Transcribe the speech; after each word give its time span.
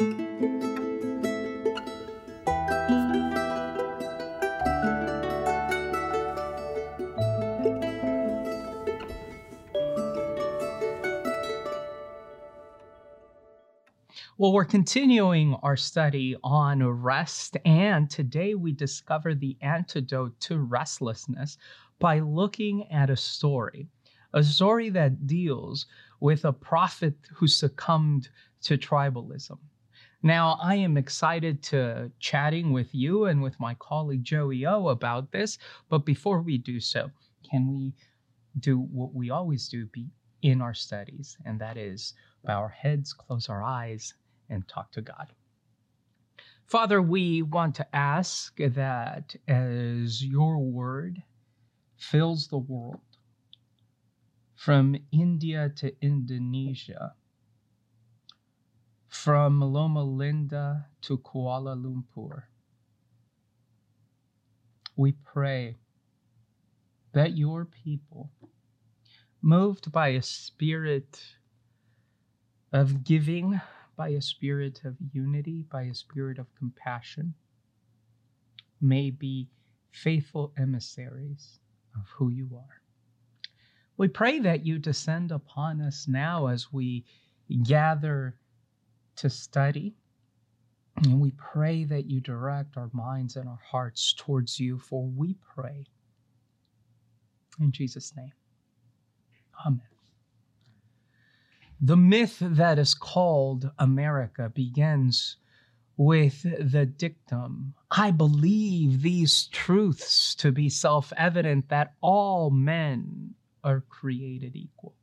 Well, 0.00 0.08
we're 14.38 14.64
continuing 14.64 15.52
our 15.56 15.76
study 15.76 16.34
on 16.42 16.82
rest, 16.82 17.58
and 17.66 18.08
today 18.08 18.54
we 18.54 18.72
discover 18.72 19.34
the 19.34 19.58
antidote 19.60 20.40
to 20.40 20.60
restlessness 20.60 21.58
by 21.98 22.20
looking 22.20 22.90
at 22.90 23.10
a 23.10 23.16
story, 23.16 23.86
a 24.32 24.42
story 24.42 24.88
that 24.88 25.26
deals 25.26 25.84
with 26.20 26.46
a 26.46 26.54
prophet 26.54 27.18
who 27.34 27.46
succumbed 27.46 28.30
to 28.62 28.78
tribalism. 28.78 29.58
Now, 30.22 30.58
I 30.62 30.74
am 30.74 30.96
excited 30.98 31.62
to 31.64 32.10
chatting 32.18 32.72
with 32.72 32.94
you 32.94 33.24
and 33.24 33.42
with 33.42 33.58
my 33.58 33.74
colleague 33.74 34.22
Joey 34.22 34.66
O 34.66 34.88
about 34.88 35.32
this, 35.32 35.56
but 35.88 36.04
before 36.04 36.42
we 36.42 36.58
do 36.58 36.78
so, 36.78 37.10
can 37.50 37.74
we 37.74 37.94
do 38.58 38.78
what 38.78 39.14
we 39.14 39.30
always 39.30 39.68
do 39.68 39.88
in 40.42 40.60
our 40.60 40.74
studies, 40.74 41.38
and 41.44 41.60
that 41.60 41.76
is 41.76 42.14
bow 42.44 42.58
our 42.58 42.68
heads, 42.68 43.12
close 43.12 43.48
our 43.48 43.62
eyes, 43.62 44.14
and 44.48 44.66
talk 44.68 44.90
to 44.92 45.02
God. 45.02 45.32
Father, 46.66 47.00
we 47.02 47.42
want 47.42 47.74
to 47.76 47.96
ask 47.96 48.56
that 48.58 49.34
as 49.48 50.24
your 50.24 50.58
word 50.58 51.22
fills 51.96 52.48
the 52.48 52.58
world, 52.58 53.00
from 54.54 54.96
India 55.10 55.70
to 55.76 55.94
Indonesia, 56.02 57.14
from 59.10 59.60
Loma 59.60 60.04
Linda 60.04 60.86
to 61.02 61.18
Kuala 61.18 61.76
Lumpur, 61.76 62.44
we 64.96 65.12
pray 65.12 65.76
that 67.12 67.36
your 67.36 67.64
people, 67.64 68.30
moved 69.42 69.90
by 69.90 70.08
a 70.08 70.22
spirit 70.22 71.20
of 72.72 73.02
giving, 73.02 73.60
by 73.96 74.10
a 74.10 74.22
spirit 74.22 74.80
of 74.84 74.96
unity, 75.12 75.64
by 75.70 75.82
a 75.82 75.94
spirit 75.94 76.38
of 76.38 76.54
compassion, 76.54 77.34
may 78.80 79.10
be 79.10 79.48
faithful 79.90 80.52
emissaries 80.56 81.58
of 81.96 82.08
who 82.10 82.28
you 82.30 82.48
are. 82.54 82.80
We 83.96 84.06
pray 84.06 84.38
that 84.38 84.64
you 84.64 84.78
descend 84.78 85.32
upon 85.32 85.80
us 85.80 86.06
now 86.06 86.46
as 86.46 86.72
we 86.72 87.04
gather 87.64 88.36
to 89.20 89.30
study. 89.30 89.94
And 91.04 91.20
we 91.20 91.32
pray 91.32 91.84
that 91.84 92.06
you 92.06 92.20
direct 92.20 92.76
our 92.76 92.90
minds 92.92 93.36
and 93.36 93.48
our 93.48 93.60
hearts 93.64 94.12
towards 94.12 94.58
you, 94.58 94.78
for 94.78 95.06
we 95.06 95.36
pray. 95.54 95.86
In 97.58 97.72
Jesus' 97.72 98.14
name, 98.16 98.32
Amen. 99.66 99.82
The 101.80 101.96
myth 101.96 102.38
that 102.40 102.78
is 102.78 102.94
called 102.94 103.70
America 103.78 104.50
begins 104.54 105.36
with 105.96 106.42
the 106.42 106.86
dictum 106.86 107.74
I 107.90 108.10
believe 108.10 109.02
these 109.02 109.48
truths 109.48 110.34
to 110.36 110.52
be 110.52 110.68
self 110.68 111.12
evident 111.16 111.68
that 111.68 111.94
all 112.00 112.50
men 112.50 113.34
are 113.64 113.82
created 113.88 114.56
equal. 114.56 114.94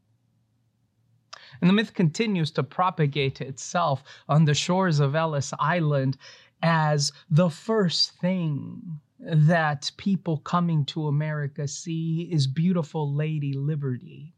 And 1.62 1.70
the 1.70 1.74
myth 1.74 1.94
continues 1.94 2.52
to 2.52 2.64
propagate 2.64 3.42
itself 3.42 4.04
on 4.28 4.46
the 4.46 4.54
shores 4.54 5.00
of 5.00 5.16
Ellis 5.16 5.54
Island 5.60 6.18
as 6.62 7.12
the 7.30 7.50
first 7.50 8.20
thing 8.20 9.00
that 9.20 9.92
people 9.98 10.38
coming 10.38 10.86
to 10.86 11.08
America 11.08 11.68
see 11.68 12.30
is 12.32 12.48
beautiful 12.48 13.14
Lady 13.14 13.54
Liberty. 13.54 14.34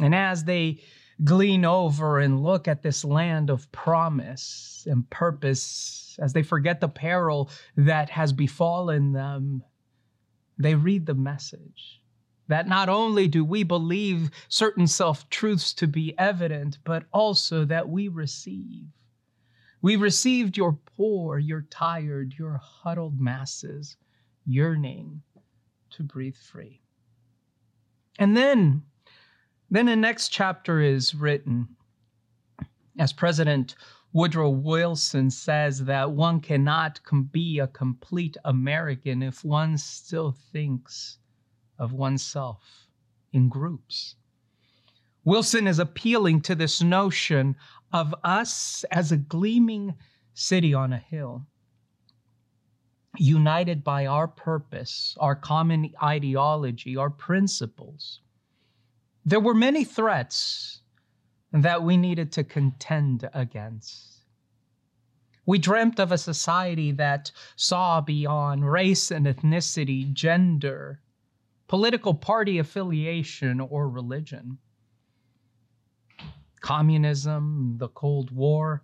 And 0.00 0.14
as 0.14 0.44
they 0.44 0.80
glean 1.24 1.64
over 1.64 2.18
and 2.18 2.42
look 2.42 2.66
at 2.66 2.82
this 2.82 3.04
land 3.04 3.50
of 3.50 3.70
promise 3.72 4.86
and 4.90 5.08
purpose 5.10 6.18
as 6.20 6.32
they 6.32 6.42
forget 6.42 6.80
the 6.80 6.88
peril 6.88 7.50
that 7.76 8.10
has 8.10 8.32
befallen 8.32 9.12
them. 9.12 9.62
They 10.58 10.74
read 10.74 11.06
the 11.06 11.14
message 11.14 11.99
that 12.50 12.66
not 12.66 12.88
only 12.88 13.28
do 13.28 13.44
we 13.44 13.62
believe 13.62 14.28
certain 14.48 14.88
self 14.88 15.30
truths 15.30 15.72
to 15.72 15.86
be 15.86 16.18
evident, 16.18 16.78
but 16.84 17.04
also 17.12 17.64
that 17.64 17.88
we 17.88 18.08
receive. 18.08 18.86
We 19.80 19.94
received 19.94 20.56
your 20.56 20.72
poor, 20.96 21.38
your 21.38 21.62
tired, 21.70 22.34
your 22.36 22.60
huddled 22.60 23.20
masses 23.20 23.96
yearning 24.44 25.22
to 25.90 26.02
breathe 26.02 26.36
free. 26.36 26.82
And 28.18 28.36
then 28.36 28.82
then 29.70 29.86
the 29.86 29.94
next 29.94 30.30
chapter 30.30 30.80
is 30.80 31.14
written 31.14 31.68
as 32.98 33.12
President 33.12 33.76
Woodrow 34.12 34.50
Wilson 34.50 35.30
says 35.30 35.84
that 35.84 36.10
one 36.10 36.40
cannot 36.40 37.00
be 37.30 37.60
a 37.60 37.68
complete 37.68 38.36
American 38.44 39.22
if 39.22 39.44
one 39.44 39.78
still 39.78 40.32
thinks 40.52 41.18
of 41.80 41.92
oneself 41.92 42.86
in 43.32 43.48
groups. 43.48 44.14
Wilson 45.24 45.66
is 45.66 45.78
appealing 45.78 46.40
to 46.42 46.54
this 46.54 46.82
notion 46.82 47.56
of 47.92 48.14
us 48.22 48.84
as 48.90 49.10
a 49.10 49.16
gleaming 49.16 49.94
city 50.34 50.72
on 50.72 50.92
a 50.92 50.98
hill, 50.98 51.46
united 53.18 53.82
by 53.82 54.06
our 54.06 54.28
purpose, 54.28 55.16
our 55.18 55.34
common 55.34 55.92
ideology, 56.02 56.96
our 56.96 57.10
principles. 57.10 58.20
There 59.24 59.40
were 59.40 59.54
many 59.54 59.84
threats 59.84 60.80
that 61.52 61.82
we 61.82 61.96
needed 61.96 62.30
to 62.32 62.44
contend 62.44 63.28
against. 63.34 64.24
We 65.46 65.58
dreamt 65.58 65.98
of 65.98 66.12
a 66.12 66.18
society 66.18 66.92
that 66.92 67.32
saw 67.56 68.00
beyond 68.00 68.70
race 68.70 69.10
and 69.10 69.26
ethnicity, 69.26 70.12
gender, 70.12 71.00
political 71.70 72.12
party 72.12 72.58
affiliation, 72.58 73.60
or 73.60 73.88
religion. 73.88 74.58
Communism, 76.60 77.76
the 77.78 77.88
Cold 77.88 78.30
War, 78.30 78.82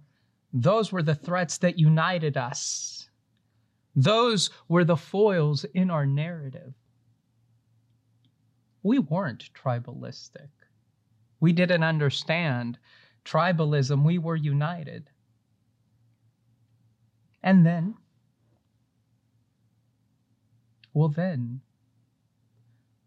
those 0.55 0.93
were 0.93 1.03
the 1.03 1.15
threats 1.15 1.59
that 1.59 1.79
united 1.79 2.39
us. 2.39 3.11
Those 3.95 4.51
were 4.69 4.85
the 4.85 4.97
foils 4.97 5.65
in 5.75 5.91
our 5.91 6.07
narrative 6.07 6.73
we 8.87 9.01
weren't 9.01 9.51
tribalistic. 9.53 10.49
We 11.41 11.53
didn't 11.53 11.83
understand 11.83 12.79
tribalism. 13.25 14.05
We 14.05 14.19
were 14.19 14.37
united. 14.37 15.11
And 17.43 17.67
then, 17.67 17.97
well, 20.95 21.09
then, 21.09 21.63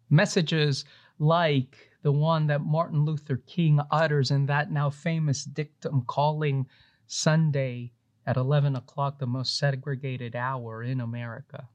messages 0.10 0.86
like 1.20 1.78
the 2.02 2.12
one 2.12 2.48
that 2.48 2.62
Martin 2.62 3.06
Luther 3.06 3.38
King 3.38 3.80
utters 3.92 4.32
in 4.32 4.46
that 4.46 4.72
now 4.72 4.90
famous 4.90 5.44
dictum 5.44 6.04
calling 6.08 6.66
Sunday 7.08 7.92
at 8.26 8.38
11 8.38 8.76
o'clock 8.76 9.20
the 9.20 9.28
most 9.28 9.58
segregated 9.58 10.36
hour 10.36 10.84
in 10.84 11.02
America 11.02 11.68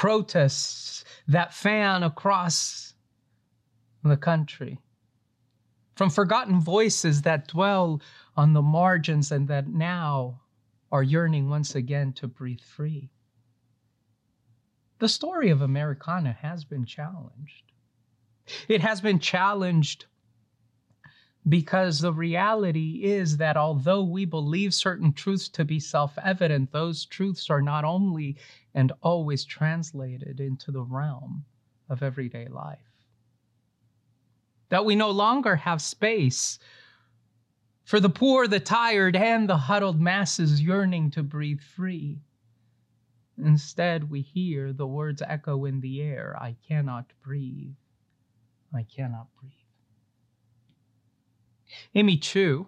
protests 0.00 1.04
that 1.28 1.52
fan 1.52 2.02
across 2.02 2.94
the 4.02 4.16
country, 4.16 4.78
from 5.94 6.08
forgotten 6.08 6.58
voices 6.58 7.20
that 7.20 7.48
dwell 7.48 8.00
on 8.34 8.54
the 8.54 8.62
margins 8.62 9.30
and 9.30 9.46
that 9.46 9.68
now 9.68 10.40
are 10.90 11.02
yearning 11.02 11.50
once 11.50 11.74
again 11.74 12.14
to 12.14 12.26
breathe 12.26 12.62
free. 12.62 13.10
The 15.00 15.08
story 15.08 15.48
of 15.48 15.62
Americana 15.62 16.34
has 16.42 16.62
been 16.62 16.84
challenged. 16.84 17.72
It 18.68 18.82
has 18.82 19.00
been 19.00 19.18
challenged 19.18 20.04
because 21.48 22.00
the 22.00 22.12
reality 22.12 23.00
is 23.02 23.38
that 23.38 23.56
although 23.56 24.02
we 24.02 24.26
believe 24.26 24.74
certain 24.74 25.14
truths 25.14 25.48
to 25.48 25.64
be 25.64 25.80
self 25.80 26.18
evident, 26.22 26.70
those 26.70 27.06
truths 27.06 27.48
are 27.48 27.62
not 27.62 27.82
only 27.82 28.36
and 28.74 28.92
always 29.00 29.46
translated 29.46 30.38
into 30.38 30.70
the 30.70 30.82
realm 30.82 31.46
of 31.88 32.02
everyday 32.02 32.48
life. 32.48 33.06
That 34.68 34.84
we 34.84 34.96
no 34.96 35.10
longer 35.10 35.56
have 35.56 35.80
space 35.80 36.58
for 37.84 38.00
the 38.00 38.10
poor, 38.10 38.46
the 38.46 38.60
tired, 38.60 39.16
and 39.16 39.48
the 39.48 39.56
huddled 39.56 39.98
masses 39.98 40.60
yearning 40.60 41.10
to 41.12 41.22
breathe 41.22 41.62
free. 41.62 42.20
Instead, 43.44 44.10
we 44.10 44.20
hear 44.22 44.72
the 44.72 44.86
words 44.86 45.22
echo 45.26 45.64
in 45.64 45.80
the 45.80 46.02
air 46.02 46.36
I 46.40 46.56
cannot 46.66 47.12
breathe. 47.22 47.74
I 48.74 48.84
cannot 48.84 49.28
breathe. 49.40 49.52
Amy 51.94 52.18
Chua 52.18 52.66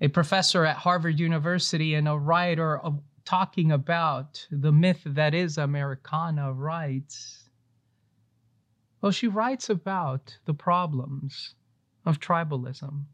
a 0.00 0.08
professor 0.08 0.64
at 0.64 0.76
Harvard 0.76 1.20
University 1.20 1.94
and 1.94 2.08
a 2.08 2.16
writer 2.16 2.78
of, 2.78 3.00
talking 3.24 3.70
about 3.70 4.46
the 4.50 4.72
myth 4.72 5.02
that 5.04 5.34
is 5.34 5.58
Americana 5.58 6.52
writes. 6.52 7.50
Well, 9.00 9.12
she 9.12 9.28
writes 9.28 9.68
about 9.68 10.38
the 10.46 10.54
problems 10.54 11.54
of 12.06 12.18
tribalism, 12.18 13.04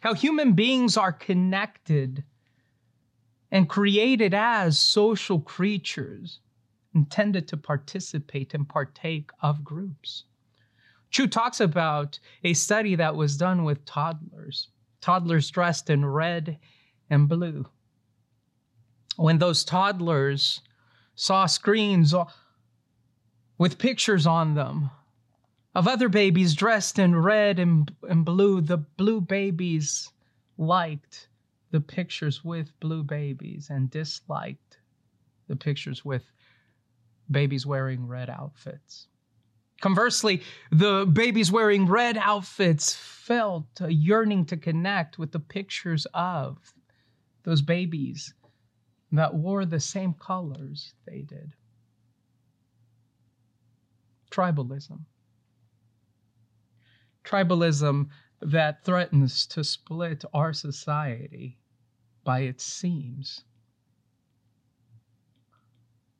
how 0.00 0.14
human 0.14 0.54
beings 0.54 0.96
are 0.96 1.12
connected 1.12 2.24
and 3.50 3.68
created 3.68 4.34
as 4.34 4.78
social 4.78 5.40
creatures 5.40 6.40
intended 6.94 7.48
to 7.48 7.56
participate 7.56 8.54
and 8.54 8.68
partake 8.68 9.30
of 9.40 9.64
groups. 9.64 10.24
Chua 11.12 11.30
talks 11.30 11.60
about 11.60 12.18
a 12.44 12.52
study 12.52 12.94
that 12.94 13.16
was 13.16 13.36
done 13.36 13.64
with 13.64 13.84
toddlers, 13.84 14.68
toddlers 15.00 15.50
dressed 15.50 15.88
in 15.88 16.04
red 16.04 16.58
and 17.08 17.28
blue. 17.28 17.66
When 19.16 19.38
those 19.38 19.64
toddlers 19.64 20.60
saw 21.14 21.46
screens 21.46 22.14
with 23.56 23.78
pictures 23.78 24.26
on 24.26 24.54
them 24.54 24.90
of 25.74 25.88
other 25.88 26.08
babies 26.08 26.54
dressed 26.54 26.98
in 26.98 27.16
red 27.16 27.58
and, 27.58 27.94
and 28.08 28.24
blue, 28.24 28.60
the 28.60 28.78
blue 28.78 29.20
babies 29.20 30.10
liked 30.56 31.27
the 31.70 31.80
pictures 31.80 32.44
with 32.44 32.78
blue 32.80 33.02
babies 33.02 33.68
and 33.70 33.90
disliked 33.90 34.78
the 35.48 35.56
pictures 35.56 36.04
with 36.04 36.30
babies 37.30 37.66
wearing 37.66 38.06
red 38.06 38.30
outfits. 38.30 39.08
Conversely, 39.80 40.42
the 40.72 41.06
babies 41.06 41.52
wearing 41.52 41.86
red 41.86 42.16
outfits 42.16 42.94
felt 42.94 43.66
a 43.80 43.92
yearning 43.92 44.44
to 44.46 44.56
connect 44.56 45.18
with 45.18 45.30
the 45.30 45.38
pictures 45.38 46.06
of 46.14 46.58
those 47.44 47.62
babies 47.62 48.34
that 49.12 49.34
wore 49.34 49.64
the 49.64 49.80
same 49.80 50.14
colors 50.14 50.94
they 51.06 51.22
did. 51.22 51.52
Tribalism. 54.30 55.00
Tribalism 57.24 58.08
that 58.40 58.84
threatens 58.84 59.46
to 59.46 59.64
split 59.64 60.24
our 60.32 60.52
society 60.52 61.58
by 62.24 62.40
its 62.40 62.64
seams. 62.64 63.44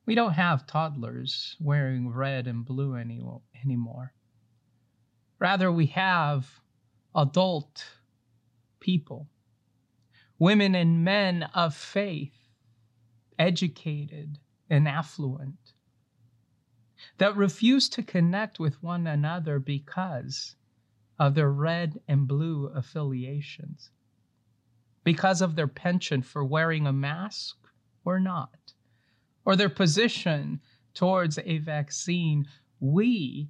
We 0.05 0.15
don't 0.15 0.33
have 0.33 0.65
toddlers 0.65 1.55
wearing 1.59 2.09
red 2.09 2.47
and 2.47 2.65
blue 2.65 2.95
any, 2.95 3.21
anymore. 3.63 4.13
Rather, 5.37 5.71
we 5.71 5.85
have 5.87 6.59
adult 7.15 7.85
people, 8.79 9.29
women 10.37 10.75
and 10.75 11.03
men 11.03 11.43
of 11.53 11.75
faith, 11.75 12.49
educated 13.37 14.39
and 14.69 14.87
affluent, 14.87 15.73
that 17.17 17.35
refuse 17.35 17.87
to 17.89 18.03
connect 18.03 18.59
with 18.59 18.81
one 18.83 19.07
another 19.07 19.59
because 19.59 20.55
of 21.19 21.35
their 21.35 21.51
red 21.51 21.99
and 22.07 22.27
blue 22.27 22.67
affiliations, 22.67 23.91
because 25.03 25.41
of 25.41 25.55
their 25.55 25.67
penchant 25.67 26.25
for 26.25 26.43
wearing 26.43 26.87
a 26.87 26.93
mask 26.93 27.57
or 28.05 28.19
not 28.19 28.73
or 29.45 29.55
their 29.55 29.69
position 29.69 30.59
towards 30.93 31.39
a 31.39 31.57
vaccine, 31.59 32.47
we 32.79 33.49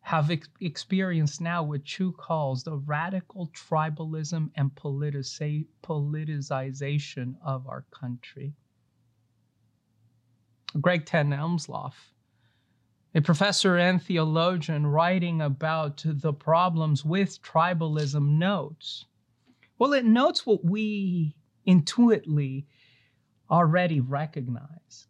have 0.00 0.30
ex- 0.30 0.48
experienced 0.60 1.40
now 1.40 1.62
what 1.62 1.84
Chua 1.84 2.16
calls 2.16 2.62
the 2.64 2.76
radical 2.76 3.48
tribalism 3.48 4.50
and 4.56 4.74
politiza- 4.74 5.66
politicization 5.82 7.34
of 7.44 7.66
our 7.66 7.84
country. 7.90 8.54
Greg 10.80 11.04
Ten 11.04 11.30
Elshof, 11.30 11.92
a 13.14 13.20
professor 13.20 13.76
and 13.76 14.02
theologian 14.02 14.86
writing 14.86 15.40
about 15.40 16.02
the 16.04 16.32
problems 16.32 17.04
with 17.04 17.42
tribalism, 17.42 18.38
notes. 18.38 19.06
Well, 19.78 19.92
it 19.92 20.04
notes 20.04 20.46
what 20.46 20.64
we 20.64 21.34
intuitively 21.64 22.66
already 23.50 24.00
recognize 24.00 25.08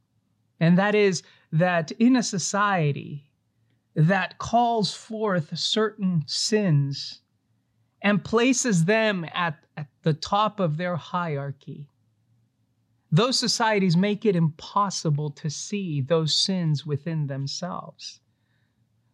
and 0.60 0.78
that 0.78 0.94
is 0.94 1.22
that 1.52 1.90
in 1.92 2.16
a 2.16 2.22
society 2.22 3.30
that 3.94 4.38
calls 4.38 4.92
forth 4.92 5.56
certain 5.58 6.22
sins 6.26 7.22
and 8.02 8.24
places 8.24 8.84
them 8.84 9.26
at, 9.32 9.58
at 9.76 9.88
the 10.02 10.12
top 10.12 10.60
of 10.60 10.76
their 10.76 10.96
hierarchy, 10.96 11.88
those 13.10 13.38
societies 13.38 13.96
make 13.96 14.26
it 14.26 14.36
impossible 14.36 15.30
to 15.30 15.48
see 15.48 16.00
those 16.00 16.34
sins 16.34 16.84
within 16.84 17.26
themselves. 17.26 18.20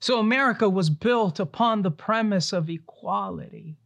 So 0.00 0.18
America 0.18 0.68
was 0.68 0.90
built 0.90 1.40
upon 1.40 1.82
the 1.82 1.90
premise 1.90 2.52
of 2.52 2.68
equality, 2.68 3.76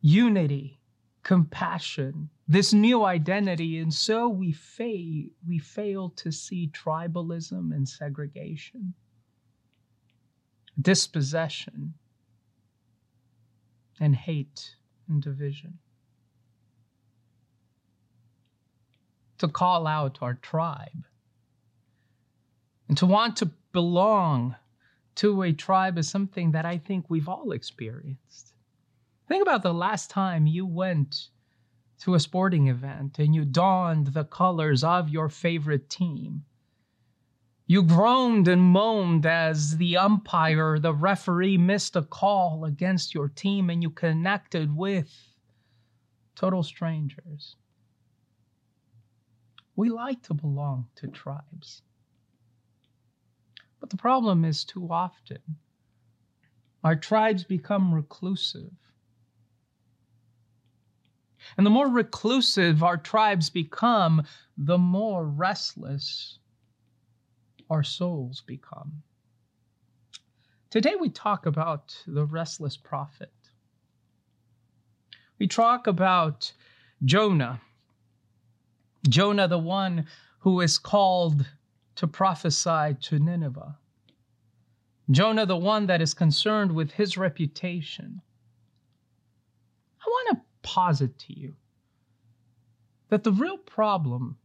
unity, 0.00 0.80
compassion, 1.22 2.30
this 2.48 2.72
new 2.72 3.04
identity, 3.04 3.78
and 3.78 3.92
so 3.92 4.28
we, 4.28 4.52
fa- 4.52 5.28
we 5.46 5.58
fail 5.58 6.08
to 6.16 6.32
see 6.32 6.70
tribalism 6.72 7.74
and 7.74 7.86
segregation, 7.86 8.94
dispossession, 10.80 11.92
and 14.00 14.16
hate 14.16 14.76
and 15.08 15.22
division. 15.22 15.78
To 19.38 19.48
call 19.48 19.86
out 19.86 20.18
our 20.20 20.34
tribe 20.34 21.06
and 22.88 22.96
to 22.98 23.06
want 23.06 23.36
to 23.36 23.50
belong 23.72 24.56
to 25.16 25.42
a 25.42 25.52
tribe 25.52 25.98
is 25.98 26.08
something 26.08 26.52
that 26.52 26.64
I 26.64 26.78
think 26.78 27.06
we've 27.08 27.28
all 27.28 27.52
experienced. 27.52 28.54
Think 29.28 29.42
about 29.42 29.62
the 29.62 29.74
last 29.74 30.10
time 30.10 30.46
you 30.46 30.64
went 30.64 31.28
to 32.00 32.14
a 32.14 32.20
sporting 32.20 32.68
event 32.68 33.18
and 33.18 33.34
you 33.34 33.44
donned 33.44 34.08
the 34.08 34.24
colors 34.24 34.82
of 34.82 35.08
your 35.08 35.28
favorite 35.28 35.90
team. 35.90 36.44
You 37.66 37.82
groaned 37.82 38.48
and 38.48 38.62
moaned 38.62 39.26
as 39.26 39.76
the 39.76 39.98
umpire, 39.98 40.78
the 40.78 40.94
referee 40.94 41.58
missed 41.58 41.96
a 41.96 42.02
call 42.02 42.64
against 42.64 43.14
your 43.14 43.28
team 43.28 43.68
and 43.68 43.82
you 43.82 43.90
connected 43.90 44.74
with 44.74 45.14
total 46.34 46.62
strangers. 46.62 47.56
We 49.78 49.90
like 49.90 50.24
to 50.24 50.34
belong 50.34 50.88
to 50.96 51.06
tribes. 51.06 51.82
But 53.78 53.90
the 53.90 53.96
problem 53.96 54.44
is 54.44 54.64
too 54.64 54.88
often 54.90 55.38
our 56.82 56.96
tribes 56.96 57.44
become 57.44 57.94
reclusive 57.94 58.72
and 61.56 61.64
the 61.64 61.70
more 61.70 61.88
reclusive 61.88 62.82
our 62.82 62.96
tribes 62.96 63.50
become, 63.50 64.24
the 64.56 64.78
more 64.78 65.24
restless 65.24 66.40
our 67.70 67.84
souls 67.84 68.42
become. 68.44 69.04
Today 70.70 70.96
we 70.98 71.08
talk 71.08 71.46
about 71.46 71.96
the 72.04 72.24
restless 72.24 72.76
prophet. 72.76 73.32
We 75.38 75.46
talk 75.46 75.86
about 75.86 76.52
Jonah. 77.04 77.60
Jonah, 79.06 79.48
the 79.48 79.58
one 79.58 80.06
who 80.40 80.60
is 80.60 80.78
called 80.78 81.46
to 81.96 82.06
prophesy 82.06 82.96
to 83.00 83.18
Nineveh. 83.18 83.76
Jonah, 85.10 85.46
the 85.46 85.56
one 85.56 85.86
that 85.86 86.02
is 86.02 86.14
concerned 86.14 86.72
with 86.72 86.92
his 86.92 87.16
reputation. 87.16 88.20
I 90.00 90.08
want 90.08 90.38
to 90.38 90.44
posit 90.62 91.18
to 91.18 91.38
you 91.38 91.54
that 93.08 93.24
the 93.24 93.32
real 93.32 93.58
problem, 93.58 94.36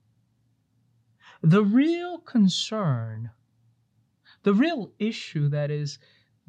the 1.42 1.64
real 1.64 2.20
concern, 2.20 3.30
the 4.44 4.54
real 4.54 4.92
issue 5.00 5.50
that 5.50 5.70
is 5.70 6.00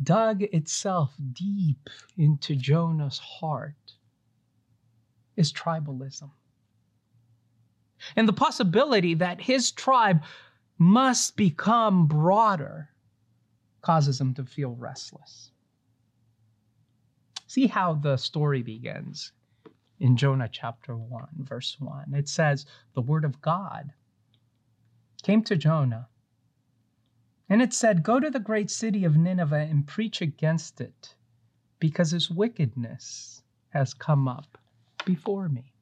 dug 0.03 0.43
itself 0.43 1.15
deep 1.33 1.91
into 2.17 2.55
Jonah's 2.55 3.19
heart 3.19 3.95
is 5.37 5.53
tribalism. 5.53 6.31
And 8.17 8.29
the 8.29 8.33
possibility 8.33 9.15
that 9.15 9.41
his 9.41 9.71
tribe 9.71 10.23
must 10.79 11.37
become 11.37 12.07
broader 12.07 12.91
causes 13.83 14.21
him 14.21 14.35
to 14.35 14.45
feel 14.45 14.75
restless. 14.75 15.51
See 17.47 17.67
how 17.67 17.95
the 17.95 18.17
story 18.17 18.63
begins 18.63 19.33
in 20.01 20.17
Jonah 20.17 20.49
chapter 20.51 20.97
1, 20.97 21.29
verse 21.39 21.77
1. 21.79 22.15
It 22.15 22.29
says, 22.29 22.67
The 22.95 23.03
word 23.03 23.25
of 23.25 23.41
God 23.41 23.93
came 25.23 25.43
to 25.45 25.57
Jonah, 25.57 26.09
and 27.49 27.63
it 27.63 27.73
said, 27.73 28.03
Go 28.03 28.19
to 28.19 28.31
the 28.31 28.41
great 28.41 28.71
city 28.71 29.05
of 29.05 29.17
Nineveh 29.17 29.69
and 29.71 29.87
preach 29.87 30.21
against 30.21 30.81
it, 30.81 31.15
because 31.79 32.13
its 32.13 32.31
wickedness 32.31 33.43
has 33.69 33.95
come 33.95 34.27
up 34.27 34.59
before 35.05 35.49
me. 35.49 35.74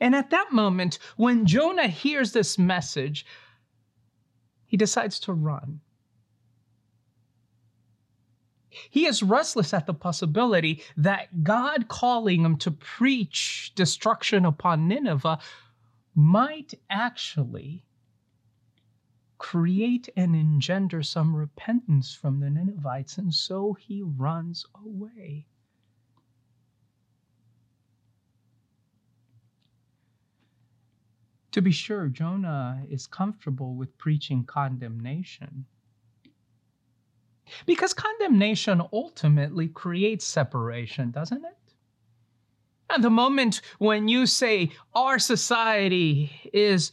And 0.00 0.14
at 0.14 0.30
that 0.30 0.52
moment, 0.52 0.98
when 1.16 1.46
Jonah 1.46 1.88
hears 1.88 2.32
this 2.32 2.58
message, 2.58 3.24
he 4.66 4.76
decides 4.76 5.18
to 5.20 5.32
run. 5.32 5.80
He 8.90 9.06
is 9.06 9.22
restless 9.22 9.74
at 9.74 9.86
the 9.86 9.94
possibility 9.94 10.82
that 10.96 11.42
God 11.42 11.88
calling 11.88 12.44
him 12.44 12.56
to 12.58 12.70
preach 12.70 13.72
destruction 13.74 14.44
upon 14.44 14.86
Nineveh 14.86 15.38
might 16.14 16.74
actually 16.90 17.84
create 19.38 20.08
and 20.16 20.34
engender 20.34 21.02
some 21.02 21.34
repentance 21.34 22.12
from 22.12 22.40
the 22.40 22.50
Ninevites, 22.50 23.18
and 23.18 23.32
so 23.32 23.72
he 23.72 24.02
runs 24.02 24.66
away. 24.84 25.46
To 31.52 31.62
be 31.62 31.72
sure, 31.72 32.08
Jonah 32.08 32.82
is 32.90 33.06
comfortable 33.06 33.74
with 33.74 33.96
preaching 33.98 34.44
condemnation. 34.44 35.64
Because 37.64 37.94
condemnation 37.94 38.82
ultimately 38.92 39.68
creates 39.68 40.26
separation, 40.26 41.10
doesn't 41.10 41.44
it? 41.44 41.56
At 42.90 43.02
the 43.02 43.10
moment 43.10 43.60
when 43.78 44.08
you 44.08 44.26
say 44.26 44.70
our 44.94 45.18
society 45.18 46.30
is 46.52 46.92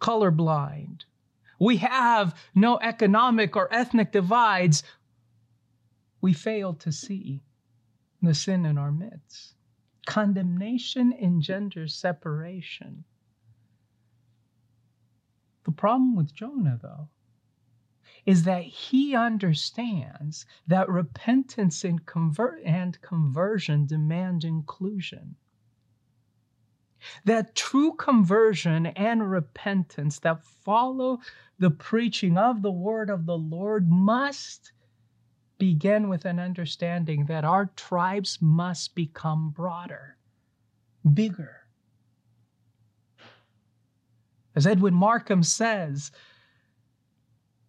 colorblind, 0.00 1.02
we 1.58 1.78
have 1.78 2.34
no 2.54 2.78
economic 2.80 3.56
or 3.56 3.72
ethnic 3.72 4.12
divides, 4.12 4.82
we 6.20 6.32
fail 6.32 6.74
to 6.74 6.92
see 6.92 7.42
the 8.22 8.34
sin 8.34 8.66
in 8.66 8.76
our 8.78 8.92
midst. 8.92 9.55
Condemnation 10.06 11.12
engenders 11.12 11.94
separation. 11.94 13.04
The 15.64 15.72
problem 15.72 16.14
with 16.14 16.32
Jonah, 16.32 16.78
though, 16.80 17.08
is 18.24 18.44
that 18.44 18.62
he 18.62 19.14
understands 19.16 20.46
that 20.66 20.88
repentance 20.88 21.84
and, 21.84 22.06
convert- 22.06 22.62
and 22.64 23.00
conversion 23.02 23.86
demand 23.86 24.44
inclusion. 24.44 25.36
That 27.24 27.54
true 27.54 27.94
conversion 27.94 28.86
and 28.86 29.30
repentance 29.30 30.20
that 30.20 30.44
follow 30.44 31.18
the 31.58 31.70
preaching 31.70 32.38
of 32.38 32.62
the 32.62 32.72
word 32.72 33.10
of 33.10 33.26
the 33.26 33.38
Lord 33.38 33.90
must 33.90 34.72
begin 35.58 36.08
with 36.08 36.24
an 36.24 36.38
understanding 36.38 37.26
that 37.26 37.44
our 37.44 37.66
tribes 37.76 38.38
must 38.40 38.94
become 38.94 39.50
broader, 39.50 40.16
bigger. 41.14 41.62
As 44.54 44.66
Edwin 44.66 44.94
Markham 44.94 45.42
says, 45.42 46.10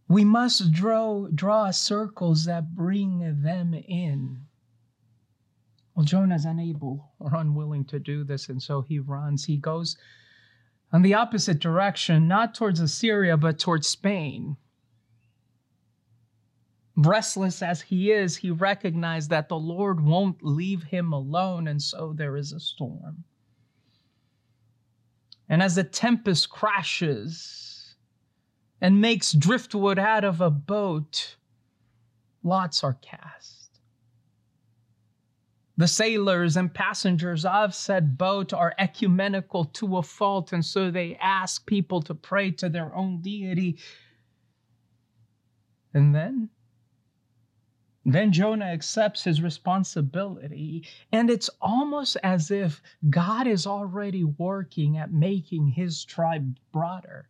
we 0.07 0.23
must 0.23 0.71
draw, 0.71 1.27
draw 1.27 1.69
circles 1.71 2.45
that 2.45 2.75
bring 2.75 3.41
them 3.43 3.73
in. 3.73 4.45
Well, 5.95 6.05
Jonah 6.05 6.35
is 6.35 6.45
unable 6.45 7.11
or 7.19 7.35
unwilling 7.35 7.83
to 7.85 7.99
do 7.99 8.23
this, 8.23 8.47
and 8.49 8.61
so 8.61 8.81
he 8.81 8.99
runs. 8.99 9.45
He 9.45 9.57
goes 9.57 9.97
on 10.93 11.01
the 11.01 11.15
opposite 11.15 11.59
direction, 11.59 12.27
not 12.27 12.55
towards 12.55 12.79
Assyria, 12.79 13.35
but 13.35 13.59
towards 13.59 13.87
Spain. 13.87 14.55
Restless 16.97 17.61
as 17.61 17.79
he 17.81 18.11
is, 18.11 18.35
he 18.35 18.49
recognized 18.49 19.29
that 19.29 19.49
the 19.49 19.59
Lord 19.59 20.01
won't 20.01 20.43
leave 20.43 20.81
him 20.81 21.13
alone, 21.13 21.67
and 21.67 21.79
so 21.79 22.11
there 22.11 22.35
is 22.35 22.51
a 22.51 22.59
storm. 22.59 23.23
And 25.47 25.61
as 25.61 25.75
the 25.75 25.83
tempest 25.83 26.49
crashes, 26.49 27.95
and 28.81 28.99
makes 28.99 29.31
driftwood 29.31 29.99
out 29.99 30.23
of 30.23 30.41
a 30.41 30.49
boat, 30.49 31.37
lots 32.43 32.83
are 32.83 32.97
cast. 33.01 33.79
The 35.77 35.87
sailors 35.87 36.57
and 36.57 36.73
passengers 36.73 37.45
of 37.45 37.75
said 37.75 38.17
boat 38.17 38.53
are 38.53 38.73
ecumenical 38.79 39.65
to 39.65 39.97
a 39.97 40.03
fault, 40.03 40.51
and 40.51 40.65
so 40.65 40.89
they 40.89 41.15
ask 41.21 41.65
people 41.67 42.01
to 42.01 42.15
pray 42.15 42.49
to 42.51 42.69
their 42.69 42.93
own 42.95 43.21
deity. 43.21 43.77
And 45.93 46.15
then, 46.15 46.49
then 48.13 48.31
Jonah 48.31 48.65
accepts 48.65 49.23
his 49.25 49.41
responsibility, 49.41 50.85
and 51.11 51.29
it's 51.29 51.49
almost 51.61 52.15
as 52.23 52.51
if 52.51 52.81
God 53.09 53.47
is 53.47 53.67
already 53.67 54.23
working 54.23 54.97
at 54.97 55.11
making 55.11 55.67
his 55.67 56.05
tribe 56.05 56.57
broader. 56.71 57.27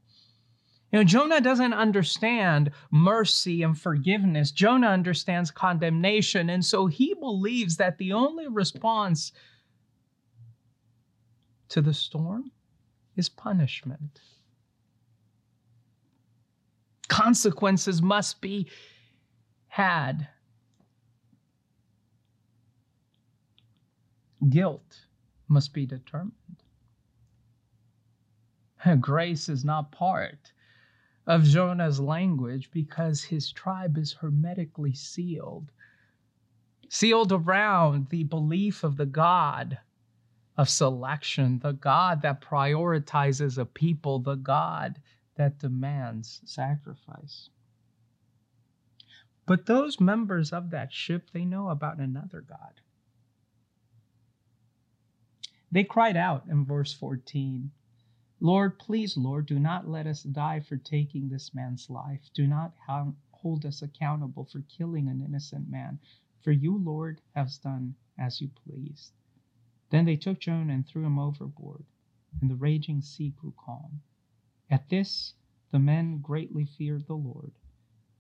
You 0.92 1.00
know, 1.00 1.04
Jonah 1.04 1.42
doesn't 1.42 1.74
understand 1.74 2.72
mercy 2.92 3.64
and 3.64 3.78
forgiveness. 3.78 4.52
Jonah 4.52 4.88
understands 4.88 5.52
condemnation. 5.52 6.50
And 6.50 6.64
so 6.64 6.86
he 6.86 7.14
believes 7.16 7.76
that 7.78 7.98
the 7.98 8.14
only 8.14 8.48
response 8.48 9.34
to 11.70 11.82
the 11.82 11.94
storm 11.94 12.52
is 13.18 13.28
punishment. 13.28 14.22
Consequences 17.10 18.02
must 18.02 18.40
be 18.40 18.70
had. 19.68 20.30
Guilt 24.50 25.06
must 25.48 25.74
be 25.74 25.86
determined. 25.86 26.64
Grace 29.02 29.50
is 29.50 29.66
not 29.66 29.92
part 29.92 30.54
of 31.26 31.44
Jonah's 31.44 32.00
language 32.00 32.70
because 32.72 33.24
his 33.24 33.52
tribe 33.52 33.98
is 33.98 34.14
hermetically 34.14 34.94
sealed, 34.94 35.72
sealed 36.88 37.32
around 37.32 38.10
the 38.10 38.24
belief 38.24 38.84
of 38.84 38.96
the 38.96 39.06
God 39.06 39.80
of 40.56 40.70
selection, 40.70 41.60
the 41.60 41.74
God 41.74 42.22
that 42.22 42.42
prioritizes 42.42 43.58
a 43.58 43.66
people, 43.66 44.20
the 44.20 44.36
God 44.36 45.00
that 45.36 45.60
demands 45.60 46.42
sacrifice. 46.46 47.50
But 49.46 49.66
those 49.66 50.00
members 50.00 50.52
of 50.52 50.72
that 50.72 50.92
ship, 50.92 51.30
they 51.32 51.46
know 51.46 51.70
about 51.70 52.00
another 52.00 52.42
God. 52.42 52.82
They 55.70 55.84
cried 55.84 56.16
out 56.16 56.48
in 56.48 56.64
verse 56.64 56.94
14 56.94 57.72
Lord, 58.40 58.80
please, 58.80 59.18
Lord, 59.18 59.48
do 59.48 59.60
not 59.60 59.86
let 59.86 60.08
us 60.08 60.24
die 60.24 60.62
for 60.62 60.78
taking 60.78 61.28
this 61.28 61.54
man's 61.54 61.90
life. 61.90 62.30
Do 62.34 62.48
not 62.48 62.74
hold 63.32 63.66
us 63.66 63.82
accountable 63.82 64.46
for 64.46 64.62
killing 64.62 65.10
an 65.10 65.22
innocent 65.22 65.68
man, 65.70 66.00
for 66.40 66.54
you, 66.54 66.78
Lord, 66.78 67.20
have 67.36 67.52
done 67.62 67.96
as 68.18 68.40
you 68.40 68.48
pleased. 68.48 69.12
Then 69.90 70.06
they 70.06 70.16
took 70.16 70.40
Jonah 70.40 70.74
and 70.74 70.88
threw 70.88 71.06
him 71.06 71.20
overboard, 71.20 71.86
and 72.40 72.50
the 72.50 72.56
raging 72.56 73.02
sea 73.02 73.32
grew 73.32 73.54
calm. 73.58 74.02
At 74.70 74.88
this, 74.88 75.34
the 75.72 75.80
men 75.80 76.20
greatly 76.20 76.64
feared 76.64 77.08
the 77.08 77.18
Lord, 77.18 77.60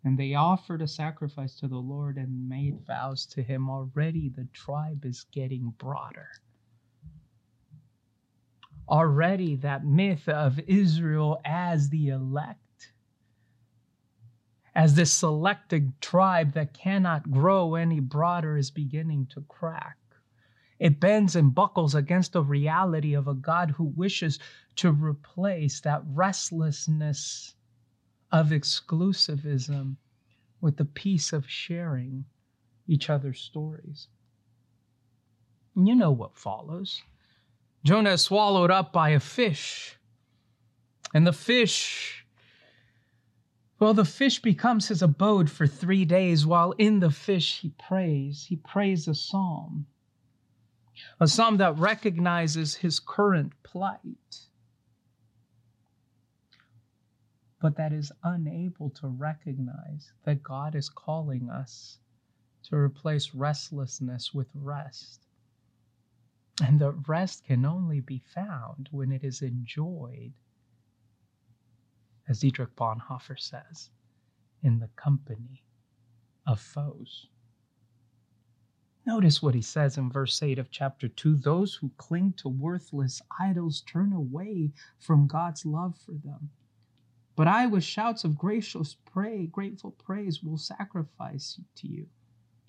and 0.04 0.20
they 0.20 0.34
offered 0.34 0.82
a 0.82 0.88
sacrifice 0.88 1.56
to 1.60 1.70
the 1.70 1.82
Lord 1.82 2.18
and 2.18 2.50
made 2.50 2.82
vows 2.82 3.26
to 3.28 3.42
him. 3.42 3.70
Already 3.70 4.28
the 4.28 4.50
tribe 4.52 5.06
is 5.06 5.24
getting 5.32 5.70
broader 5.78 6.28
already 8.90 9.56
that 9.58 9.86
myth 9.86 10.28
of 10.30 10.60
Israel 10.68 11.42
as 11.44 11.90
the 11.90 12.10
elect, 12.10 12.94
as 14.76 14.96
this 14.96 15.12
selected 15.12 16.00
tribe 16.02 16.54
that 16.54 16.74
cannot 16.74 17.32
grow 17.32 17.76
any 17.76 18.00
broader, 18.00 18.58
is 18.58 18.72
beginning 18.72 19.26
to 19.28 19.42
crack. 19.42 19.98
It 20.80 21.00
bends 21.00 21.36
and 21.36 21.56
buckles 21.56 21.96
against 21.96 22.34
the 22.34 22.44
reality 22.44 23.16
of 23.16 23.28
a 23.28 23.34
God 23.34 23.72
who 23.72 23.86
wishes 23.86 24.40
to 24.76 24.92
replace 24.92 25.82
that 25.82 26.04
restlessness 26.06 27.56
of 28.32 28.50
exclusivism 28.50 29.96
with 30.62 30.78
the 30.78 30.86
peace 30.86 31.34
of 31.34 31.50
sharing 31.50 32.26
each 32.88 33.10
other's 33.10 33.40
stories. 33.40 34.08
You 35.76 35.96
know 35.96 36.12
what 36.12 36.38
follows. 36.38 37.02
Jonah 37.88 38.12
is 38.12 38.22
swallowed 38.22 38.70
up 38.70 38.92
by 38.92 39.12
a 39.12 39.20
fish. 39.22 39.98
And 41.14 41.26
the 41.26 41.32
fish, 41.32 42.26
well, 43.80 43.94
the 43.94 44.04
fish 44.04 44.42
becomes 44.42 44.90
his 44.90 45.02
abode 45.02 45.50
for 45.50 45.66
three 45.68 46.04
days. 46.04 46.46
While 46.46 46.74
in 46.74 47.00
the 47.00 47.12
fish, 47.12 47.62
he 47.62 47.70
prays. 47.80 48.48
He 48.50 48.58
prays 48.58 49.08
a 49.08 49.16
psalm, 49.16 49.86
a 51.22 51.30
psalm 51.30 51.56
that 51.58 51.78
recognizes 51.78 52.76
his 52.76 53.00
current 53.00 53.54
plight, 53.64 54.42
but 57.62 57.78
that 57.78 57.94
is 57.94 58.12
unable 58.22 58.90
to 58.90 59.08
recognize 59.08 60.12
that 60.26 60.44
God 60.44 60.76
is 60.76 60.90
calling 60.90 61.50
us 61.50 62.00
to 62.64 62.76
replace 62.76 63.34
restlessness 63.34 64.34
with 64.34 64.50
rest. 64.54 65.27
And 66.64 66.80
the 66.80 66.92
rest 66.92 67.46
can 67.46 67.66
only 67.66 68.00
be 68.00 68.20
found 68.34 68.90
when 68.92 69.12
it 69.12 69.24
is 69.24 69.42
enjoyed, 69.42 70.34
as 72.28 72.40
Dietrich 72.40 72.76
Bonhoeffer 72.76 73.40
says, 73.40 73.92
in 74.64 74.80
the 74.80 74.90
company 74.96 75.64
of 76.48 76.60
foes. 76.60 77.28
Notice 79.06 79.42
what 79.42 79.56
he 79.56 79.62
says 79.62 79.98
in 79.98 80.10
verse 80.10 80.44
8 80.44 80.60
of 80.60 80.70
chapter 80.70 81.08
2 81.08 81.38
those 81.38 81.76
who 81.76 81.92
cling 81.96 82.34
to 82.34 82.50
worthless 82.50 83.22
idols 83.40 83.82
turn 83.82 84.12
away 84.12 84.74
from 85.00 85.28
God's 85.28 85.66
love 85.66 85.96
for 85.98 86.12
them. 86.12 86.50
But 87.36 87.48
I, 87.48 87.68
with 87.68 87.84
shouts 87.84 88.24
of 88.24 88.38
gracious 88.38 88.98
pray, 89.06 89.46
grateful 89.46 89.92
praise, 89.92 90.44
will 90.44 90.58
sacrifice 90.58 91.62
to 91.76 91.88
you. 91.88 92.08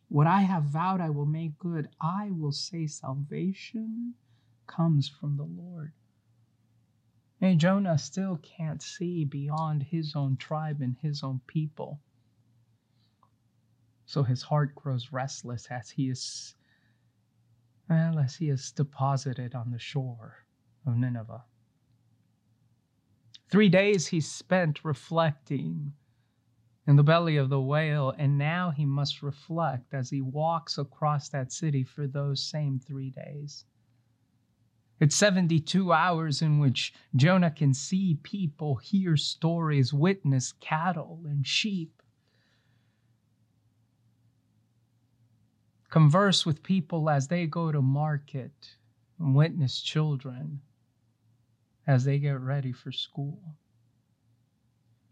What 0.08 0.26
I 0.26 0.40
have 0.40 0.64
vowed 0.64 1.00
I 1.00 1.10
will 1.10 1.26
make 1.26 1.58
good. 1.58 1.88
I 2.00 2.30
will 2.30 2.52
say 2.52 2.86
salvation 2.86 4.14
comes 4.66 5.08
from 5.08 5.36
the 5.36 5.44
Lord. 5.44 5.92
And 7.40 7.60
Jonah 7.60 7.98
still 7.98 8.38
can't 8.38 8.82
see 8.82 9.24
beyond 9.24 9.82
his 9.82 10.16
own 10.16 10.36
tribe 10.36 10.80
and 10.80 10.96
his 11.00 11.22
own 11.22 11.40
people. 11.46 12.00
So 14.06 14.22
his 14.22 14.42
heart 14.42 14.74
grows 14.74 15.12
restless 15.12 15.66
as 15.70 15.90
he 15.90 16.08
is 16.08 16.54
well, 17.88 18.18
as 18.18 18.36
he 18.36 18.48
is 18.48 18.72
deposited 18.72 19.54
on 19.54 19.70
the 19.70 19.78
shore 19.78 20.44
of 20.86 20.96
Nineveh. 20.96 21.44
Three 23.50 23.68
days 23.68 24.08
he 24.08 24.20
spent 24.20 24.84
reflecting 24.84 25.92
in 26.88 26.96
the 26.96 27.02
belly 27.04 27.36
of 27.36 27.50
the 27.50 27.60
whale, 27.60 28.14
and 28.16 28.38
now 28.38 28.70
he 28.70 28.86
must 28.86 29.22
reflect 29.22 29.92
as 29.92 30.08
he 30.08 30.22
walks 30.22 30.78
across 30.78 31.28
that 31.28 31.52
city 31.52 31.84
for 31.84 32.06
those 32.06 32.42
same 32.42 32.80
three 32.80 33.10
days. 33.10 33.66
It's 34.98 35.14
72 35.14 35.92
hours 35.92 36.40
in 36.40 36.58
which 36.58 36.94
Jonah 37.14 37.50
can 37.50 37.74
see 37.74 38.18
people, 38.22 38.76
hear 38.76 39.18
stories, 39.18 39.92
witness 39.92 40.52
cattle 40.60 41.20
and 41.26 41.46
sheep. 41.46 42.02
Converse 45.90 46.46
with 46.46 46.62
people 46.62 47.10
as 47.10 47.28
they 47.28 47.46
go 47.46 47.70
to 47.70 47.82
market, 47.82 48.76
and 49.18 49.34
witness 49.34 49.82
children 49.82 50.62
as 51.86 52.04
they 52.04 52.18
get 52.18 52.40
ready 52.40 52.72
for 52.72 52.92
school. 52.92 53.58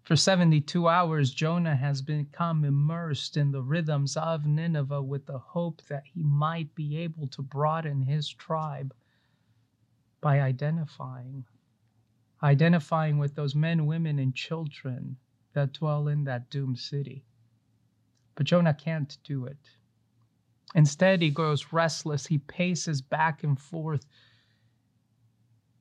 For 0.07 0.15
72 0.15 0.87
hours, 0.87 1.33
Jonah 1.33 1.75
has 1.75 2.01
become 2.01 2.65
immersed 2.65 3.37
in 3.37 3.51
the 3.51 3.61
rhythms 3.61 4.17
of 4.17 4.47
Nineveh 4.47 5.03
with 5.03 5.27
the 5.27 5.41
hope 5.41 5.83
that 5.89 6.05
he 6.07 6.23
might 6.23 6.73
be 6.77 6.97
able 6.99 7.27
to 7.27 7.43
broaden 7.43 8.03
his 8.03 8.29
tribe 8.29 8.95
by 10.21 10.41
identifying, 10.41 11.45
identifying 12.41 13.19
with 13.19 13.35
those 13.35 13.57
men, 13.57 13.85
women, 13.85 14.21
and 14.21 14.33
children 14.33 15.17
that 15.55 15.73
dwell 15.73 16.07
in 16.07 16.23
that 16.23 16.51
doomed 16.51 16.79
city. 16.79 17.25
But 18.37 18.47
Jonah 18.47 18.75
can't 18.75 19.19
do 19.25 19.45
it. 19.47 19.71
Instead, 20.77 21.21
he 21.21 21.31
grows 21.31 21.73
restless. 21.73 22.27
He 22.27 22.39
paces 22.39 23.03
back 23.03 23.43
and 23.43 23.61
forth. 23.61 24.07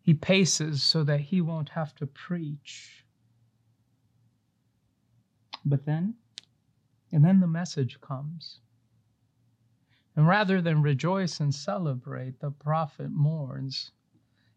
He 0.02 0.16
paces 0.16 0.82
so 0.82 1.04
that 1.04 1.20
he 1.20 1.42
won't 1.42 1.70
have 1.70 1.94
to 1.98 2.08
preach 2.08 3.05
but 5.66 5.86
then, 5.86 6.14
and 7.12 7.26
then 7.26 7.40
the 7.40 7.48
message 7.48 8.00
comes. 8.00 8.60
And 10.16 10.28
rather 10.28 10.62
than 10.62 10.82
rejoice 10.82 11.40
and 11.40 11.54
celebrate, 11.54 12.40
the 12.40 12.52
prophet 12.52 13.10
mourns. 13.10 13.92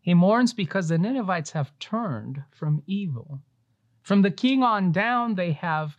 He 0.00 0.14
mourns 0.14 0.52
because 0.52 0.88
the 0.88 0.98
Ninevites 0.98 1.50
have 1.52 1.76
turned 1.78 2.44
from 2.50 2.82
evil. 2.86 3.40
From 4.02 4.22
the 4.22 4.30
king 4.30 4.62
on 4.62 4.92
down, 4.92 5.34
they 5.34 5.52
have, 5.52 5.96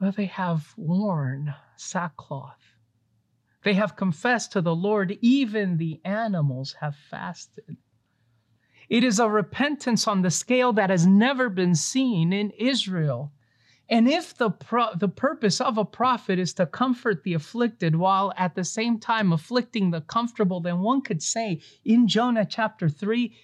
well, 0.00 0.12
they 0.12 0.26
have 0.26 0.74
worn 0.76 1.54
sackcloth. 1.76 2.74
They 3.64 3.74
have 3.74 3.96
confessed 3.96 4.52
to 4.52 4.60
the 4.60 4.74
Lord, 4.74 5.18
even 5.20 5.76
the 5.76 6.00
animals 6.04 6.76
have 6.80 6.94
fasted. 6.94 7.76
It 8.88 9.04
is 9.04 9.18
a 9.18 9.28
repentance 9.28 10.06
on 10.06 10.22
the 10.22 10.30
scale 10.30 10.72
that 10.74 10.90
has 10.90 11.06
never 11.06 11.48
been 11.48 11.74
seen 11.74 12.32
in 12.32 12.50
Israel. 12.52 13.32
And 13.90 14.06
if 14.08 14.36
the, 14.36 14.50
pro- 14.50 14.94
the 14.94 15.08
purpose 15.08 15.60
of 15.60 15.78
a 15.78 15.84
prophet 15.84 16.38
is 16.38 16.52
to 16.54 16.66
comfort 16.66 17.22
the 17.22 17.34
afflicted 17.34 17.96
while 17.96 18.32
at 18.36 18.54
the 18.54 18.64
same 18.64 18.98
time 18.98 19.32
afflicting 19.32 19.90
the 19.90 20.02
comfortable, 20.02 20.60
then 20.60 20.80
one 20.80 21.00
could 21.00 21.22
say 21.22 21.60
in 21.84 22.06
Jonah 22.06 22.44
chapter 22.44 22.88
3 22.88 23.34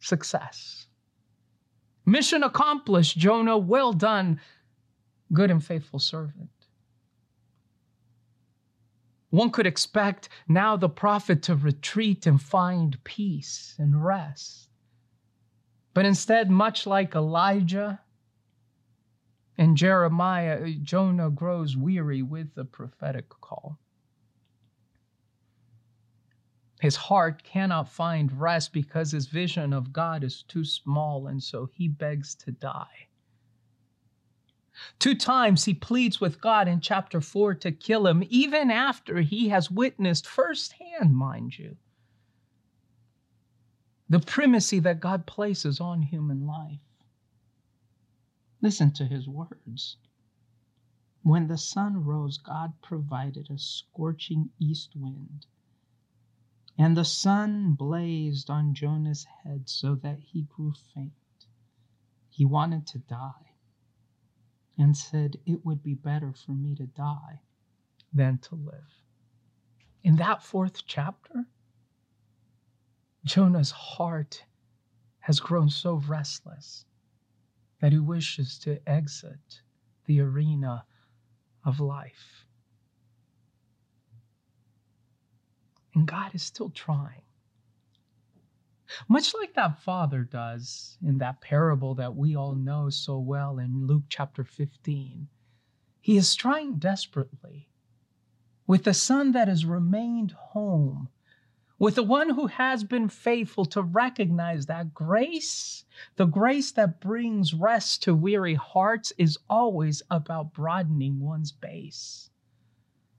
success. 0.00 0.86
Mission 2.06 2.42
accomplished, 2.42 3.18
Jonah. 3.18 3.58
Well 3.58 3.92
done, 3.92 4.40
good 5.32 5.50
and 5.50 5.62
faithful 5.62 5.98
servant. 5.98 6.50
One 9.30 9.50
could 9.50 9.66
expect 9.66 10.28
now 10.48 10.76
the 10.76 10.88
prophet 10.88 11.42
to 11.42 11.56
retreat 11.56 12.26
and 12.26 12.40
find 12.40 13.02
peace 13.04 13.74
and 13.76 14.02
rest. 14.02 14.70
But 15.92 16.06
instead, 16.06 16.50
much 16.50 16.86
like 16.86 17.14
Elijah, 17.14 18.00
and 19.58 19.76
Jeremiah, 19.76 20.62
uh, 20.64 20.70
Jonah 20.82 21.30
grows 21.30 21.76
weary 21.76 22.22
with 22.22 22.54
the 22.54 22.64
prophetic 22.64 23.28
call. 23.28 23.78
His 26.80 26.96
heart 26.96 27.42
cannot 27.42 27.88
find 27.88 28.38
rest 28.38 28.72
because 28.72 29.10
his 29.10 29.26
vision 29.26 29.72
of 29.72 29.92
God 29.94 30.22
is 30.22 30.42
too 30.42 30.64
small, 30.64 31.26
and 31.26 31.42
so 31.42 31.70
he 31.72 31.88
begs 31.88 32.34
to 32.36 32.52
die. 32.52 33.08
Two 34.98 35.14
times 35.14 35.64
he 35.64 35.72
pleads 35.72 36.20
with 36.20 36.40
God 36.40 36.68
in 36.68 36.80
chapter 36.80 37.22
4 37.22 37.54
to 37.54 37.72
kill 37.72 38.06
him, 38.06 38.22
even 38.28 38.70
after 38.70 39.22
he 39.22 39.48
has 39.48 39.70
witnessed 39.70 40.26
firsthand, 40.26 41.16
mind 41.16 41.58
you, 41.58 41.78
the 44.10 44.20
primacy 44.20 44.78
that 44.80 45.00
God 45.00 45.26
places 45.26 45.80
on 45.80 46.02
human 46.02 46.46
life. 46.46 46.85
Listen 48.66 48.90
to 48.94 49.06
his 49.06 49.28
words. 49.28 49.96
When 51.22 51.46
the 51.46 51.56
sun 51.56 52.02
rose, 52.02 52.36
God 52.36 52.72
provided 52.82 53.48
a 53.48 53.58
scorching 53.58 54.50
east 54.58 54.96
wind, 54.96 55.46
and 56.76 56.96
the 56.96 57.04
sun 57.04 57.74
blazed 57.74 58.50
on 58.50 58.74
Jonah's 58.74 59.22
head 59.22 59.68
so 59.68 59.94
that 59.94 60.18
he 60.18 60.42
grew 60.42 60.72
faint. 60.72 61.12
He 62.28 62.44
wanted 62.44 62.88
to 62.88 62.98
die 62.98 63.52
and 64.76 64.96
said, 64.96 65.36
It 65.46 65.64
would 65.64 65.84
be 65.84 65.94
better 65.94 66.32
for 66.32 66.50
me 66.50 66.74
to 66.74 66.88
die 66.88 67.42
than 68.12 68.38
to 68.38 68.56
live. 68.56 69.00
In 70.02 70.16
that 70.16 70.42
fourth 70.42 70.84
chapter, 70.84 71.46
Jonah's 73.24 73.70
heart 73.70 74.44
has 75.20 75.38
grown 75.38 75.70
so 75.70 75.94
restless 75.94 76.84
that 77.80 77.92
he 77.92 77.98
wishes 77.98 78.58
to 78.58 78.80
exit 78.88 79.60
the 80.06 80.20
arena 80.20 80.84
of 81.64 81.80
life. 81.80 82.46
And 85.94 86.06
God 86.06 86.34
is 86.34 86.42
still 86.42 86.70
trying. 86.70 87.22
Much 89.08 89.34
like 89.34 89.54
that 89.54 89.82
father 89.82 90.22
does 90.22 90.96
in 91.02 91.18
that 91.18 91.40
parable 91.40 91.94
that 91.96 92.14
we 92.14 92.36
all 92.36 92.54
know 92.54 92.88
so 92.88 93.18
well 93.18 93.58
in 93.58 93.86
Luke 93.86 94.04
chapter 94.08 94.44
15, 94.44 95.28
he 96.00 96.16
is 96.16 96.34
trying 96.36 96.78
desperately 96.78 97.68
with 98.66 98.84
the 98.84 98.94
son 98.94 99.32
that 99.32 99.48
has 99.48 99.64
remained 99.64 100.32
home 100.32 101.08
with 101.78 101.94
the 101.94 102.02
one 102.02 102.30
who 102.30 102.46
has 102.46 102.84
been 102.84 103.08
faithful 103.08 103.64
to 103.66 103.82
recognize 103.82 104.66
that 104.66 104.94
grace, 104.94 105.84
the 106.16 106.24
grace 106.24 106.72
that 106.72 107.00
brings 107.00 107.52
rest 107.52 108.02
to 108.02 108.14
weary 108.14 108.54
hearts, 108.54 109.12
is 109.18 109.38
always 109.50 110.02
about 110.10 110.54
broadening 110.54 111.20
one's 111.20 111.52
base, 111.52 112.30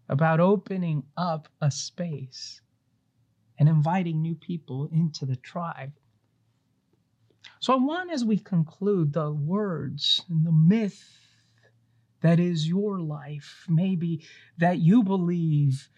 about 0.09 0.39
opening 0.39 1.03
up 1.15 1.47
a 1.61 1.69
space 1.69 2.61
and 3.59 3.69
inviting 3.69 4.21
new 4.21 4.35
people 4.35 4.89
into 4.91 5.25
the 5.25 5.35
tribe. 5.35 5.93
So 7.59 7.73
I 7.73 7.77
want, 7.77 8.11
as 8.11 8.25
we 8.25 8.37
conclude, 8.37 9.13
the 9.13 9.31
words 9.31 10.23
and 10.29 10.45
the 10.45 10.51
myth 10.51 11.19
that 12.21 12.39
is 12.39 12.67
your 12.67 12.99
life, 12.99 13.65
maybe 13.69 14.23
that 14.57 14.79
you 14.79 15.03
believe 15.03 15.89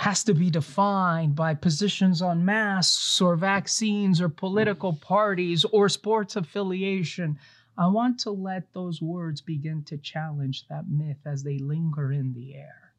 has 0.00 0.24
to 0.24 0.32
be 0.32 0.48
defined 0.48 1.36
by 1.36 1.52
positions 1.52 2.22
on 2.22 2.42
masks 2.42 3.20
or 3.20 3.36
vaccines 3.36 4.18
or 4.18 4.30
political 4.30 4.94
parties 4.94 5.66
or 5.66 5.90
sports 5.90 6.36
affiliation. 6.36 7.38
I 7.76 7.86
want 7.88 8.18
to 8.20 8.30
let 8.30 8.72
those 8.72 9.02
words 9.02 9.42
begin 9.42 9.84
to 9.84 9.98
challenge 9.98 10.66
that 10.68 10.88
myth 10.88 11.18
as 11.26 11.42
they 11.42 11.58
linger 11.58 12.12
in 12.12 12.32
the 12.32 12.54
air. 12.54 12.94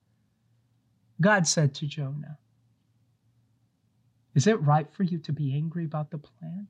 God 1.20 1.48
said 1.48 1.74
to 1.74 1.88
Jonah, 1.88 2.38
Is 4.36 4.46
it 4.46 4.62
right 4.62 4.88
for 4.94 5.02
you 5.02 5.18
to 5.18 5.34
be 5.34 5.56
angry 5.56 5.86
about 5.86 6.12
the 6.12 6.20
plant? 6.20 6.68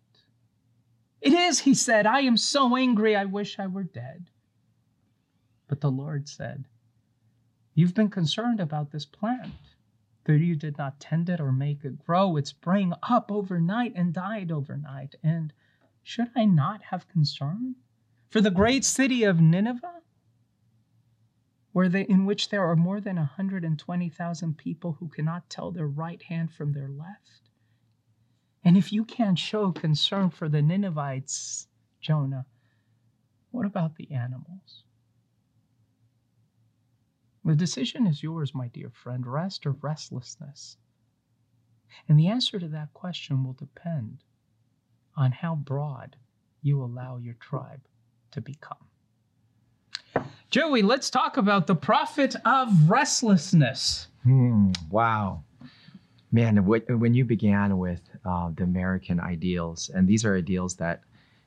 It 1.19 1.33
is, 1.33 1.59
he 1.59 1.73
said. 1.73 2.05
I 2.05 2.21
am 2.21 2.37
so 2.37 2.77
angry, 2.77 3.17
I 3.17 3.25
wish 3.25 3.59
I 3.59 3.67
were 3.67 3.83
dead. 3.83 4.29
But 5.67 5.81
the 5.81 5.91
Lord 5.91 6.29
said, 6.29 6.63
You've 7.75 7.93
been 7.93 8.09
concerned 8.09 8.61
about 8.61 8.91
this 8.91 9.05
plant, 9.05 9.51
you 10.27 10.55
did 10.55 10.77
not 10.77 10.99
tend 10.99 11.29
it 11.29 11.39
or 11.39 11.51
make 11.51 11.83
it 11.83 12.05
grow. 12.05 12.37
It 12.37 12.47
sprang 12.47 12.93
up 13.03 13.31
overnight 13.31 13.93
and 13.95 14.13
died 14.13 14.51
overnight. 14.51 15.15
And 15.23 15.53
should 16.03 16.29
I 16.35 16.45
not 16.45 16.83
have 16.83 17.07
concern 17.07 17.75
for 18.29 18.41
the 18.41 18.51
great 18.51 18.85
city 18.85 19.23
of 19.23 19.41
Nineveh, 19.41 20.01
where 21.73 21.89
they, 21.89 22.03
in 22.03 22.25
which 22.25 22.49
there 22.49 22.65
are 22.65 22.75
more 22.75 23.01
than 23.01 23.17
120,000 23.17 24.57
people 24.57 24.93
who 24.99 25.07
cannot 25.09 25.49
tell 25.49 25.71
their 25.71 25.87
right 25.87 26.21
hand 26.23 26.51
from 26.51 26.73
their 26.73 26.89
left? 26.89 27.49
And 28.63 28.77
if 28.77 28.93
you 28.93 29.03
can't 29.03 29.39
show 29.39 29.71
concern 29.71 30.29
for 30.29 30.47
the 30.47 30.61
Ninevites, 30.61 31.67
Jonah, 31.99 32.45
what 33.49 33.65
about 33.65 33.95
the 33.95 34.11
animals? 34.11 34.83
The 37.43 37.55
decision 37.55 38.05
is 38.05 38.21
yours, 38.21 38.53
my 38.53 38.67
dear 38.67 38.91
friend 38.91 39.25
rest 39.25 39.65
or 39.65 39.71
restlessness. 39.71 40.77
And 42.07 42.19
the 42.19 42.27
answer 42.27 42.59
to 42.59 42.67
that 42.69 42.93
question 42.93 43.43
will 43.43 43.53
depend 43.53 44.23
on 45.17 45.31
how 45.31 45.55
broad 45.55 46.17
you 46.61 46.83
allow 46.83 47.17
your 47.17 47.33
tribe 47.35 47.81
to 48.31 48.41
become. 48.41 48.77
Joey, 50.49 50.81
let's 50.81 51.09
talk 51.09 51.37
about 51.37 51.65
the 51.65 51.75
prophet 51.75 52.35
of 52.45 52.89
restlessness. 52.89 54.07
Hmm, 54.23 54.71
wow. 54.89 55.43
Man, 56.31 56.57
when 56.65 57.13
you 57.13 57.25
began 57.25 57.77
with 57.77 58.01
uh, 58.25 58.51
the 58.55 58.63
American 58.63 59.19
ideals, 59.19 59.89
and 59.93 60.07
these 60.07 60.23
are 60.23 60.37
ideals 60.37 60.75
that, 60.75 61.01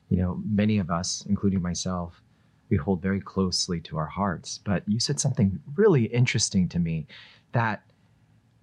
you 0.09 0.17
know, 0.17 0.41
many 0.47 0.77
of 0.77 0.91
us, 0.91 1.25
including 1.29 1.61
myself, 1.61 2.21
we 2.69 2.77
hold 2.77 3.01
very 3.01 3.21
closely 3.21 3.79
to 3.81 3.97
our 3.97 4.07
hearts. 4.07 4.59
But 4.63 4.83
you 4.87 4.99
said 4.99 5.19
something 5.19 5.59
really 5.75 6.05
interesting 6.05 6.67
to 6.69 6.79
me 6.79 7.07
that 7.51 7.83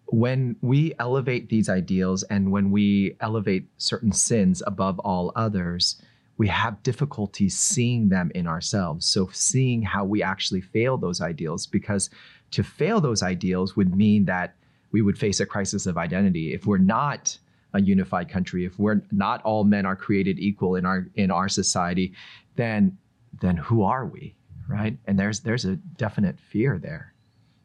when 0.06 0.56
we 0.60 0.92
elevate 0.98 1.48
these 1.48 1.68
ideals 1.68 2.22
and 2.24 2.52
when 2.52 2.70
we 2.70 3.16
elevate 3.20 3.66
certain 3.78 4.12
sins 4.12 4.62
above 4.66 4.98
all 4.98 5.32
others, 5.36 6.02
we 6.36 6.48
have 6.48 6.82
difficulty 6.82 7.48
seeing 7.48 8.08
them 8.08 8.30
in 8.34 8.46
ourselves. 8.46 9.06
So, 9.06 9.30
seeing 9.32 9.82
how 9.82 10.04
we 10.04 10.22
actually 10.22 10.60
fail 10.60 10.98
those 10.98 11.20
ideals, 11.20 11.66
because 11.66 12.10
to 12.50 12.62
fail 12.62 13.00
those 13.00 13.22
ideals 13.22 13.76
would 13.76 13.94
mean 13.94 14.24
that 14.26 14.54
we 14.90 15.02
would 15.02 15.18
face 15.18 15.40
a 15.40 15.46
crisis 15.46 15.86
of 15.86 15.96
identity. 15.96 16.52
If 16.52 16.66
we're 16.66 16.78
not 16.78 17.38
a 17.74 17.80
unified 17.80 18.28
country, 18.28 18.64
if 18.66 18.78
we're 18.78 19.02
not 19.10 19.42
all 19.42 19.64
men 19.64 19.86
are 19.86 19.96
created 19.96 20.38
equal 20.38 20.76
in 20.76 20.84
our 20.84 21.06
in 21.14 21.30
our 21.30 21.48
society, 21.48 22.12
then 22.56 22.98
then 23.40 23.56
who 23.56 23.82
are 23.82 24.06
we, 24.06 24.36
right? 24.68 24.96
And 25.06 25.18
there's 25.18 25.40
there's 25.40 25.64
a 25.64 25.76
definite 25.76 26.38
fear 26.38 26.78
there. 26.78 27.14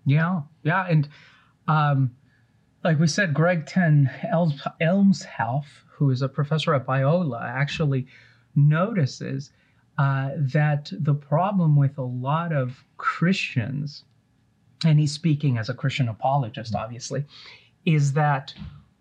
Yeah, 0.05 0.41
yeah, 0.63 0.87
and 0.87 1.07
um, 1.67 2.11
like 2.83 2.99
we 2.99 3.07
said, 3.07 3.33
Greg 3.33 3.65
Ten 3.65 4.09
Elms, 4.29 4.61
Elmshouse, 4.79 5.65
who 5.89 6.09
is 6.09 6.21
a 6.21 6.29
professor 6.29 6.73
at 6.73 6.85
Biola, 6.85 7.41
actually 7.41 8.07
notices 8.55 9.51
uh, 9.97 10.29
that 10.37 10.91
the 10.91 11.13
problem 11.13 11.75
with 11.75 11.97
a 11.97 12.03
lot 12.03 12.53
of 12.53 12.83
Christians, 12.97 14.03
and 14.85 14.99
he's 14.99 15.11
speaking 15.11 15.57
as 15.57 15.69
a 15.69 15.73
Christian 15.73 16.07
apologist, 16.07 16.75
obviously, 16.75 17.25
is 17.85 18.13
that 18.13 18.53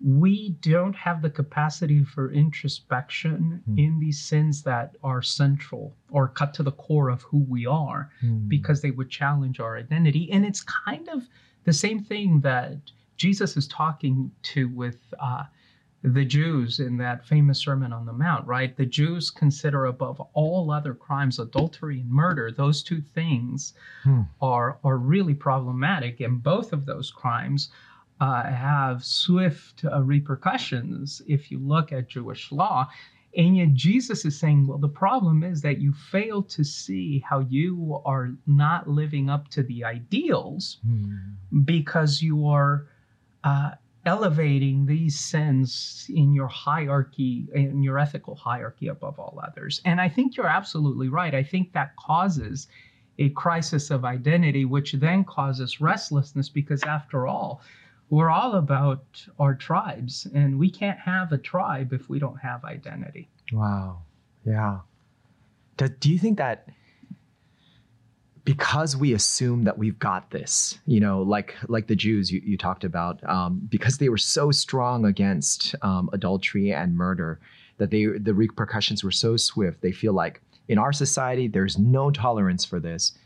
we 0.05 0.51
don't 0.61 0.95
have 0.95 1.23
the 1.23 1.31
capacity 1.31 2.05
for 2.05 2.31
introspection 2.31 3.63
mm. 3.69 3.79
in 3.79 3.99
these 3.99 4.21
sins 4.21 4.63
that 4.63 4.97
are 5.03 5.23
central 5.23 5.97
or 6.11 6.29
cut 6.29 6.53
to 6.55 6.63
the 6.63 6.73
core 6.73 7.09
of 7.09 7.23
who 7.23 7.39
we 7.49 7.67
are 7.67 8.11
mm. 8.23 8.47
because 8.49 8.83
they 8.83 8.91
would 8.91 9.09
challenge 9.09 9.59
our 9.59 9.79
identity. 9.79 10.31
And 10.31 10.45
it's 10.45 10.63
kind 10.63 11.09
of 11.09 11.23
the 11.65 11.73
same 11.73 12.05
thing 12.05 12.41
that 12.41 12.77
Jesus 13.17 13.57
is 13.57 13.67
talking 13.69 14.31
to 14.43 14.69
with 14.69 14.99
uh, 15.19 15.45
the 16.03 16.25
Jews 16.25 16.79
in 16.79 16.99
that 16.99 17.27
famous 17.27 17.59
Sermon 17.59 17.93
on 17.93 18.05
the 18.05 18.13
Mount, 18.13 18.47
right? 18.47 18.77
The 18.77 18.87
Jews 18.87 19.31
consider 19.31 19.87
above 19.87 20.21
all 20.35 20.71
other 20.71 20.95
crimes 20.95 21.39
adultery 21.39 22.01
and 22.01 22.11
murder. 22.11 22.53
Those 22.53 22.83
two 22.83 23.01
things 23.01 23.73
mm. 24.05 24.29
are, 24.43 24.79
are 24.85 24.99
really 24.99 25.35
problematic. 25.35 26.21
And 26.21 26.43
both 26.43 26.73
of 26.73 26.85
those 26.85 27.11
crimes 27.11 27.71
uh, 28.21 28.45
have 28.45 29.05
swift 29.05 29.85
uh, 29.85 30.03
repercussions 30.03 31.23
if 31.27 31.51
you 31.51 31.59
look 31.59 31.93
at 31.93 32.09
Jewish 32.09 32.51
law. 32.53 32.89
And 33.37 33.59
yet 33.59 33.75
Jesus 33.75 34.25
is 34.25 34.39
saying, 34.39 34.67
well, 34.67 34.79
the 34.79 34.89
problem 34.89 35.43
is 35.43 35.61
that 35.61 35.79
you 35.79 35.93
fail 35.93 36.43
to 36.45 36.65
see 36.65 37.23
how 37.29 37.41
you 37.41 38.01
are 38.07 38.31
not 38.47 38.89
living 38.89 39.29
up 39.29 39.49
to 39.49 39.63
the 39.63 39.85
ideals 39.85 40.79
mm. 40.89 41.19
because 41.65 42.23
you 42.23 42.49
are 42.49 42.87
uh, 43.45 43.73
elevating 44.07 44.87
these 44.87 45.21
sins 45.21 46.07
in 46.15 46.33
your 46.33 46.47
hierarchy, 46.47 47.47
in 47.55 47.83
your 47.83 47.99
ethical 47.99 48.35
hierarchy 48.37 48.89
above 48.89 49.19
all 49.19 49.39
others. 49.47 49.83
And 49.85 50.01
I 50.01 50.09
think 50.09 50.37
you're 50.37 50.47
absolutely 50.47 51.09
right. 51.11 51.35
I 51.35 51.43
think 51.43 51.75
that 51.75 51.95
causes 51.97 52.69
a 53.19 53.31
crisis 53.31 53.91
of 53.91 54.05
identity, 54.05 54.65
which 54.65 54.93
then 54.93 55.25
causes 55.25 55.81
restlessness 55.81 56.49
because, 56.49 56.83
after 56.85 57.27
all, 57.27 57.61
we're 58.09 58.31
all 58.31 58.55
about 58.55 59.05
our 59.39 59.55
tribes, 59.55 60.27
and 60.35 60.59
we 60.59 60.71
can't 60.71 60.99
have 60.99 61.33
a 61.33 61.39
tribe 61.39 61.93
if 61.93 62.09
we 62.09 62.19
don't 62.19 62.39
have 62.39 62.65
identity. 62.65 63.29
Wow. 63.53 64.03
Yeah. 64.45 64.81
Do, 65.77 65.89
do 65.89 66.11
you 66.11 66.19
think 66.19 66.39
that 66.39 66.69
because 68.45 68.97
we 68.97 69.13
assume 69.13 69.65
that 69.65 69.77
we've 69.77 69.99
got 69.99 70.31
this, 70.31 70.79
you 70.87 71.01
know, 71.01 71.21
like 71.21 71.57
like 71.69 71.89
the 71.89 71.97
Jews 71.97 72.31
you, 72.31 72.41
you 72.45 72.57
talked 72.57 72.85
about, 72.85 73.23
um, 73.29 73.61
because 73.69 73.99
they 73.99 74.09
were 74.09 74.17
so 74.17 74.53
strong 74.53 75.05
against 75.05 75.75
um, 75.83 76.09
adultery 76.13 76.73
and 76.73 76.97
murder, 76.97 77.41
that 77.79 77.91
they 77.91 78.07
the 78.07 78.33
repercussions 78.33 79.03
were 79.03 79.11
so 79.11 79.37
swift. 79.37 79.83
They 79.83 79.93
feel 79.93 80.13
like 80.13 80.41
in 80.69 80.79
our 80.79 80.93
society 80.93 81.49
there's 81.49 81.77
no 81.77 82.11
tolerance 82.13 82.65
for 82.65 82.79
this, 82.79 83.19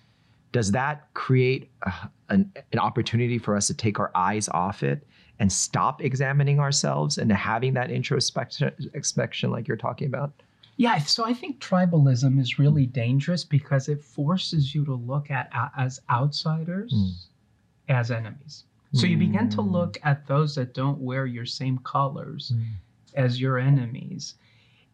does 0.53 0.73
that 0.73 1.13
create 1.15 1.71
a, 1.83 1.93
an, 2.29 2.53
an 2.73 2.79
opportunity 2.79 3.39
for 3.39 3.57
us 3.57 3.67
to 3.69 3.75
take 3.75 3.99
our 3.99 4.11
eyes 4.15 4.49
off 4.49 4.83
it 4.83 5.07
and 5.39 5.51
stop 5.51 6.03
examining 6.03 6.61
ourselves 6.61 7.19
and 7.19 7.33
having 7.33 7.75
that 7.75 7.91
introspection 7.91 9.51
like 9.51 9.67
you're 9.67 9.77
talking 9.77 10.07
about? 10.07 10.33
Yeah, 10.77 10.99
so 10.99 11.27
I 11.27 11.35
think 11.35 11.61
tribalism 11.61 12.41
is 12.41 12.59
really 12.59 12.87
dangerous 12.87 13.45
because 13.45 13.89
it 13.89 14.03
forces 14.03 14.75
you 14.75 14.85
to 14.87 14.95
look 14.95 15.31
at 15.31 15.51
as 15.77 16.01
outsiders 16.11 16.93
mm. 16.95 17.13
as 17.89 18.11
enemies. 18.11 18.65
So 18.93 19.07
you 19.07 19.17
begin 19.17 19.49
to 19.51 19.63
hmm. 19.63 19.71
look 19.71 19.99
at 20.03 20.27
those 20.27 20.57
that 20.57 20.75
don't 20.75 20.99
wear 20.99 21.25
your 21.25 21.47
same 21.47 21.79
colors 21.79 22.53
mm. 22.53 22.65
as 23.15 23.41
your 23.41 23.57
enemies. 23.57 24.35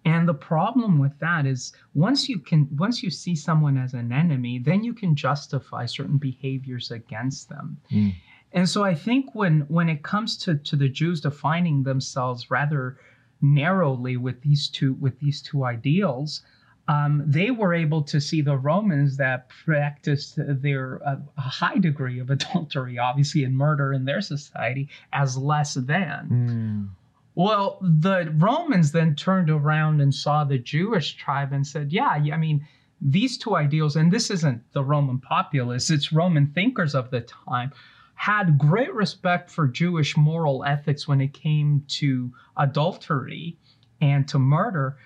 And 0.06 0.28
the 0.28 0.34
problem 0.34 1.00
with 1.00 1.18
that 1.18 1.46
is 1.46 1.72
once 1.94 2.28
you 2.28 2.38
can 2.38 2.68
once 2.76 3.02
you 3.02 3.10
see 3.10 3.34
someone 3.34 3.76
as 3.76 3.92
an 3.92 4.12
enemy, 4.12 4.60
then 4.60 4.84
you 4.84 4.94
can 4.94 5.16
justify 5.16 5.84
certain 5.84 6.16
behaviors 6.16 6.92
against 6.92 7.48
them. 7.48 7.78
Mm. 7.90 8.14
And 8.52 8.68
so 8.68 8.84
I 8.84 8.94
think 8.94 9.34
when 9.34 9.62
when 9.62 9.88
it 9.88 10.04
comes 10.04 10.36
to, 10.38 10.54
to 10.54 10.76
the 10.76 10.88
Jews 10.88 11.20
defining 11.20 11.82
themselves 11.82 12.52
rather 12.52 12.98
narrowly 13.42 14.16
with 14.16 14.42
these 14.42 14.68
two 14.68 14.94
with 14.94 15.18
these 15.18 15.42
two 15.42 15.64
ideals, 15.64 16.42
um, 16.86 17.24
they 17.26 17.50
were 17.50 17.74
able 17.74 18.02
to 18.04 18.20
see 18.20 18.42
the 18.42 18.56
Romans 18.56 19.16
that 19.16 19.48
practiced 19.48 20.38
their 20.38 21.00
uh, 21.04 21.16
a 21.36 21.40
high 21.40 21.78
degree 21.78 22.20
of 22.20 22.30
adultery, 22.36 22.96
obviously, 22.96 23.42
and 23.42 23.56
murder 23.56 23.92
in 23.92 24.04
their 24.04 24.20
society 24.20 24.88
as 25.12 25.36
less 25.36 25.74
than. 25.74 26.28
Mm. 26.30 27.05
Well, 27.36 27.78
the 27.82 28.32
Romans 28.38 28.92
then 28.92 29.14
turned 29.14 29.50
around 29.50 30.00
and 30.00 30.12
saw 30.12 30.42
the 30.42 30.58
Jewish 30.58 31.16
tribe 31.16 31.52
and 31.52 31.66
said, 31.66 31.92
yeah, 31.92 32.08
I 32.08 32.36
mean, 32.36 32.66
these 33.00 33.36
two 33.36 33.54
ideals, 33.54 33.94
and 33.94 34.10
this 34.10 34.30
isn't 34.30 34.62
the 34.72 34.82
Roman 34.82 35.18
populace, 35.18 35.90
it's 35.90 36.12
Roman 36.12 36.46
thinkers 36.48 36.94
of 36.94 37.10
the 37.10 37.20
time, 37.20 37.72
had 38.14 38.56
great 38.56 38.92
respect 38.94 39.50
for 39.50 39.68
Jewish 39.68 40.16
moral 40.16 40.64
ethics 40.64 41.06
when 41.06 41.20
it 41.20 41.34
came 41.34 41.84
to 41.88 42.32
adultery 42.56 43.58
and 44.00 44.26
to 44.28 44.38
murder, 44.38 44.96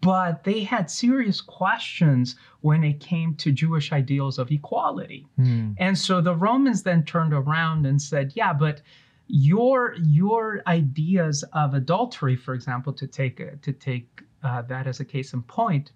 but 0.00 0.42
they 0.42 0.64
had 0.64 0.90
serious 0.90 1.40
questions 1.40 2.34
when 2.62 2.82
it 2.82 2.98
came 2.98 3.36
to 3.36 3.52
Jewish 3.52 3.92
ideals 3.92 4.40
of 4.40 4.50
equality. 4.50 5.24
Mm. 5.38 5.76
And 5.78 5.96
so 5.96 6.20
the 6.20 6.34
Romans 6.34 6.82
then 6.82 7.04
turned 7.04 7.32
around 7.32 7.86
and 7.86 8.02
said, 8.02 8.32
yeah, 8.34 8.52
but 8.52 8.82
your 9.28 9.94
your 10.04 10.62
ideas 10.66 11.44
of 11.52 11.74
adultery, 11.74 12.36
for 12.36 12.54
example, 12.54 12.92
to 12.92 13.06
take 13.06 13.60
to 13.62 13.72
take 13.72 14.22
uh, 14.42 14.62
that 14.62 14.86
as 14.86 15.00
a 15.00 15.04
case 15.04 15.32
in 15.32 15.42
point, 15.42 15.92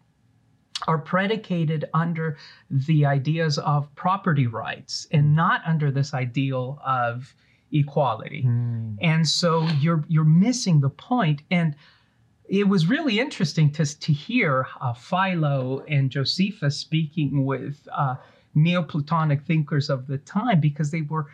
are 0.88 0.98
predicated 0.98 1.84
under 1.94 2.36
the 2.70 3.04
ideas 3.04 3.58
of 3.58 3.94
property 3.94 4.46
rights 4.46 5.06
and 5.10 5.34
not 5.34 5.62
under 5.66 5.90
this 5.90 6.14
ideal 6.14 6.80
of 6.84 7.34
equality. 7.72 8.44
Mm. 8.46 8.96
And 9.00 9.28
so 9.28 9.66
you're 9.80 10.04
you're 10.08 10.24
missing 10.24 10.80
the 10.80 10.90
point. 10.90 11.42
And 11.50 11.74
it 12.48 12.66
was 12.66 12.86
really 12.86 13.20
interesting 13.20 13.70
to, 13.72 13.84
to 13.84 14.12
hear 14.12 14.66
uh, 14.80 14.92
Philo 14.92 15.84
and 15.86 16.10
Josephus 16.10 16.76
speaking 16.76 17.44
with 17.44 17.86
uh, 17.92 18.16
Neoplatonic 18.56 19.42
thinkers 19.42 19.88
of 19.88 20.08
the 20.08 20.18
time 20.18 20.60
because 20.60 20.90
they 20.90 21.02
were 21.02 21.28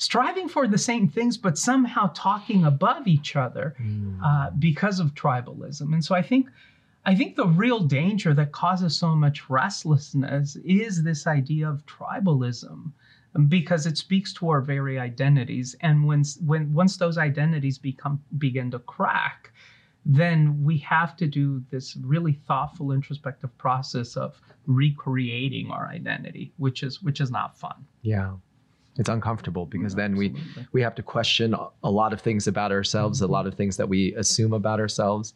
striving 0.00 0.48
for 0.48 0.66
the 0.66 0.78
same 0.78 1.06
things, 1.08 1.36
but 1.36 1.58
somehow 1.58 2.10
talking 2.14 2.64
above 2.64 3.06
each 3.06 3.36
other 3.36 3.76
Mm. 3.78 4.18
uh, 4.22 4.50
because 4.58 4.98
of 4.98 5.14
tribalism. 5.14 5.92
And 5.92 6.02
so 6.04 6.14
I 6.14 6.22
think 6.22 6.48
I 7.06 7.14
think 7.14 7.36
the 7.36 7.46
real 7.46 7.80
danger 7.80 8.34
that 8.34 8.52
causes 8.52 8.96
so 8.96 9.14
much 9.14 9.48
restlessness 9.48 10.56
is 10.64 11.02
this 11.02 11.26
idea 11.26 11.68
of 11.68 11.84
tribalism 11.86 12.92
because 13.48 13.86
it 13.86 13.96
speaks 13.96 14.32
to 14.34 14.48
our 14.50 14.60
very 14.60 14.98
identities 14.98 15.76
and 15.80 16.04
when 16.08 16.24
when 16.44 16.72
once 16.74 16.96
those 16.96 17.16
identities 17.16 17.78
become 17.78 18.20
begin 18.38 18.70
to 18.72 18.78
crack 18.80 19.52
then 20.04 20.64
we 20.64 20.76
have 20.78 21.16
to 21.16 21.26
do 21.26 21.62
this 21.70 21.96
really 22.14 22.32
thoughtful 22.48 22.90
introspective 22.90 23.56
process 23.56 24.16
of 24.16 24.40
recreating 24.66 25.70
our 25.70 25.86
identity 25.88 26.52
which 26.56 26.82
is 26.82 27.00
which 27.02 27.20
is 27.20 27.30
not 27.30 27.56
fun 27.56 27.86
yeah. 28.02 28.32
It's 29.00 29.08
uncomfortable 29.08 29.64
because 29.64 29.94
mm, 29.94 29.96
then 29.96 30.16
we 30.16 30.28
Absolutely. 30.28 30.66
we 30.72 30.82
have 30.82 30.94
to 30.94 31.02
question 31.02 31.56
a 31.82 31.90
lot 31.90 32.12
of 32.12 32.20
things 32.20 32.46
about 32.46 32.70
ourselves, 32.70 33.20
a 33.20 33.24
mm-hmm. 33.24 33.32
lot 33.32 33.46
of 33.46 33.54
things 33.54 33.78
that 33.78 33.88
we 33.88 34.14
assume 34.14 34.52
about 34.52 34.78
ourselves. 34.78 35.32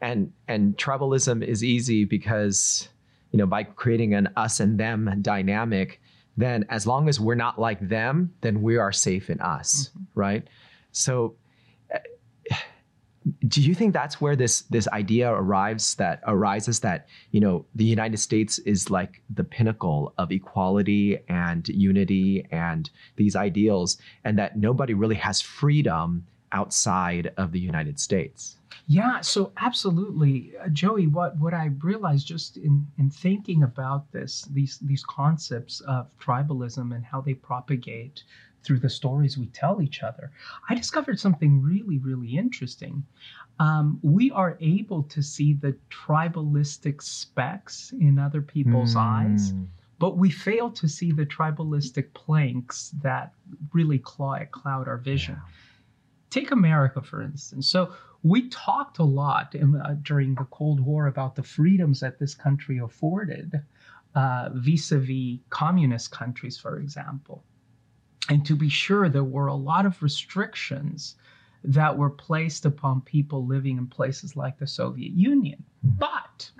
And 0.00 0.32
and 0.48 0.76
tribalism 0.78 1.44
is 1.44 1.64
easy 1.64 2.04
because 2.04 2.88
you 3.32 3.38
know 3.38 3.46
by 3.46 3.64
creating 3.64 4.14
an 4.14 4.28
us 4.36 4.60
and 4.60 4.78
them 4.78 5.18
dynamic, 5.22 6.00
then 6.36 6.64
as 6.70 6.86
long 6.86 7.08
as 7.08 7.18
we're 7.18 7.34
not 7.34 7.60
like 7.60 7.80
them, 7.80 8.32
then 8.42 8.62
we 8.62 8.76
are 8.76 8.92
safe 8.92 9.28
in 9.28 9.40
us, 9.40 9.90
mm-hmm. 9.90 10.04
right? 10.14 10.48
So 10.92 11.34
do 13.48 13.62
you 13.62 13.74
think 13.74 13.92
that's 13.92 14.20
where 14.20 14.36
this 14.36 14.62
this 14.62 14.86
idea 14.88 15.32
arrives 15.32 15.94
that 15.94 16.20
arises 16.26 16.80
that 16.80 17.06
you 17.30 17.40
know 17.40 17.64
the 17.74 17.84
United 17.84 18.18
States 18.18 18.58
is 18.60 18.90
like 18.90 19.22
the 19.30 19.44
pinnacle 19.44 20.12
of 20.18 20.30
equality 20.30 21.18
and 21.28 21.68
unity 21.68 22.46
and 22.50 22.90
these 23.16 23.34
ideals 23.34 23.96
and 24.24 24.38
that 24.38 24.58
nobody 24.58 24.92
really 24.92 25.14
has 25.14 25.40
freedom 25.40 26.26
outside 26.52 27.32
of 27.36 27.52
the 27.52 27.60
United 27.60 27.98
States 27.98 28.56
Yeah, 28.86 29.20
so 29.22 29.52
absolutely, 29.56 30.52
uh, 30.62 30.68
Joey. 30.68 31.06
What 31.06 31.38
what 31.38 31.54
I 31.54 31.66
realized 31.82 32.26
just 32.26 32.58
in 32.58 32.86
in 32.98 33.08
thinking 33.08 33.62
about 33.62 34.12
this, 34.12 34.42
these 34.52 34.78
these 34.78 35.04
concepts 35.04 35.80
of 35.80 36.06
tribalism 36.18 36.94
and 36.94 37.04
how 37.04 37.20
they 37.22 37.34
propagate 37.34 38.24
through 38.64 38.80
the 38.80 38.88
stories 38.90 39.36
we 39.38 39.46
tell 39.46 39.80
each 39.82 40.02
other, 40.02 40.32
I 40.68 40.74
discovered 40.74 41.18
something 41.20 41.62
really 41.62 41.98
really 41.98 42.36
interesting. 42.36 43.04
Um, 43.60 44.00
we 44.02 44.30
are 44.32 44.56
able 44.60 45.02
to 45.04 45.22
see 45.22 45.52
the 45.54 45.76
tribalistic 45.90 47.02
specks 47.02 47.92
in 48.00 48.18
other 48.18 48.42
people's 48.42 48.96
eyes, 48.96 49.52
Mm. 49.52 49.68
but 49.98 50.16
we 50.16 50.30
fail 50.30 50.70
to 50.72 50.88
see 50.88 51.12
the 51.12 51.26
tribalistic 51.26 52.12
planks 52.14 52.90
that 53.02 53.32
really 53.72 53.98
cloud, 54.00 54.50
cloud 54.50 54.88
our 54.88 54.98
vision 54.98 55.36
take 56.30 56.50
America, 56.50 57.00
for 57.00 57.22
instance. 57.22 57.68
So 57.68 57.92
we 58.24 58.48
talked 58.48 58.98
a 58.98 59.04
lot 59.04 59.54
in, 59.54 59.76
uh, 59.76 59.96
during 60.02 60.34
the 60.34 60.44
Cold 60.50 60.80
War 60.80 61.06
about 61.06 61.36
the 61.36 61.44
freedoms 61.44 62.00
that 62.00 62.18
this 62.18 62.34
country 62.34 62.78
afforded 62.78 63.62
uh, 64.16 64.48
vis-a-vis 64.54 65.38
communist 65.50 66.10
countries, 66.10 66.56
for 66.58 66.78
example. 66.78 67.44
And 68.28 68.44
to 68.46 68.56
be 68.56 68.68
sure, 68.68 69.08
there 69.08 69.24
were 69.24 69.48
a 69.48 69.54
lot 69.54 69.86
of 69.86 70.02
restrictions 70.02 71.16
that 71.62 71.96
were 71.96 72.10
placed 72.10 72.66
upon 72.66 73.00
people 73.00 73.46
living 73.46 73.78
in 73.78 73.86
places 73.86 74.36
like 74.36 74.58
the 74.58 74.66
Soviet 74.66 75.12
Union. 75.12 75.64
But 75.82 76.50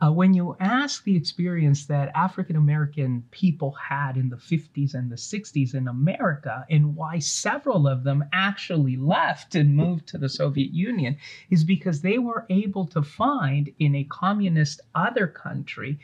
uh, 0.00 0.12
when 0.12 0.32
you 0.32 0.56
ask 0.60 1.02
the 1.04 1.16
experience 1.16 1.86
that 1.86 2.12
African 2.14 2.56
American 2.56 3.24
people 3.30 3.72
had 3.72 4.16
in 4.16 4.28
the 4.28 4.36
50s 4.36 4.94
and 4.94 5.10
the 5.10 5.16
60s 5.16 5.74
in 5.74 5.88
America 5.88 6.64
and 6.70 6.94
why 6.94 7.18
several 7.18 7.88
of 7.88 8.04
them 8.04 8.24
actually 8.32 8.96
left 8.96 9.54
and 9.56 9.74
moved 9.74 10.06
to 10.08 10.18
the 10.18 10.28
Soviet 10.28 10.72
Union, 10.72 11.16
is 11.50 11.64
because 11.64 12.00
they 12.00 12.18
were 12.18 12.46
able 12.48 12.86
to 12.86 13.02
find 13.02 13.70
in 13.78 13.96
a 13.96 14.04
communist 14.04 14.80
other 14.94 15.26
country. 15.26 15.98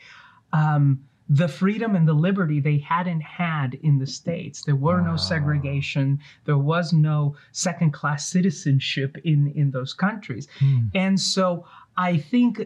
Um, 0.51 1.05
the 1.27 1.47
freedom 1.47 1.95
and 1.95 2.07
the 2.07 2.13
liberty 2.13 2.59
they 2.59 2.77
hadn't 2.77 3.21
had 3.21 3.73
in 3.81 3.97
the 3.97 4.05
States. 4.05 4.61
There 4.63 4.75
were 4.75 5.01
Wow. 5.01 5.11
no 5.11 5.15
segregation. 5.17 6.19
There 6.45 6.57
was 6.57 6.93
no 6.93 7.35
second 7.51 7.91
class 7.91 8.27
citizenship 8.27 9.17
in, 9.23 9.47
in 9.55 9.71
those 9.71 9.93
countries. 9.93 10.47
Mm. 10.59 10.91
And 10.93 11.19
so 11.19 11.65
I 11.97 12.17
think 12.17 12.63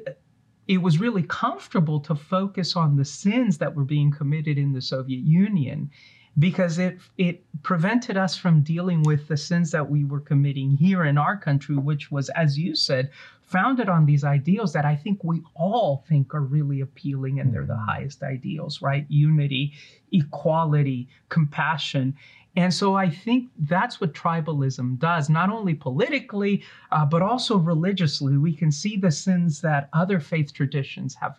it 0.68 0.82
was 0.82 1.00
really 1.00 1.24
comfortable 1.24 2.00
to 2.02 2.16
focus 2.16 2.76
on 2.76 2.98
the 2.98 3.06
sins 3.06 3.58
that 3.60 3.76
were 3.76 3.86
being 3.86 4.12
committed 4.12 4.58
in 4.58 4.74
the 4.74 4.82
Soviet 4.82 5.24
Union 5.24 5.90
because 6.38 6.78
it 6.78 7.00
it 7.18 7.44
prevented 7.64 8.16
us 8.18 8.36
from 8.38 8.62
dealing 8.62 9.02
with 9.04 9.28
the 9.28 9.38
sins 9.38 9.72
that 9.72 9.90
we 9.90 10.04
were 10.04 10.20
committing 10.20 10.72
here 10.78 11.04
in 11.04 11.18
our 11.18 11.36
country 11.36 11.76
which 11.76 12.12
was 12.12 12.30
as 12.30 12.58
you 12.58 12.76
said 12.76 13.10
founded 13.42 13.90
on 13.90 14.06
these 14.06 14.24
ideals 14.24 14.74
that 14.74 14.86
I 14.86 14.96
think 14.96 15.24
we 15.24 15.42
all 15.56 16.06
think 16.08 16.36
are 16.36 16.42
really 16.42 16.82
appealing 16.82 17.40
and 17.40 17.52
they're 17.52 17.66
the 17.66 17.74
Mhm. 17.74 17.86
highest 17.86 18.22
ideals 18.22 18.82
right 18.82 19.06
unity 19.10 19.74
equality 20.12 21.08
compassion 21.30 22.16
and 22.56 22.74
so 22.74 22.96
I 22.96 23.10
think 23.10 23.50
that's 23.60 24.02
what 24.02 24.14
tribalism 24.14 24.98
does, 24.98 25.30
not 25.30 25.52
only 25.52 25.76
politically, 25.76 26.64
uh, 26.92 27.06
but 27.06 27.22
also 27.22 27.58
religiously. 27.58 28.38
We 28.38 28.54
can 28.54 28.72
see 28.72 28.98
the 28.98 29.12
sins 29.12 29.62
that 29.62 29.88
other 29.94 30.20
faith 30.20 30.52
traditions 30.52 31.14
have 31.16 31.38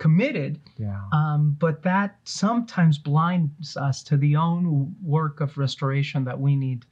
committed, 0.00 0.58
yeah 0.76 1.00
um, 1.12 1.56
but 1.60 1.82
that 1.82 2.18
sometimes 2.24 2.98
blinds 2.98 3.76
us 3.76 4.02
to 4.02 4.16
the 4.16 4.34
own 4.34 4.92
work 5.02 5.40
of 5.40 5.56
restoration 5.56 6.24
that 6.24 6.38
we 6.38 6.56
need 6.56 6.84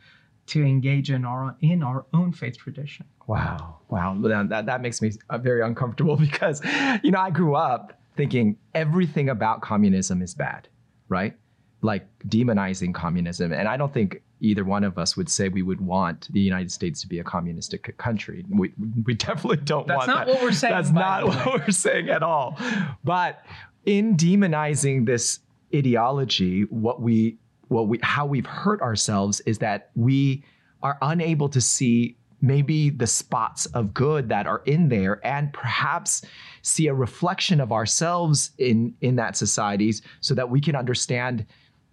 to 0.46 0.62
engage 0.62 1.10
in 1.10 1.24
our 1.24 1.56
in 1.60 1.82
our 1.82 2.06
own 2.14 2.32
faith 2.32 2.56
tradition. 2.56 3.06
Wow. 3.28 3.80
Wow. 3.90 4.16
That, 4.22 4.48
that, 4.48 4.66
that 4.66 4.80
makes 4.80 5.00
me 5.02 5.12
uh, 5.30 5.38
very 5.38 5.62
uncomfortable 5.62 6.16
because, 6.28 6.62
you 7.04 7.10
know, 7.10 7.20
I 7.20 7.30
grew 7.30 7.54
up 7.54 8.00
thinking 8.16 8.56
everything 8.74 9.28
about 9.28 9.60
communism 9.60 10.22
is 10.22 10.34
bad, 10.34 10.66
right? 11.08 11.36
Like 11.82 12.08
demonizing 12.26 12.94
communism. 12.94 13.52
And 13.52 13.68
I 13.68 13.76
don't 13.76 13.92
think 13.92 14.22
either 14.40 14.64
one 14.64 14.84
of 14.84 14.98
us 14.98 15.16
would 15.16 15.28
say 15.28 15.48
we 15.48 15.62
would 15.62 15.80
want 15.80 16.28
the 16.32 16.40
United 16.40 16.70
States 16.70 17.00
to 17.00 17.08
be 17.08 17.18
a 17.18 17.24
communistic 17.24 17.96
country. 17.98 18.44
We, 18.48 18.72
we 19.04 19.14
definitely 19.14 19.64
don't 19.64 19.86
That's 19.86 20.06
want 20.06 20.08
not 20.08 20.26
what 20.28 20.42
we're 20.42 20.52
saying. 20.52 20.74
That's 20.74 20.90
not 20.90 21.26
what 21.26 21.46
we're 21.46 21.70
saying 21.70 22.08
at 22.08 22.22
all. 22.22 22.58
But 23.04 23.44
in 23.84 24.16
demonizing 24.16 25.06
this 25.06 25.40
ideology, 25.74 26.62
what 26.62 27.00
we 27.00 27.38
what 27.68 27.88
we 27.88 27.98
how 28.02 28.26
we've 28.26 28.46
hurt 28.46 28.80
ourselves 28.80 29.40
is 29.40 29.58
that 29.58 29.90
we 29.94 30.44
are 30.82 30.96
unable 31.02 31.48
to 31.50 31.60
see 31.60 32.16
maybe 32.40 32.88
the 32.90 33.06
spots 33.06 33.66
of 33.66 33.92
good 33.92 34.28
that 34.28 34.46
are 34.46 34.62
in 34.64 34.88
there 34.88 35.20
and 35.26 35.52
perhaps 35.52 36.22
see 36.62 36.86
a 36.86 36.94
reflection 36.94 37.60
of 37.60 37.72
ourselves 37.72 38.52
in 38.58 38.94
in 39.00 39.16
that 39.16 39.36
societies 39.36 40.02
so 40.20 40.34
that 40.34 40.48
we 40.48 40.60
can 40.60 40.76
understand 40.76 41.44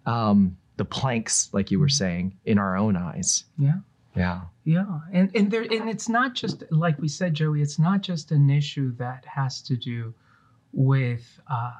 um, 0.06 0.56
the 0.76 0.84
planks 0.84 1.48
like 1.52 1.70
you 1.70 1.78
were 1.80 1.88
saying 1.88 2.36
in 2.44 2.58
our 2.58 2.76
own 2.76 2.96
eyes 2.96 3.44
Yeah. 3.58 3.78
yeah 4.14 4.40
Yeah, 4.64 5.00
and 5.12 5.30
and 5.36 5.50
there 5.50 5.62
and 5.62 5.88
it's 5.88 6.08
not 6.08 6.34
just 6.34 6.64
like 6.70 6.98
we 6.98 7.08
said, 7.08 7.34
Joey. 7.34 7.62
It's 7.62 7.78
not 7.78 8.00
just 8.02 8.32
an 8.32 8.50
issue 8.50 8.88
that 8.96 9.24
has 9.24 9.62
to 9.62 9.76
do 9.76 10.12
with 10.72 11.24
uh, 11.50 11.72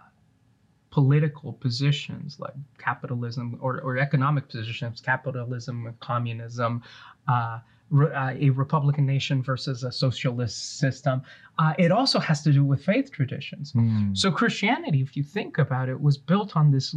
political 0.90 1.52
positions 1.52 2.38
like 2.40 2.54
capitalism 2.78 3.58
or, 3.60 3.80
or 3.82 3.98
economic 3.98 4.48
positions, 4.48 5.00
capitalism, 5.00 5.94
communism, 6.00 6.82
uh, 7.28 7.58
re- 7.90 8.14
uh, 8.14 8.30
a 8.46 8.50
Republican 8.50 9.04
nation 9.04 9.42
versus 9.42 9.84
a 9.84 9.92
socialist 9.92 10.78
system. 10.78 11.20
Uh, 11.58 11.74
it 11.78 11.90
also 11.92 12.18
has 12.18 12.42
to 12.42 12.52
do 12.52 12.64
with 12.64 12.82
faith 12.84 13.10
traditions. 13.10 13.74
So 14.14 14.30
Christianity, 14.30 15.00
if 15.02 15.16
you 15.16 15.22
think 15.22 15.58
about 15.58 15.88
it, 15.90 16.00
was 16.00 16.16
built 16.16 16.56
on 16.56 16.70
this 16.70 16.94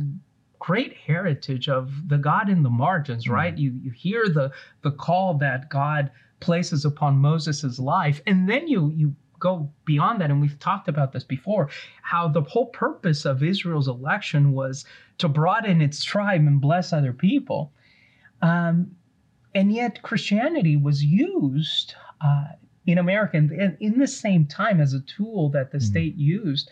great 0.60 0.96
heritage 0.98 1.70
of 1.70 2.10
the 2.10 2.18
God 2.18 2.50
in 2.50 2.64
the 2.64 2.70
margins, 2.70 3.28
right? 3.30 3.58
You 3.58 3.72
you 3.82 3.92
hear 3.92 4.28
the 4.30 4.52
the 4.82 4.92
call 4.92 5.34
that 5.36 5.70
God 5.70 6.12
places 6.42 6.86
upon 6.86 7.18
Moses' 7.18 7.80
life, 7.80 8.22
and 8.28 8.48
then 8.50 8.68
you 8.68 8.92
you 8.96 9.16
go 9.40 9.72
beyond 9.86 10.20
that, 10.20 10.30
and 10.30 10.42
we've 10.42 10.60
talked 10.60 10.90
about 10.90 11.14
this 11.14 11.24
before, 11.24 11.70
how 12.02 12.28
the 12.28 12.42
whole 12.42 12.66
purpose 12.68 13.24
of 13.26 13.42
Israel's 13.42 13.88
election 13.88 14.52
was 14.52 14.86
to 15.18 15.30
broaden 15.30 15.82
its 15.82 16.04
tribe 16.04 16.42
and 16.42 16.60
bless 16.60 16.92
other 16.92 17.14
people. 17.14 17.72
Um, 18.42 18.96
and 19.56 19.72
yet 19.72 20.02
Christianity 20.02 20.76
was 20.76 21.04
used 21.04 21.96
uh, 22.22 22.46
in 22.86 22.98
America 22.98 23.38
in, 23.38 23.78
in 23.80 23.98
the 23.98 24.08
same 24.08 24.46
time 24.46 24.80
as 24.82 24.94
a 24.94 25.02
tool 25.02 25.50
that 25.50 25.72
the 25.72 25.78
Mhm. 25.78 25.84
state 25.84 26.16
used 26.16 26.70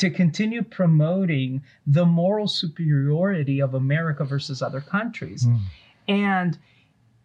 to 0.00 0.10
continue 0.10 0.62
promoting 0.62 1.62
the 1.86 2.06
moral 2.06 2.48
superiority 2.48 3.60
of 3.60 3.74
America 3.74 4.24
versus 4.24 4.62
other 4.62 4.80
countries. 4.80 5.46
Mm. 5.46 5.60
And 6.08 6.58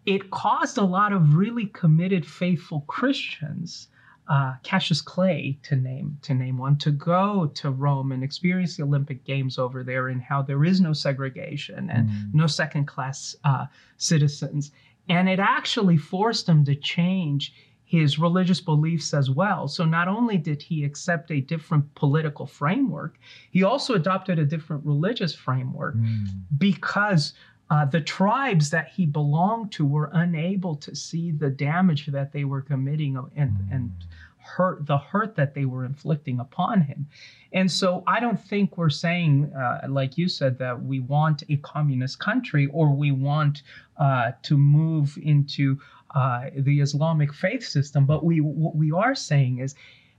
it 0.06 0.30
caused 0.30 0.78
a 0.78 0.84
lot 0.84 1.14
of 1.14 1.36
really 1.36 1.68
committed, 1.68 2.26
faithful 2.26 2.82
Christians, 2.82 3.88
uh, 4.28 4.56
Cassius 4.64 5.02
Clay 5.02 5.58
to 5.64 5.76
name 5.76 6.18
to 6.24 6.34
name 6.34 6.58
one, 6.58 6.78
to 6.80 6.92
go 6.92 7.52
to 7.56 7.70
Rome 7.70 8.12
and 8.12 8.24
experience 8.24 8.76
the 8.76 8.84
Olympic 8.84 9.24
Games 9.24 9.58
over 9.58 9.84
there, 9.84 10.10
and 10.10 10.22
how 10.22 10.42
there 10.42 10.66
is 10.66 10.82
no 10.82 10.94
segregation 10.94 11.90
and 11.90 12.10
Mm. 12.10 12.34
no 12.34 12.48
second 12.48 12.86
class 12.88 13.36
uh, 13.44 13.68
citizens. 13.98 14.72
And 15.08 15.30
it 15.30 15.40
actually 15.40 15.98
forced 15.98 16.50
him 16.50 16.66
to 16.66 16.76
change 16.76 17.54
his 17.86 18.18
religious 18.20 18.60
beliefs 18.60 19.14
as 19.14 19.30
well. 19.30 19.68
So 19.68 19.86
not 19.86 20.08
only 20.08 20.38
did 20.38 20.62
he 20.62 20.84
accept 20.84 21.32
a 21.32 21.40
different 21.40 21.94
political 21.96 22.48
framework, 22.48 23.18
he 23.52 23.64
also 23.64 23.94
adopted 23.94 24.40
a 24.40 24.46
different 24.46 24.86
religious 24.86 25.34
framework 25.36 25.96
Mm. 25.96 26.26
because 26.58 27.34
uh, 27.70 27.86
the 27.86 28.02
tribes 28.02 28.70
that 28.70 28.90
he 28.90 29.06
belonged 29.06 29.72
to 29.72 29.86
were 29.86 30.10
unable 30.14 30.76
to 30.76 30.96
see 30.96 31.32
the 31.32 31.50
damage 31.50 32.08
that 32.08 32.32
they 32.32 32.44
were 32.44 32.62
committing 32.62 33.18
and, 33.36 33.58
and 33.72 33.92
hurt 34.38 34.86
the 34.86 34.98
hurt 34.98 35.36
that 35.36 35.56
they 35.56 35.66
were 35.66 35.86
inflicting 35.86 36.40
upon 36.40 36.82
him. 36.82 37.08
And 37.54 37.72
so 37.72 38.04
I 38.06 38.20
don't 38.20 38.40
think 38.40 38.78
we're 38.78 38.92
saying, 38.92 39.52
uh, 39.54 39.88
like 39.90 40.18
you 40.18 40.28
said, 40.30 40.60
that 40.60 40.84
we 40.84 41.00
want 41.00 41.44
a 41.50 41.58
communist 41.58 42.20
country 42.20 42.68
or 42.68 42.92
we 42.92 43.12
want 43.12 43.64
uh, 43.98 44.34
to 44.44 44.58
move 44.58 45.18
into 45.22 45.80
uh, 46.16 46.46
the 46.58 46.80
Islamic 46.82 47.34
faith 47.34 47.64
system. 47.64 48.06
But 48.06 48.24
we 48.26 48.40
what 48.40 48.76
we 48.76 48.92
are 48.92 49.14
saying 49.16 49.60
is 49.60 49.76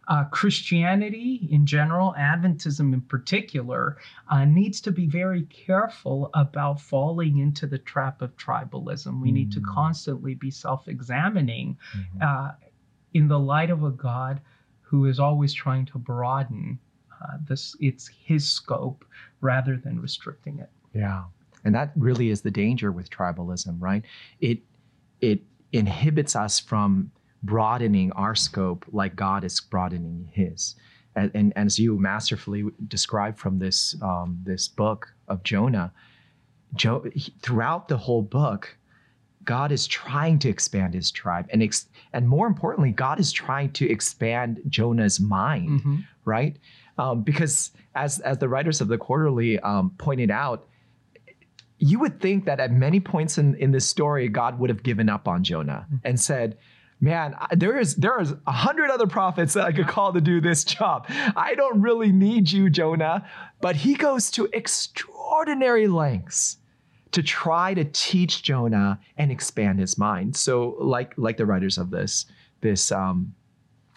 uh, 0.09 0.23
Christianity 0.25 1.49
in 1.51 1.67
general, 1.67 2.15
Adventism 2.17 2.93
in 2.93 3.01
particular, 3.01 3.97
uh, 4.29 4.45
needs 4.45 4.81
to 4.83 4.93
be 4.93 5.07
very 5.09 5.43
careful 5.45 6.31
about 6.35 6.81
falling 6.81 7.39
into 7.39 7.67
the 7.67 7.79
trap 7.79 8.23
of 8.23 8.37
tribalism. 8.37 9.21
We 9.21 9.33
need 9.33 9.51
to 9.53 9.61
Mm. 9.61 9.75
constantly 9.75 10.35
be 10.35 10.51
self 10.51 10.87
examining 10.87 11.77
Mhm. 11.97 12.23
uh, 12.23 12.53
in 13.15 13.27
the 13.27 13.39
light 13.41 13.71
of 13.71 13.83
a 13.83 13.91
God 13.91 14.41
who 14.83 15.07
is 15.07 15.19
always 15.19 15.53
trying 15.53 15.87
to 15.87 15.99
broaden 15.99 16.79
uh, 17.21 17.39
this 17.49 17.75
it's 17.81 18.07
his 18.09 18.45
scope 18.47 19.05
rather 19.41 19.77
than 19.79 19.99
restricting 20.01 20.59
it. 20.59 20.71
Yeah. 20.93 21.25
And 21.65 21.75
that 21.75 21.91
really 21.97 22.29
is 22.29 22.43
the 22.43 22.51
danger 22.51 22.93
with 22.93 23.09
tribalism, 23.11 23.81
right? 23.81 24.05
It 24.41 24.61
it 25.21 25.43
inhibits 25.73 26.35
us 26.37 26.59
from 26.61 27.11
broadening 27.43 28.13
our 28.13 28.35
scope 28.35 28.85
like 28.93 29.15
God 29.17 29.45
is 29.45 29.61
broadening 29.61 30.29
his. 30.33 30.75
And, 31.15 31.31
and, 31.35 31.53
and 31.57 31.67
as 31.67 31.79
you 31.79 31.99
masterfully 31.99 32.65
described 32.89 33.39
from 33.39 33.59
this 33.59 33.97
um, 34.03 34.39
this 34.45 34.69
book 34.69 35.09
of 35.29 35.43
Jonah, 35.43 35.93
jo- 36.75 37.05
throughout 37.43 37.89
the 37.89 37.97
whole 37.97 38.23
book, 38.23 38.77
God 39.45 39.73
is 39.73 39.87
trying 39.87 40.39
to 40.41 40.49
expand 40.49 40.93
his 40.95 41.11
tribe, 41.11 41.47
and 41.51 41.63
ex- 41.63 41.89
and 42.13 42.29
more 42.29 42.47
importantly, 42.47 42.91
God 42.93 43.19
is 43.21 43.33
trying 43.33 43.71
to 43.73 43.89
expand 43.89 44.61
Jonah's 44.69 45.21
mind 45.21 45.81
Mhm. 45.83 46.05
right? 46.25 46.57
Um, 46.99 47.23
because 47.23 47.71
as 47.95 48.19
as 48.21 48.39
the 48.39 48.49
writers 48.49 48.81
of 48.81 48.89
the 48.89 48.99
quarterly 48.99 49.59
um, 49.61 49.93
pointed 49.99 50.31
out, 50.31 50.67
you 51.79 51.99
would 51.99 52.21
think 52.21 52.45
that 52.47 52.61
at 52.61 52.73
many 52.73 53.01
points 53.01 53.39
in, 53.39 53.55
in 53.57 53.71
this 53.71 53.87
story, 53.87 54.29
God 54.29 54.59
would 54.59 54.71
have 54.71 54.83
given 54.83 55.09
up 55.09 55.29
on 55.29 55.45
Jonah 55.45 55.87
and 56.05 56.19
said, 56.19 56.57
Man, 56.99 57.35
there 57.55 57.79
is 57.79 57.97
there 57.97 58.19
is 58.21 58.33
a 58.47 58.53
hundred 58.53 58.89
other 58.89 59.07
prophets 59.07 59.53
that 59.53 59.67
I 59.67 59.73
could 59.73 59.87
call 59.87 60.15
to 60.15 60.21
do 60.21 60.41
this 60.41 60.65
job. 60.65 61.05
I 61.37 61.55
don't 61.55 61.83
really 61.83 62.11
need 62.11 62.51
you, 62.51 62.71
Jonah. 62.71 63.29
But 63.61 63.77
he 63.77 63.95
goes 63.95 64.31
to 64.33 64.49
extraordinary 64.55 65.89
lengths 65.89 66.57
to 67.12 67.23
try 67.23 67.75
to 67.75 67.85
teach 67.85 68.43
Jonah 68.43 68.99
and 69.19 69.31
expand 69.31 69.79
his 69.79 69.99
mind. 69.99 70.37
So, 70.37 70.77
like 70.79 71.12
like 71.19 71.37
the 71.37 71.45
writers 71.45 71.77
of 71.77 71.91
this 71.91 72.25
this 72.62 72.91
um, 72.91 73.35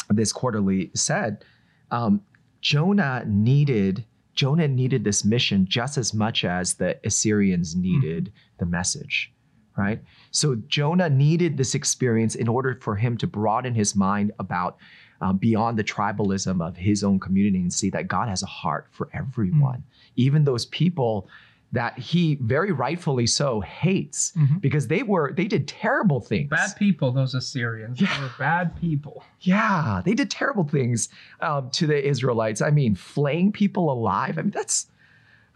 this 0.10 0.34
quarterly 0.34 0.92
said, 0.94 1.46
um, 1.92 2.22
Jonah 2.60 3.24
needed 3.26 4.04
Jonah 4.40 4.70
needed 4.70 5.04
this 5.04 5.26
mission 5.26 5.66
just 5.68 5.98
as 5.98 6.14
much 6.14 6.46
as 6.46 6.76
the 6.76 6.98
Assyrians 7.04 7.76
needed 7.76 8.32
the 8.58 8.66
message, 8.66 9.34
right? 9.78 10.02
So 10.32 10.56
Jonah 10.70 11.10
needed 11.10 11.58
this 11.58 11.76
experience 11.76 12.36
in 12.36 12.48
order 12.48 12.80
for 12.82 12.96
him 12.96 13.18
to 13.18 13.28
broaden 13.28 13.76
his 13.76 13.98
mind 13.98 14.32
about 14.40 14.78
uh, 15.20 15.34
beyond 15.34 15.78
the 15.78 15.84
tribalism 15.84 16.66
of 16.66 16.78
his 16.78 17.04
own 17.04 17.20
community 17.20 17.58
and 17.58 17.74
see 17.74 17.90
that 17.90 18.08
God 18.08 18.30
has 18.30 18.42
a 18.42 18.46
heart 18.46 18.88
for 18.92 19.10
everyone, 19.14 19.84
even 20.16 20.46
those 20.46 20.68
people 20.68 21.28
that 21.72 21.98
he 22.00 22.36
very 22.42 22.72
rightfully 22.72 23.28
so 23.28 23.60
hates 23.62 24.32
Mhm. 24.36 24.60
because 24.60 24.88
they 24.88 25.04
were 25.04 25.32
they 25.34 25.48
did 25.48 25.68
terrible 25.68 26.20
things. 26.20 26.50
Bad 26.50 26.76
people, 26.78 27.12
those 27.12 27.36
Assyrians. 27.36 28.02
Yeah. 28.02 28.16
They 28.18 28.24
were 28.24 28.32
bad 28.40 28.76
people. 28.76 29.24
Yeah, 29.42 30.02
they 30.04 30.14
did 30.16 30.32
terrible 30.32 30.64
things 30.64 31.10
um, 31.42 31.70
to 31.72 31.86
the 31.86 32.08
Israelites. 32.08 32.62
I 32.62 32.72
mean, 32.72 32.96
flaying 32.96 33.52
people 33.52 33.92
alive. 33.92 34.40
I 34.40 34.42
mean, 34.42 34.52
that's, 34.52 34.88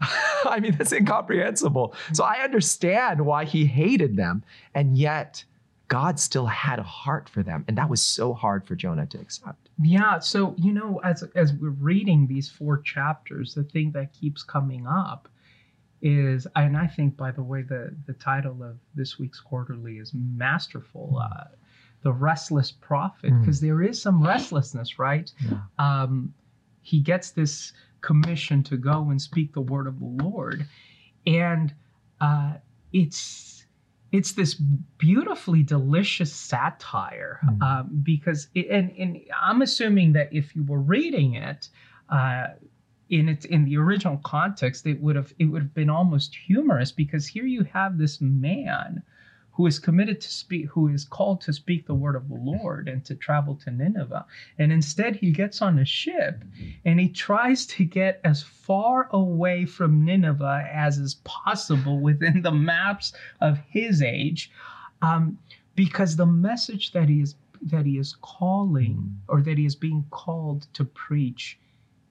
I 0.44 0.60
mean, 0.60 0.76
that's 0.76 0.92
incomprehensible. 0.92 1.94
So 2.12 2.24
I 2.24 2.44
understand 2.44 3.24
why 3.26 3.44
he 3.44 3.64
hated 3.66 4.16
them, 4.16 4.44
and 4.74 4.96
yet 4.96 5.44
God 5.88 6.18
still 6.18 6.46
had 6.46 6.78
a 6.78 6.82
heart 6.82 7.28
for 7.28 7.42
them, 7.42 7.64
and 7.68 7.76
that 7.76 7.90
was 7.90 8.00
so 8.02 8.32
hard 8.34 8.64
for 8.66 8.74
Jonah 8.74 9.06
to 9.06 9.18
accept. 9.20 9.68
Yeah, 9.82 10.20
so 10.20 10.54
you 10.56 10.72
know, 10.72 11.00
as 11.04 11.24
as 11.34 11.52
we're 11.54 11.70
reading 11.70 12.26
these 12.28 12.48
four 12.48 12.78
chapters, 12.78 13.54
the 13.54 13.64
thing 13.64 13.90
that 13.92 14.12
keeps 14.12 14.42
coming 14.44 14.86
up 14.86 15.28
is, 16.04 16.46
and 16.54 16.76
I 16.76 16.86
think, 16.86 17.16
by 17.16 17.30
the 17.32 17.42
way, 17.42 17.62
the 17.62 17.94
the 18.06 18.12
title 18.12 18.62
of 18.62 18.76
this 18.94 19.18
week's 19.18 19.40
quarterly 19.40 19.94
is 19.98 20.12
masterful. 20.14 21.18
Uh, 21.20 21.44
the 22.02 22.12
restless 22.12 22.70
prophet, 22.70 23.32
Mm. 23.32 23.40
because 23.40 23.60
there 23.60 23.80
is 23.82 24.00
some 24.00 24.22
restlessness, 24.22 24.98
right? 24.98 25.32
Yeah. 25.40 25.60
Um, 25.78 26.34
he 26.82 27.00
gets 27.00 27.30
this 27.30 27.72
commission 28.02 28.62
to 28.64 28.76
go 28.76 29.08
and 29.08 29.20
speak 29.20 29.54
the 29.54 29.62
word 29.62 29.86
of 29.86 29.98
the 29.98 30.04
Lord, 30.24 30.66
and 31.26 31.72
uh, 32.20 32.52
it's 32.92 33.64
it's 34.12 34.32
this 34.32 34.54
beautifully 34.98 35.62
delicious 35.62 36.32
satire 36.32 37.40
Mm. 37.44 37.62
um, 37.62 38.00
because 38.02 38.48
it, 38.54 38.68
and 38.68 38.92
and 38.98 39.18
I'm 39.40 39.62
assuming 39.62 40.12
that 40.12 40.28
if 40.32 40.54
you 40.54 40.62
were 40.64 40.80
reading 40.80 41.34
it. 41.34 41.68
Uh, 42.10 42.48
in 43.14 43.28
its 43.28 43.44
in 43.44 43.64
the 43.64 43.76
original 43.76 44.16
context, 44.24 44.86
it 44.86 45.00
would 45.00 45.14
have 45.14 45.32
it 45.38 45.44
would 45.44 45.62
have 45.62 45.74
been 45.74 45.88
almost 45.88 46.34
humorous 46.34 46.90
because 46.90 47.28
here 47.28 47.46
you 47.46 47.62
have 47.62 47.96
this 47.96 48.20
man 48.20 49.02
who 49.52 49.66
is 49.68 49.78
committed 49.78 50.20
to 50.20 50.28
speak, 50.28 50.66
who 50.66 50.88
is 50.88 51.04
called 51.04 51.40
to 51.40 51.52
speak 51.52 51.86
the 51.86 51.94
word 51.94 52.16
of 52.16 52.28
the 52.28 52.34
Lord 52.34 52.88
and 52.88 53.04
to 53.04 53.14
travel 53.14 53.54
to 53.54 53.70
Nineveh, 53.70 54.26
and 54.58 54.72
instead 54.72 55.14
he 55.14 55.30
gets 55.30 55.62
on 55.62 55.78
a 55.78 55.84
ship 55.84 56.42
and 56.84 56.98
he 56.98 57.08
tries 57.08 57.66
to 57.66 57.84
get 57.84 58.20
as 58.24 58.42
far 58.42 59.08
away 59.12 59.64
from 59.64 60.04
Nineveh 60.04 60.68
as 60.72 60.98
is 60.98 61.14
possible 61.22 62.00
within 62.00 62.42
the 62.42 62.50
maps 62.50 63.12
of 63.40 63.60
his 63.68 64.02
age, 64.02 64.50
um, 65.02 65.38
because 65.76 66.16
the 66.16 66.26
message 66.26 66.90
that 66.90 67.08
he 67.08 67.20
is 67.20 67.36
that 67.62 67.86
he 67.86 67.96
is 67.96 68.16
calling 68.22 69.20
or 69.28 69.40
that 69.40 69.56
he 69.56 69.64
is 69.64 69.76
being 69.76 70.04
called 70.10 70.66
to 70.72 70.84
preach 70.84 71.60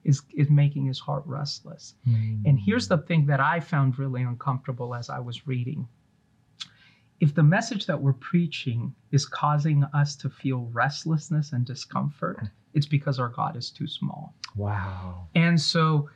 is 0.04 0.22
is 0.34 0.50
making 0.50 0.84
his 0.86 0.98
heart 1.00 1.22
restless. 1.26 1.94
And 2.46 2.58
here's 2.60 2.88
the 2.88 2.98
thing 2.98 3.26
that 3.26 3.40
I 3.40 3.60
found 3.60 3.98
really 3.98 4.22
uncomfortable 4.22 4.94
as 4.94 5.08
I 5.10 5.18
was 5.18 5.46
reading. 5.46 5.88
If 7.20 7.34
the 7.34 7.42
message 7.42 7.86
that 7.86 8.00
we're 8.00 8.12
preaching 8.12 8.94
is 9.12 9.24
causing 9.24 9.84
us 9.94 10.14
to 10.16 10.28
feel 10.28 10.68
restlessness 10.72 11.52
and 11.52 11.64
discomfort, 11.64 12.40
it's 12.74 12.86
because 12.86 13.18
our 13.18 13.28
God 13.28 13.56
is 13.56 13.70
too 13.70 13.86
small. 13.86 14.34
wow. 14.56 15.28
And 15.34 15.58
so 15.60 16.10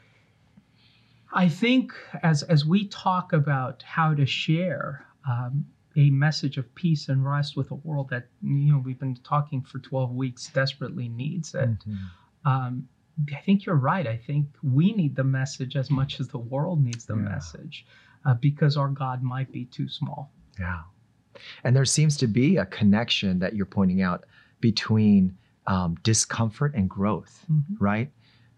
I 1.33 1.49
think 1.49 1.93
as, 2.23 2.43
as 2.45 2.65
we 2.67 2.87
talk 2.89 3.33
about 3.33 3.83
how 3.83 4.15
to 4.15 4.27
share 4.27 5.07
um, 5.29 5.67
a 5.97 6.11
message 6.11 6.57
of 6.59 6.75
peace 6.75 7.09
and 7.09 7.25
rest 7.25 7.57
with 7.57 7.71
a 7.71 7.75
world 7.75 8.09
that, 8.11 8.27
you 8.43 8.73
know, 8.73 8.79
we've 8.79 8.99
been 8.99 9.17
talking 9.17 9.63
for 9.63 9.79
12 9.79 10.13
weeks 10.15 10.51
desperately 10.51 11.09
needs 11.09 11.55
it, 11.55 11.69
Mhm. 11.87 11.99
um, 12.45 12.89
I 13.33 13.41
think 13.41 13.67
you're 13.67 13.75
right. 13.77 14.07
I 14.07 14.17
think 14.17 14.47
we 14.63 14.93
need 14.93 15.17
the 15.17 15.25
message 15.25 15.77
as 15.77 15.91
much 15.91 16.21
as 16.21 16.29
the 16.29 16.39
world 16.39 16.83
needs 16.85 17.05
the 17.07 17.17
Yeah. 17.17 17.23
message 17.23 17.87
uh, 18.25 18.35
because 18.35 18.77
our 18.77 18.89
God 18.89 19.23
might 19.23 19.51
be 19.53 19.65
too 19.67 19.89
small. 19.89 20.31
Yeah. 20.59 20.83
And 21.65 21.75
there 21.77 21.85
seems 21.85 22.17
to 22.19 22.27
be 22.27 22.57
a 22.57 22.67
connection 22.67 23.39
that 23.41 23.55
you're 23.55 23.67
pointing 23.67 24.03
out 24.03 24.25
between 24.61 25.37
um, 25.67 25.97
discomfort 26.03 26.75
and 26.75 26.89
growth. 26.89 27.45
right? 27.79 28.11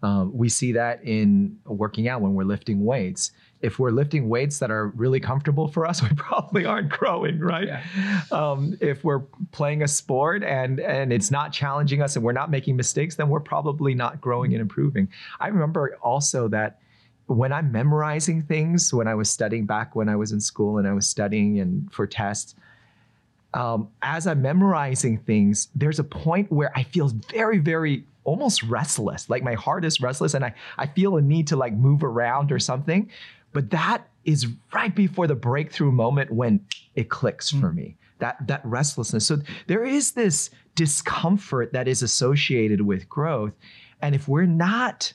Um, 0.03 0.33
we 0.37 0.49
see 0.49 0.73
that 0.73 1.03
in 1.05 1.59
working 1.67 2.09
out 2.09 2.21
when 2.23 2.35
we're 2.35 2.45
lifting 2.45 2.85
weights. 2.85 3.33
If 3.63 3.79
we're 3.79 3.91
lifting 3.91 4.29
weights 4.29 4.59
that 4.59 4.71
are 4.71 4.89
really 4.89 5.21
comfortable 5.21 5.69
for 5.69 5.87
us, 5.87 6.03
we 6.09 6.09
probably 6.17 6.65
aren't 6.65 6.89
growing, 6.89 7.39
right? 7.39 7.67
Yeah. 7.67 8.23
Um, 8.31 8.77
if 8.81 9.05
we're 9.05 9.23
playing 9.53 9.83
a 9.83 9.89
sport 9.89 10.43
and 10.43 10.81
and 10.81 11.13
it's 11.13 11.31
not 11.31 11.53
challenging 11.53 12.03
us 12.03 12.17
and 12.17 12.25
we're 12.25 12.33
not 12.33 12.51
making 12.51 12.77
mistakes, 12.77 13.17
then 13.17 13.29
we're 13.29 13.41
probably 13.41 13.95
not 13.95 14.21
growing 14.21 14.53
and 14.53 14.61
improving. 14.61 15.09
I 15.39 15.49
remember 15.49 15.97
also 16.03 16.49
that 16.49 16.81
when 17.27 17.53
I'm 17.53 17.71
memorizing 17.71 18.43
things, 18.43 18.93
when 18.93 19.07
I 19.07 19.15
was 19.15 19.31
studying 19.31 19.65
back 19.65 19.95
when 19.95 20.09
I 20.09 20.17
was 20.17 20.33
in 20.33 20.41
school 20.41 20.79
and 20.79 20.89
I 20.89 20.93
was 20.93 21.09
studying 21.09 21.61
and 21.61 21.93
for 21.93 22.07
tests, 22.07 22.57
um, 23.55 23.89
as 24.03 24.27
I'm 24.27 24.43
memorizing 24.43 25.19
things, 25.19 25.69
there's 25.75 25.99
a 25.99 26.05
point 26.05 26.51
where 26.51 26.77
I 26.77 26.83
feel 26.85 27.09
very, 27.31 27.59
very 27.59 28.05
almost 28.25 28.63
restless. 28.65 29.31
Like 29.31 29.43
my 29.43 29.55
heart 29.55 29.85
is 29.85 30.01
restless 30.01 30.35
and 30.35 30.45
I, 30.45 30.55
I 30.79 30.87
feel 30.87 31.17
a 31.17 31.23
need 31.23 31.47
to 31.49 31.57
like 31.57 31.73
move 31.73 32.05
around 32.05 32.53
or 32.53 32.59
something. 32.59 33.11
But 33.53 33.71
that 33.71 34.09
is 34.25 34.47
right 34.73 34.95
before 34.95 35.27
the 35.27 35.35
breakthrough 35.35 35.93
moment 35.93 36.31
when 36.31 36.65
it 36.95 37.09
clicks 37.09 37.51
for 37.51 37.73
me. 37.73 37.97
That 38.19 38.47
that 38.47 38.65
restlessness. 38.65 39.27
So 39.27 39.39
there 39.67 39.85
is 39.85 40.13
this 40.13 40.51
discomfort 40.75 41.73
that 41.73 41.89
is 41.89 42.03
associated 42.03 42.83
with 42.83 43.09
growth. 43.09 43.53
And 44.03 44.15
if 44.15 44.29
we're 44.29 44.47
not 44.47 45.13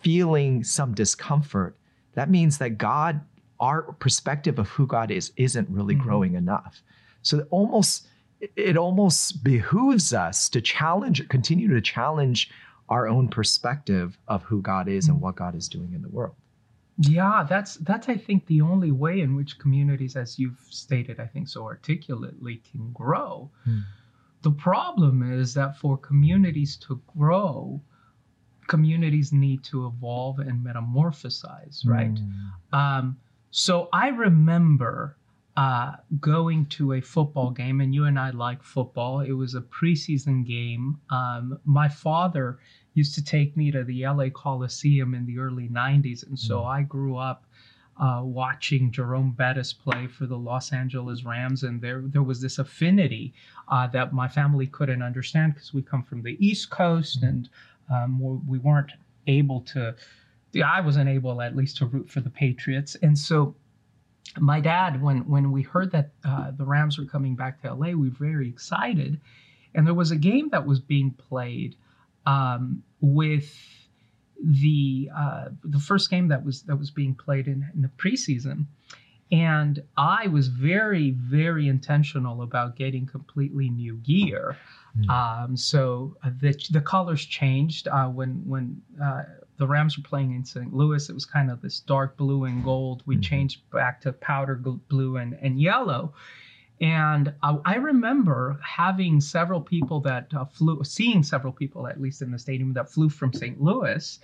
feeling 0.00 0.64
some 0.64 0.92
discomfort, 0.94 1.76
that 2.14 2.30
means 2.30 2.58
that 2.58 2.78
God, 2.78 3.20
our 3.60 3.82
perspective 3.92 4.58
of 4.58 4.68
who 4.68 4.86
God 4.86 5.10
is, 5.10 5.32
isn't 5.36 5.68
really 5.70 5.94
Mhm. 5.94 6.00
growing 6.00 6.34
enough. 6.34 6.82
So 7.22 7.38
it 7.38 7.48
almost 7.50 8.08
it 8.56 8.76
almost 8.76 9.44
behooves 9.44 10.12
us 10.12 10.48
to 10.48 10.60
challenge, 10.60 11.28
continue 11.28 11.68
to 11.68 11.80
challenge 11.80 12.50
our 12.88 13.06
own 13.06 13.28
perspective 13.28 14.18
of 14.26 14.42
who 14.42 14.60
God 14.60 14.88
is 14.88 15.06
and 15.06 15.20
what 15.20 15.36
God 15.36 15.54
is 15.54 15.68
doing 15.68 15.92
in 15.92 16.02
the 16.02 16.08
world. 16.08 16.34
Yeah, 16.98 17.46
that's 17.48 17.76
that's 17.76 18.08
I 18.08 18.16
think 18.16 18.46
the 18.46 18.60
only 18.60 18.90
way 18.90 19.20
in 19.20 19.34
which 19.34 19.58
communities, 19.58 20.14
as 20.16 20.38
you've 20.38 20.60
stated, 20.68 21.20
I 21.20 21.26
think 21.26 21.48
so 21.48 21.64
articulately, 21.64 22.62
can 22.70 22.92
grow. 22.92 23.50
Hmm. 23.64 23.80
The 24.42 24.50
problem 24.50 25.22
is 25.22 25.54
that 25.54 25.78
for 25.78 25.96
communities 25.96 26.76
to 26.88 27.00
grow, 27.16 27.80
communities 28.66 29.32
need 29.32 29.62
to 29.64 29.86
evolve 29.86 30.38
and 30.40 30.64
metamorphosize, 30.64 31.86
right? 31.86 32.18
Um, 32.72 33.16
so 33.50 33.88
I 33.92 34.08
remember 34.08 35.16
uh, 35.56 35.92
going 36.20 36.66
to 36.66 36.94
a 36.94 37.00
football 37.00 37.50
game, 37.50 37.80
and 37.80 37.94
you 37.94 38.04
and 38.04 38.18
I 38.18 38.30
like 38.30 38.62
football. 38.62 39.20
It 39.20 39.32
was 39.32 39.54
a 39.54 39.60
preseason 39.60 40.46
game. 40.46 40.98
Um, 41.10 41.58
my 41.64 41.88
father 41.88 42.58
used 42.94 43.14
to 43.14 43.24
take 43.24 43.56
me 43.56 43.70
to 43.70 43.84
the 43.84 44.02
LA 44.06 44.28
Coliseum 44.30 45.14
in 45.14 45.26
the 45.26 45.38
early 45.38 45.68
90s, 45.68 46.26
and 46.26 46.38
so 46.38 46.60
Mm. 46.60 46.66
I 46.66 46.82
grew 46.82 47.16
up. 47.16 47.44
Uh, 47.98 48.22
watching 48.24 48.90
Jerome 48.90 49.32
Bettis 49.32 49.74
play 49.74 50.06
for 50.06 50.24
the 50.26 50.36
Los 50.38 50.72
Angeles 50.72 51.24
Rams, 51.24 51.62
and 51.62 51.78
there 51.78 52.00
there 52.00 52.22
was 52.22 52.40
this 52.40 52.58
affinity 52.58 53.34
uh, 53.68 53.86
that 53.88 54.14
my 54.14 54.26
family 54.28 54.66
couldn't 54.66 55.02
understand 55.02 55.52
because 55.52 55.74
we 55.74 55.82
come 55.82 56.02
from 56.02 56.22
the 56.22 56.34
East 56.44 56.70
Coast 56.70 57.20
Mhm. 57.20 57.28
and 57.28 57.48
um, 57.90 58.18
we 58.18 58.32
we 58.52 58.58
weren't 58.58 58.92
able 59.26 59.60
to. 59.72 59.94
I 60.64 60.80
wasn't 60.80 61.10
able 61.10 61.42
at 61.42 61.54
least 61.54 61.76
to 61.76 61.86
root 61.86 62.08
for 62.08 62.20
the 62.22 62.30
Patriots, 62.30 62.94
and 63.02 63.16
so 63.16 63.54
my 64.40 64.58
dad, 64.58 65.02
when 65.02 65.28
when 65.28 65.52
we 65.52 65.60
heard 65.62 65.90
that 65.92 66.12
uh, 66.24 66.50
the 66.50 66.64
Rams 66.64 66.96
were 66.98 67.04
coming 67.04 67.36
back 67.36 67.60
to 67.60 67.74
LA, 67.74 67.88
we 67.92 68.08
were 68.08 68.16
very 68.18 68.48
excited, 68.48 69.20
and 69.74 69.86
there 69.86 69.94
was 69.94 70.10
a 70.10 70.16
game 70.16 70.48
that 70.48 70.66
was 70.66 70.80
being 70.80 71.10
played 71.10 71.76
um, 72.26 72.82
with 73.00 73.54
the 74.44 75.10
uh, 75.16 75.48
the 75.64 75.78
first 75.78 76.10
game 76.10 76.28
that 76.28 76.44
was 76.44 76.62
that 76.62 76.76
was 76.76 76.90
being 76.90 77.14
played 77.14 77.46
in, 77.46 77.68
in 77.74 77.82
the 77.82 77.88
preseason. 77.88 78.66
And 79.30 79.82
I 79.96 80.26
was 80.26 80.48
very, 80.48 81.12
very 81.12 81.66
intentional 81.66 82.42
about 82.42 82.76
getting 82.76 83.06
completely 83.06 83.70
new 83.70 83.96
gear. 83.96 84.58
Mm. 84.98 85.08
Um, 85.08 85.56
so 85.56 86.16
uh, 86.22 86.30
the 86.38 86.52
the 86.70 86.82
colors 86.82 87.24
changed 87.24 87.88
uh, 87.88 88.08
when 88.08 88.42
when 88.46 88.82
uh, 89.02 89.22
the 89.56 89.66
Rams 89.66 89.96
were 89.96 90.02
playing 90.04 90.34
in 90.34 90.44
St. 90.44 90.74
Louis. 90.74 91.08
It 91.08 91.14
was 91.14 91.24
kind 91.24 91.50
of 91.50 91.62
this 91.62 91.80
dark 91.80 92.16
blue 92.18 92.44
and 92.44 92.62
gold. 92.62 93.02
We 93.06 93.16
Mhm. 93.16 93.22
changed 93.22 93.70
back 93.70 94.00
to 94.02 94.12
powder 94.12 94.56
blue 94.56 95.16
and, 95.16 95.34
and 95.40 95.60
yellow. 95.60 96.12
And 96.80 97.32
I, 97.42 97.58
I 97.64 97.74
remember 97.76 98.58
having 98.64 99.20
several 99.20 99.60
people 99.60 100.00
that 100.00 100.28
uh, 100.36 100.44
flew, 100.46 100.82
seeing 100.84 101.22
several 101.22 101.52
people 101.52 101.86
at 101.86 102.00
least 102.00 102.22
in 102.22 102.30
the 102.32 102.38
stadium 102.38 102.72
that 102.74 102.90
flew 102.90 103.08
from 103.08 103.32
St. 103.32 103.60
Louis 103.60 104.18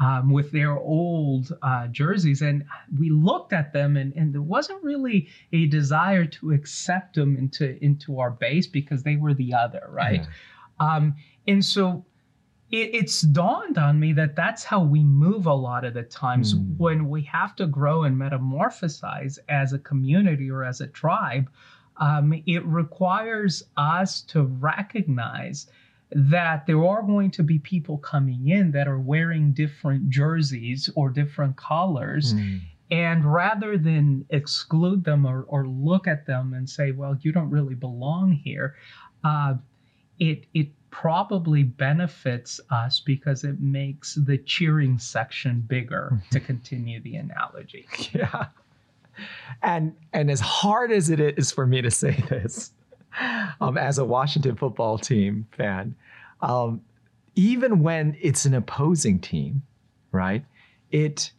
um, 0.00 0.30
with 0.32 0.50
their 0.50 0.72
old 0.72 1.52
uh, 1.62 1.86
jerseys. 1.88 2.42
And 2.42 2.64
we 2.98 3.10
looked 3.10 3.52
at 3.52 3.72
them, 3.72 3.96
and, 3.96 4.12
and 4.16 4.32
there 4.32 4.42
wasn't 4.42 4.82
really 4.82 5.28
a 5.52 5.66
desire 5.66 6.24
to 6.24 6.52
accept 6.52 7.14
them 7.14 7.36
into, 7.36 7.82
into 7.84 8.18
our 8.18 8.30
base 8.30 8.66
because 8.66 9.02
they 9.02 9.16
were 9.16 9.34
the 9.34 9.54
other, 9.54 9.86
right? 9.88 10.22
Yeah. 10.80 10.96
Um, 10.96 11.14
and 11.46 11.64
so 11.64 12.04
it, 12.70 12.94
it's 12.94 13.20
dawned 13.20 13.78
on 13.78 14.00
me 14.00 14.14
that 14.14 14.34
that's 14.34 14.64
how 14.64 14.82
we 14.82 15.04
move 15.04 15.46
a 15.46 15.54
lot 15.54 15.84
of 15.84 15.94
the 15.94 16.02
times 16.02 16.54
Mm. 16.54 16.76
when 16.78 17.08
we 17.08 17.22
have 17.22 17.54
to 17.56 17.66
grow 17.66 18.04
and 18.04 18.16
metamorphosize 18.16 19.38
as 19.48 19.72
a 19.74 19.78
community 19.78 20.50
or 20.50 20.64
as 20.64 20.80
a 20.80 20.86
tribe. 20.86 21.50
Um, 22.00 22.42
it 22.46 22.64
requires 22.64 23.62
us 23.76 24.22
to 24.22 24.42
recognize 24.42 25.68
that 26.12 26.66
there 26.66 26.84
are 26.84 27.02
going 27.02 27.30
to 27.30 27.42
be 27.42 27.58
people 27.58 27.98
coming 27.98 28.48
in 28.48 28.72
that 28.72 28.88
are 28.88 28.98
wearing 28.98 29.52
different 29.52 30.10
jerseys 30.10 30.90
or 30.96 31.10
different 31.10 31.56
colors. 31.56 32.34
Mm. 32.34 32.60
And 32.90 33.32
rather 33.32 33.78
than 33.78 34.26
exclude 34.30 35.04
them 35.04 35.24
or, 35.24 35.44
or 35.44 35.68
look 35.68 36.08
at 36.08 36.26
them 36.26 36.54
and 36.54 36.68
say, 36.68 36.90
well, 36.90 37.16
you 37.20 37.30
don't 37.30 37.50
really 37.50 37.76
belong 37.76 38.32
here, 38.32 38.74
uh, 39.22 39.54
it, 40.18 40.46
it 40.54 40.70
probably 40.90 41.62
benefits 41.62 42.60
us 42.70 42.98
because 42.98 43.44
it 43.44 43.60
makes 43.60 44.14
the 44.14 44.38
cheering 44.38 44.98
section 44.98 45.60
bigger, 45.60 46.20
to 46.32 46.40
continue 46.40 47.00
the 47.00 47.16
analogy. 47.16 47.86
Yeah. 48.12 48.46
And 49.62 49.94
and 50.12 50.30
as 50.30 50.40
hard 50.40 50.92
as 50.92 51.10
it 51.10 51.20
is 51.20 51.52
for 51.52 51.66
me 51.66 51.82
to 51.82 51.90
say 51.90 52.12
this, 52.28 52.72
um, 53.60 53.76
as 53.76 53.98
a 53.98 54.04
Washington 54.04 54.56
football 54.56 54.98
team 54.98 55.46
fan, 55.52 55.94
um, 56.40 56.80
even 57.34 57.82
when 57.82 58.16
it's 58.20 58.44
an 58.44 58.54
opposing 58.54 59.20
team, 59.20 59.62
right? 60.12 60.44
It 60.90 61.32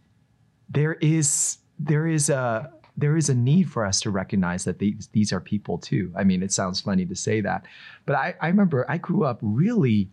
there 0.69 0.93
is 0.95 1.57
there 1.79 2.07
is 2.07 2.29
a 2.29 2.71
there 2.97 3.17
is 3.17 3.29
a 3.29 3.33
need 3.33 3.69
for 3.69 3.85
us 3.85 3.99
to 4.01 4.11
recognize 4.11 4.63
that 4.65 4.79
these 4.79 5.09
these 5.11 5.33
are 5.33 5.39
people 5.39 5.77
too. 5.77 6.11
I 6.15 6.23
mean, 6.23 6.43
it 6.43 6.51
sounds 6.51 6.81
funny 6.81 7.05
to 7.05 7.15
say 7.15 7.41
that, 7.41 7.65
but 8.05 8.15
I, 8.15 8.35
I 8.41 8.47
remember 8.47 8.85
I 8.89 8.97
grew 8.97 9.23
up 9.23 9.39
really 9.41 10.09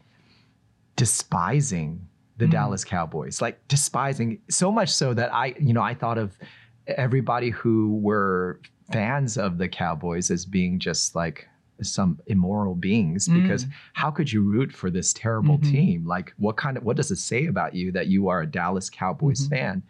despising 0.96 2.08
the 2.38 2.46
Mm. 2.46 2.50
Dallas 2.50 2.84
Cowboys, 2.84 3.42
like 3.42 3.66
despising 3.68 4.40
so 4.48 4.72
much 4.72 4.90
so 4.90 5.12
that 5.14 5.32
I, 5.34 5.54
you 5.60 5.72
know, 5.72 5.82
I 5.82 5.94
thought 5.94 6.18
of 6.18 6.38
everybody 6.96 7.50
who 7.50 7.96
were 8.02 8.60
fans 8.92 9.36
of 9.36 9.58
the 9.58 9.68
Cowboys 9.68 10.30
as 10.30 10.46
being 10.46 10.78
just 10.78 11.14
like 11.14 11.46
some 11.82 12.18
immoral 12.26 12.74
beings 12.74 13.28
because 13.28 13.64
Mm. 13.66 13.70
how 13.92 14.10
could 14.10 14.32
you 14.32 14.42
root 14.42 14.72
for 14.72 14.90
this 14.90 15.12
terrible 15.12 15.58
Mhm. 15.58 15.70
team 15.70 16.06
like 16.06 16.32
what 16.38 16.56
kind 16.56 16.76
of 16.76 16.82
what 16.82 16.96
does 16.96 17.10
it 17.12 17.16
say 17.16 17.46
about 17.46 17.72
you 17.74 17.92
that 17.92 18.08
you 18.08 18.26
are 18.28 18.40
a 18.40 18.46
Dallas 18.46 18.90
Cowboys 18.90 19.46
Mhm. 19.46 19.50
fan 19.50 19.82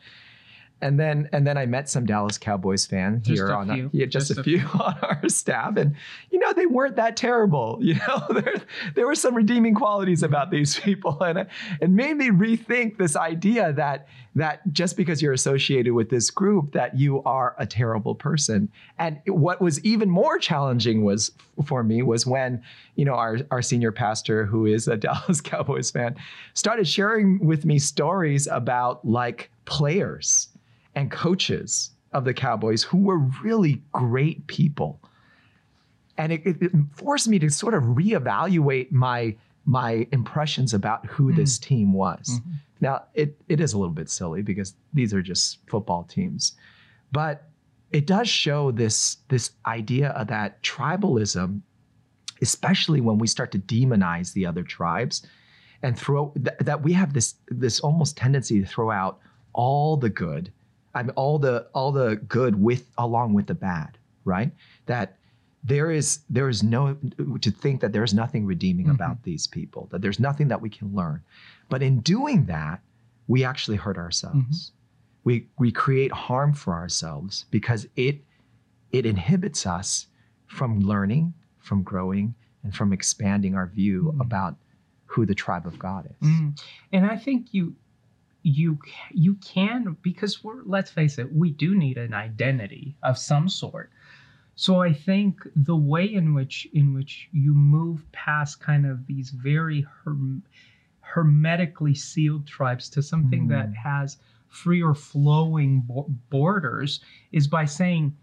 and 0.80 0.98
then 0.98 1.28
and 1.32 1.46
then 1.46 1.58
I 1.58 1.66
met 1.66 1.88
some 1.88 2.06
Dallas 2.06 2.38
Cowboys 2.38 2.86
fans 2.86 3.26
Just 3.26 3.38
here 3.38 3.52
on 3.52 3.70
uh, 3.70 3.74
few. 3.74 3.84
Our, 3.84 3.90
yeah 3.92 4.06
just, 4.06 4.28
Just 4.28 4.38
a 4.38 4.40
a 4.40 4.44
few. 4.44 4.60
on 4.80 4.96
our 5.02 5.28
staff. 5.28 5.76
And 5.76 5.96
you 6.30 6.38
know 6.38 6.52
they 6.52 6.66
weren't 6.66 6.96
that 6.96 7.16
terrible 7.16 7.78
you 7.82 7.94
know? 7.94 8.22
There 8.30 8.54
there 8.94 9.06
were 9.06 9.14
some 9.14 9.34
redeeming 9.34 9.74
qualities 9.74 10.22
about 10.22 10.50
these 10.50 10.78
people. 10.78 11.20
And 11.22 11.38
uh, 11.38 11.44
it 11.80 11.90
made 11.90 12.16
me 12.16 12.30
rethink 12.30 12.98
this 12.98 13.16
idea 13.16 13.72
that 13.72 14.08
that 14.34 14.60
just 14.72 14.96
because 14.96 15.20
you're 15.20 15.32
associated 15.32 15.92
with 15.94 16.10
this 16.10 16.30
group 16.30 16.72
that 16.72 16.96
you 16.96 17.22
are 17.24 17.56
a 17.58 17.66
terrible 17.66 18.14
person. 18.14 18.70
And 18.98 19.18
what 19.26 19.60
was 19.60 19.84
even 19.84 20.08
more 20.08 20.38
challenging 20.38 21.02
was 21.04 21.32
for 21.66 21.82
me 21.82 22.02
was 22.02 22.24
when 22.26 22.62
you 22.94 23.04
know 23.04 23.14
our, 23.14 23.38
our 23.50 23.62
senior 23.62 23.90
pastor 23.90 24.46
who 24.46 24.66
is 24.66 24.86
a 24.86 24.96
dallas 25.08 25.40
cowboys 25.40 25.90
fan 25.90 26.14
started 26.54 26.86
sharing 26.86 27.44
with 27.44 27.64
me 27.64 27.78
stories 27.78 28.46
about 28.46 29.04
like 29.04 29.50
players 29.64 30.48
and 30.94 31.10
coaches 31.10 31.90
of 32.12 32.24
the 32.24 32.34
cowboys 32.34 32.82
who 32.82 32.98
were 32.98 33.18
really 33.42 33.82
great 33.92 34.46
people 34.46 35.00
and 36.16 36.32
it, 36.32 36.42
it, 36.44 36.62
it 36.62 36.72
forced 36.94 37.28
me 37.28 37.38
to 37.38 37.48
sort 37.50 37.74
of 37.74 37.82
reevaluate 37.84 38.90
my 38.90 39.36
my 39.64 40.06
impressions 40.12 40.72
about 40.72 41.04
who 41.06 41.30
Mm. 41.32 41.36
this 41.36 41.58
team 41.58 41.92
was 41.92 42.40
Mhm. 42.40 42.52
now, 42.80 43.02
it, 43.14 43.38
it 43.48 43.60
is 43.60 43.74
a 43.74 43.78
little 43.78 43.92
bit 43.94 44.08
silly 44.08 44.40
because 44.40 44.74
these 44.94 45.12
are 45.12 45.20
just 45.20 45.58
football 45.68 46.04
teams, 46.04 46.54
but 47.12 47.50
it 47.92 48.06
does 48.06 48.28
show 48.30 48.70
this, 48.70 49.18
this 49.28 49.50
idea 49.66 50.08
of 50.10 50.28
that 50.28 50.62
tribalism, 50.62 51.60
especially 52.40 53.00
when 53.02 53.18
we 53.18 53.26
start 53.26 53.50
to 53.52 53.58
demonize 53.58 54.32
the 54.32 54.46
other 54.46 54.62
tribes 54.62 55.26
and 55.82 55.98
throw 55.98 56.32
th- 56.36 56.56
that 56.60 56.82
we 56.82 56.92
have 56.94 57.12
this, 57.12 57.34
this 57.48 57.80
almost 57.80 58.16
tendency 58.16 58.60
to 58.60 58.66
throw 58.66 58.90
out 58.90 59.18
all 59.52 59.96
the 59.98 60.08
good. 60.10 60.50
I 60.98 61.02
mean, 61.04 61.10
all 61.10 61.38
the 61.38 61.68
all 61.74 61.92
the 61.92 62.16
good 62.16 62.60
with 62.60 62.90
along 62.98 63.32
with 63.34 63.46
the 63.46 63.54
bad, 63.54 63.96
right? 64.24 64.50
That 64.86 65.16
there 65.62 65.90
is 65.92 66.20
there 66.28 66.48
is 66.48 66.62
no 66.62 66.94
to 67.40 67.50
think 67.50 67.80
that 67.82 67.92
there's 67.92 68.12
nothing 68.14 68.44
redeeming 68.46 68.86
Mhm. 68.86 68.94
about 68.94 69.22
these 69.22 69.46
people, 69.46 69.86
that 69.92 70.02
there's 70.02 70.18
nothing 70.18 70.48
that 70.48 70.60
we 70.60 70.68
can 70.70 70.92
learn. 70.94 71.20
But 71.68 71.82
in 71.82 72.00
doing 72.00 72.46
that, 72.46 72.80
we 73.28 73.44
actually 73.44 73.76
hurt 73.76 73.96
ourselves. 73.96 74.72
We 75.22 75.46
we 75.58 75.70
create 75.70 76.10
harm 76.12 76.52
for 76.52 76.74
ourselves 76.74 77.44
because 77.50 77.86
it 77.94 78.24
it 78.90 79.06
inhibits 79.06 79.66
us 79.66 80.06
from 80.46 80.80
learning, 80.80 81.34
from 81.58 81.82
growing, 81.82 82.34
and 82.64 82.74
from 82.74 82.92
expanding 82.92 83.54
our 83.54 83.66
view 83.68 84.12
Mhm. 84.16 84.20
about 84.20 84.56
who 85.06 85.26
the 85.26 85.34
tribe 85.34 85.64
of 85.66 85.78
God 85.78 86.06
is. 86.20 86.28
Mm. 86.28 86.60
And 86.92 87.06
I 87.06 87.16
think 87.16 87.52
you 87.54 87.76
you 88.48 88.78
you 89.12 89.34
can 89.36 89.96
because 90.02 90.42
we're 90.42 90.62
let's 90.64 90.90
face 90.90 91.18
it, 91.18 91.32
we 91.32 91.50
do 91.50 91.74
need 91.74 91.98
an 91.98 92.14
identity 92.14 92.96
of 93.02 93.18
some 93.18 93.48
sort. 93.48 93.90
So 94.54 94.82
I 94.82 94.92
think 94.92 95.46
the 95.54 95.76
way 95.76 96.04
in 96.12 96.34
which 96.34 96.66
in 96.72 96.92
which 96.94 97.28
you 97.32 97.54
move 97.54 98.10
past 98.12 98.60
kind 98.60 98.86
of 98.86 99.06
these 99.06 99.30
very 99.30 99.86
herm- 100.04 100.42
hermetically 101.00 101.94
sealed 101.94 102.46
tribes 102.46 102.88
to 102.90 103.02
something 103.02 103.46
Mm. 103.46 103.50
that 103.50 103.74
has 103.74 104.18
free 104.48 104.82
or 104.82 104.94
flowing 104.94 105.80
bo- 105.82 106.10
borders 106.30 107.00
is 107.32 107.46
by 107.46 107.64
saying, 107.66 108.16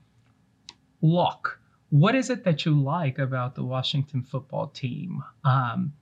look, 1.01 1.59
what 1.89 2.15
is 2.15 2.29
it 2.29 2.43
that 2.43 2.65
you 2.65 2.79
like 2.79 3.19
about 3.19 3.55
the 3.55 3.63
Washington 3.63 4.23
football 4.23 4.67
team? 4.67 5.23
Um, 5.43 5.93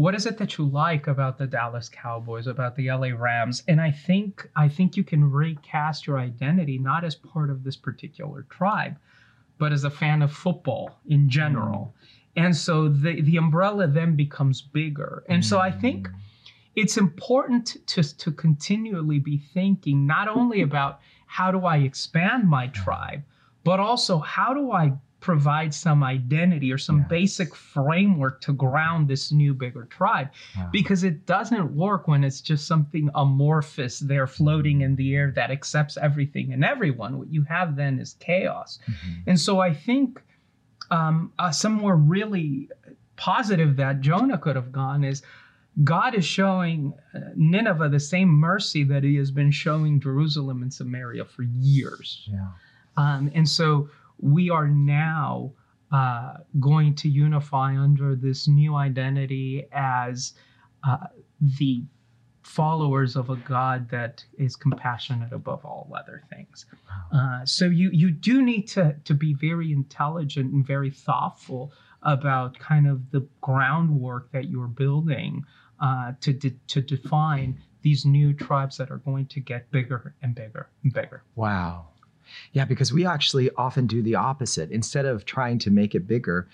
what 0.00 0.14
is 0.14 0.24
it 0.24 0.38
that 0.38 0.56
you 0.56 0.64
like 0.64 1.06
about 1.08 1.36
the 1.36 1.46
Dallas 1.46 1.88
Cowboys, 1.90 2.46
about 2.46 2.74
the 2.74 2.90
LA 2.90 3.08
Rams? 3.08 3.62
And 3.68 3.80
I 3.80 3.90
think 3.90 4.48
I 4.56 4.66
think 4.76 4.96
you 4.96 5.04
can 5.04 5.30
recast 5.30 6.06
your 6.06 6.18
identity 6.18 6.78
not 6.78 7.04
as 7.04 7.14
part 7.14 7.50
of 7.50 7.64
this 7.64 7.76
particular 7.76 8.46
tribe, 8.48 8.96
but 9.58 9.72
as 9.72 9.84
a 9.84 9.90
fan 9.90 10.22
of 10.22 10.32
football 10.32 10.98
in 11.06 11.28
general. 11.28 11.94
And 12.36 12.56
so 12.56 12.88
the 12.88 13.20
the 13.20 13.36
umbrella 13.36 13.86
then 13.88 14.16
becomes 14.16 14.62
bigger. 14.62 15.22
And 15.28 15.44
so 15.44 15.58
I 15.58 15.70
think 15.70 16.08
Mm. 16.08 16.14
it's 16.82 16.96
important 16.96 17.76
to 17.92 18.00
to 18.22 18.30
continually 18.32 19.18
be 19.18 19.36
thinking 19.36 20.06
not 20.06 20.28
only 20.28 20.62
about 20.62 21.00
how 21.26 21.50
do 21.52 21.60
I 21.66 21.78
expand 21.78 22.48
my 22.48 22.68
tribe, 22.68 23.22
but 23.64 23.78
also 23.80 24.18
how 24.18 24.54
do 24.54 24.72
I 24.72 24.92
provide 25.20 25.72
some 25.74 26.02
identity 26.02 26.72
or 26.72 26.78
some 26.78 26.98
Yes. 27.00 27.08
basic 27.08 27.54
framework 27.54 28.40
to 28.42 28.52
ground 28.52 29.06
this 29.08 29.30
new 29.30 29.52
bigger 29.54 29.84
tribe 29.84 30.28
Wow. 30.56 30.68
because 30.72 31.04
it 31.04 31.26
doesn't 31.26 31.74
work 31.74 32.08
when 32.08 32.24
it's 32.24 32.40
just 32.40 32.66
something 32.66 33.10
amorphous 33.14 33.98
there 34.00 34.26
floating 34.26 34.80
in 34.80 34.96
the 34.96 35.14
air 35.14 35.30
that 35.32 35.50
accepts 35.50 35.96
everything 35.98 36.52
and 36.52 36.64
everyone 36.64 37.18
what 37.18 37.30
you 37.32 37.42
have 37.42 37.76
then 37.76 37.98
is 37.98 38.14
chaos 38.20 38.78
Mhm. 38.88 39.22
and 39.26 39.38
so 39.40 39.60
I 39.60 39.72
think 39.74 40.22
um, 40.90 41.32
uh, 41.38 41.50
somewhere 41.52 41.94
really 41.96 42.68
positive 43.16 43.76
that 43.76 44.00
Jonah 44.00 44.38
could 44.38 44.56
have 44.56 44.72
gone 44.72 45.04
is 45.04 45.22
God 45.84 46.14
is 46.16 46.24
showing 46.24 46.92
uh, 47.14 47.20
Nineveh 47.36 47.88
the 47.88 48.00
same 48.00 48.28
mercy 48.28 48.82
that 48.84 49.04
he 49.04 49.14
has 49.16 49.30
been 49.30 49.52
showing 49.52 50.00
Jerusalem 50.00 50.62
and 50.62 50.72
Samaria 50.74 51.24
for 51.26 51.42
years. 51.44 52.28
Yeah. 52.32 52.48
Um, 52.96 53.30
and 53.34 53.48
so 53.48 53.88
we 54.20 54.50
are 54.50 54.68
now 54.68 55.52
uh, 55.92 56.34
going 56.58 56.94
to 56.94 57.08
unify 57.08 57.76
under 57.76 58.14
this 58.14 58.46
new 58.46 58.74
identity 58.74 59.66
as 59.72 60.34
uh, 60.86 61.06
the 61.58 61.82
followers 62.42 63.16
of 63.16 63.30
a 63.30 63.36
God 63.36 63.88
that 63.90 64.24
is 64.38 64.56
compassionate 64.56 65.32
above 65.32 65.64
all 65.64 65.92
other 65.96 66.22
things. 66.30 66.66
Uh, 67.12 67.44
so 67.44 67.66
you 67.66 67.90
you 67.92 68.10
do 68.10 68.42
need 68.42 68.66
to 68.68 68.96
to 69.04 69.14
be 69.14 69.34
very 69.34 69.72
intelligent 69.72 70.52
and 70.52 70.66
very 70.66 70.90
thoughtful 70.90 71.72
about 72.02 72.58
kind 72.58 72.88
of 72.88 73.10
the 73.10 73.26
groundwork 73.40 74.32
that 74.32 74.48
you're 74.48 74.66
building 74.66 75.44
uh, 75.80 76.12
to 76.20 76.32
de- 76.32 76.58
to 76.68 76.80
define 76.80 77.60
these 77.82 78.04
new 78.04 78.32
tribes 78.32 78.76
that 78.76 78.90
are 78.90 78.98
going 78.98 79.26
to 79.26 79.40
get 79.40 79.70
bigger 79.70 80.14
and 80.22 80.34
bigger 80.34 80.68
and 80.82 80.92
bigger. 80.92 81.22
Wow. 81.34 81.88
Yeah, 82.52 82.64
because 82.64 82.92
we 82.92 83.06
actually 83.06 83.50
often 83.56 83.86
do 83.86 84.02
the 84.02 84.14
opposite. 84.14 84.70
Instead 84.70 85.06
of 85.06 85.24
trying 85.24 85.58
to 85.60 85.70
make 85.70 85.94
it 85.94 86.06
bigger, 86.06 86.48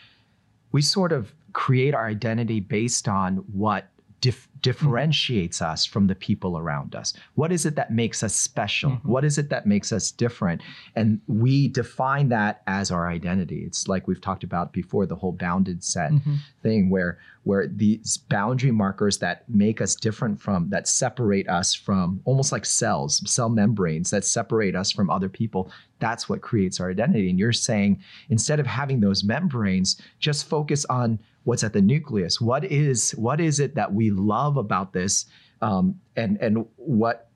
we 0.73 0.83
sort 0.83 1.13
of 1.13 1.35
create 1.53 1.95
our 1.95 2.07
identity 2.07 2.61
based 2.61 3.09
on 3.09 3.37
what 3.53 3.89
dif- 4.21 4.49
differentiates 4.63 5.61
us 5.63 5.85
from 5.85 6.07
the 6.07 6.15
people 6.15 6.57
around 6.59 6.95
us. 6.95 7.13
What 7.35 7.53
is 7.53 7.67
it 7.67 7.77
that 7.77 7.93
makes 7.93 8.23
us 8.23 8.35
special? 8.35 8.93
Mhm. 8.93 9.05
What 9.05 9.25
is 9.25 9.39
it 9.39 9.51
that 9.51 9.67
makes 9.67 9.93
us 9.93 10.11
different? 10.11 10.63
And 10.95 11.21
we 11.27 11.69
define 11.69 12.29
that 12.31 12.63
as 12.67 12.91
our 12.91 13.09
identity. 13.09 13.65
It's 13.65 13.89
like 13.89 14.07
we've 14.09 14.21
talked 14.21 14.45
about 14.45 14.73
before 14.73 15.07
the 15.07 15.17
whole 15.17 15.33
bounded 15.33 15.83
set 15.85 16.13
Mhm. 16.13 16.39
thing 16.63 16.91
where 16.91 17.19
where 17.45 17.69
these 17.69 18.17
boundary 18.17 18.73
markers 18.73 19.19
that 19.19 19.49
make 19.49 19.81
us 19.81 19.95
different 19.95 20.41
from 20.41 20.69
that 20.71 20.89
separate 20.89 21.49
us 21.49 21.75
from 21.75 22.21
almost 22.25 22.51
like 22.51 22.67
cells 22.67 23.23
cell 23.31 23.49
membranes 23.49 24.11
that 24.11 24.25
separate 24.25 24.75
us 24.75 24.91
from 24.91 25.09
other 25.11 25.29
people 25.29 25.71
that's 26.01 26.29
what 26.29 26.41
creates 26.43 26.81
our 26.81 26.91
identity 26.91 27.31
and 27.31 27.39
you're 27.39 27.53
saying 27.53 28.01
instead 28.31 28.59
of 28.59 28.67
having 28.67 28.99
those 28.99 29.23
membranes 29.23 29.97
just 30.19 30.49
focus 30.49 30.85
on 30.87 31.21
what's 31.47 31.63
at 31.65 31.73
the 31.73 31.81
nucleus 31.81 32.41
what 32.41 32.65
is 32.65 33.13
what 33.13 33.41
is 33.41 33.61
it 33.61 33.75
that 33.77 33.93
we 33.95 34.11
love 34.11 34.57
about 34.57 34.93
this 34.93 35.27
um, 35.63 35.99
and 36.17 36.37
and 36.41 36.67
what 36.77 37.29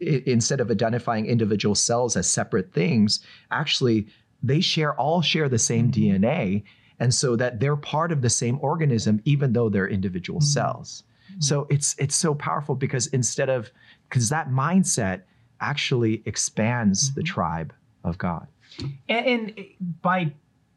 instead 0.00 0.60
of 0.60 0.70
identifying 0.70 1.24
individual 1.26 1.74
cells 1.74 2.16
as 2.16 2.28
separate 2.28 2.72
things 2.72 3.20
actually 3.50 4.06
they 4.42 4.60
share 4.60 4.94
all 5.00 5.22
share 5.22 5.48
the 5.48 5.58
same 5.58 5.90
Mhm. 5.90 5.94
dna 6.20 6.62
and 7.00 7.12
so 7.12 7.36
that 7.36 7.58
they're 7.60 7.76
part 7.76 8.12
of 8.12 8.20
the 8.22 8.30
same 8.30 8.58
organism 8.60 9.20
even 9.24 9.52
though 9.54 9.68
they're 9.70 9.88
individual 9.88 10.40
Mhm. 10.40 10.44
cells 10.56 11.04
so 11.38 11.66
it's 11.70 11.96
it's 11.98 12.14
so 12.14 12.34
powerful 12.34 12.74
because 12.74 13.06
instead 13.08 13.48
of 13.48 13.70
because 14.08 14.28
that 14.28 14.50
mindset 14.50 15.22
actually 15.60 16.22
expands 16.26 17.14
the 17.14 17.22
Mhm. 17.22 17.26
tribe 17.26 17.72
of 18.04 18.18
god 18.18 18.46
and, 19.08 19.26
and 19.26 19.54
by 20.02 20.32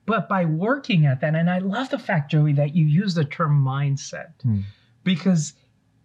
but 0.08 0.28
by 0.28 0.44
working 0.46 1.06
at 1.06 1.22
that 1.22 1.36
and 1.36 1.50
i 1.50 1.60
love 1.60 1.90
the 1.92 2.00
fact 2.00 2.32
joey 2.32 2.54
that 2.54 2.76
you 2.76 2.86
use 2.86 3.14
the 3.14 3.26
term 3.26 3.64
mindset 3.64 4.32
Hmm. 4.42 4.62
because 5.04 5.54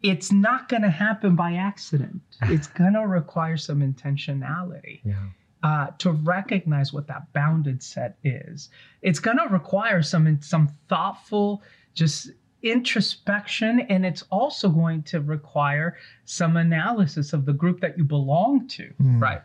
it's 0.03 0.33
not 0.33 0.69
going 0.69 0.83
to 0.83 0.91
happen 0.91 1.37
by 1.37 1.55
accident. 1.55 2.21
It's 2.43 2.67
going 2.67 2.95
to 2.95 3.07
require 3.07 3.57
some 3.57 3.81
intentionality 3.81 5.01
yeah. 5.05 5.15
uh, 5.63 5.87
to 5.99 6.11
recognize 6.13 6.93
what 6.93 7.07
that 7.07 7.33
bounded 7.33 7.83
set 7.83 8.17
is. 8.25 8.69
It's 9.01 9.21
going 9.21 9.39
to 9.39 9.47
require 9.49 10.03
some 10.03 10.41
some 10.43 10.69
thoughtful 10.89 11.63
just 11.95 12.31
introspection 12.63 13.81
and 13.89 14.07
it's 14.07 14.23
also 14.31 14.69
going 14.69 15.03
to 15.05 15.21
require 15.21 15.97
some 16.25 16.57
analysis 16.57 17.33
of 17.33 17.45
the 17.45 17.53
group 17.53 17.81
that 17.81 17.97
you 17.99 18.05
belong 18.05 18.67
to. 18.69 18.85
Hmm. 18.99 19.21
right 19.21 19.43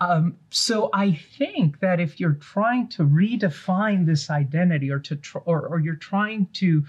um, 0.00 0.36
so 0.50 0.90
I 0.92 1.12
think 1.12 1.80
that 1.80 2.00
if 2.00 2.18
you're 2.18 2.32
trying 2.34 2.88
to 2.88 3.04
redefine 3.04 4.06
this 4.06 4.30
identity, 4.30 4.90
or 4.90 4.98
to 5.00 5.16
tr- 5.16 5.38
or, 5.38 5.66
or 5.66 5.80
you're 5.80 5.94
trying 5.94 6.48
to 6.54 6.84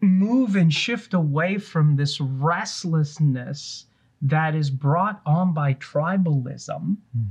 move 0.00 0.56
and 0.56 0.72
shift 0.72 1.14
away 1.14 1.58
from 1.58 1.96
this 1.96 2.20
restlessness 2.20 3.86
that 4.20 4.54
is 4.54 4.70
brought 4.70 5.20
on 5.26 5.52
by 5.52 5.74
tribalism, 5.74 6.96
Hmm. 7.12 7.22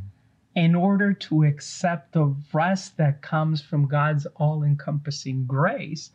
in 0.56 0.76
order 0.76 1.14
to 1.14 1.44
accept 1.44 2.12
the 2.12 2.36
rest 2.54 2.98
that 2.98 3.22
comes 3.22 3.62
from 3.62 3.88
God's 3.88 4.26
all-encompassing 4.36 5.46
grace, 5.46 6.12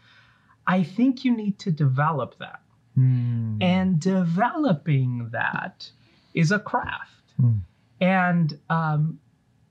I 0.67 0.83
think 0.83 1.25
you 1.25 1.35
need 1.35 1.59
to 1.61 1.71
develop 1.71 2.39
that. 2.39 2.61
Hmm. 2.95 3.57
And 3.61 4.01
developing 4.01 5.31
that 5.31 5.91
is 6.35 6.53
a 6.53 6.59
craft. 6.59 7.33
Hmm. 7.39 7.59
And 8.01 8.59
um, 8.71 9.19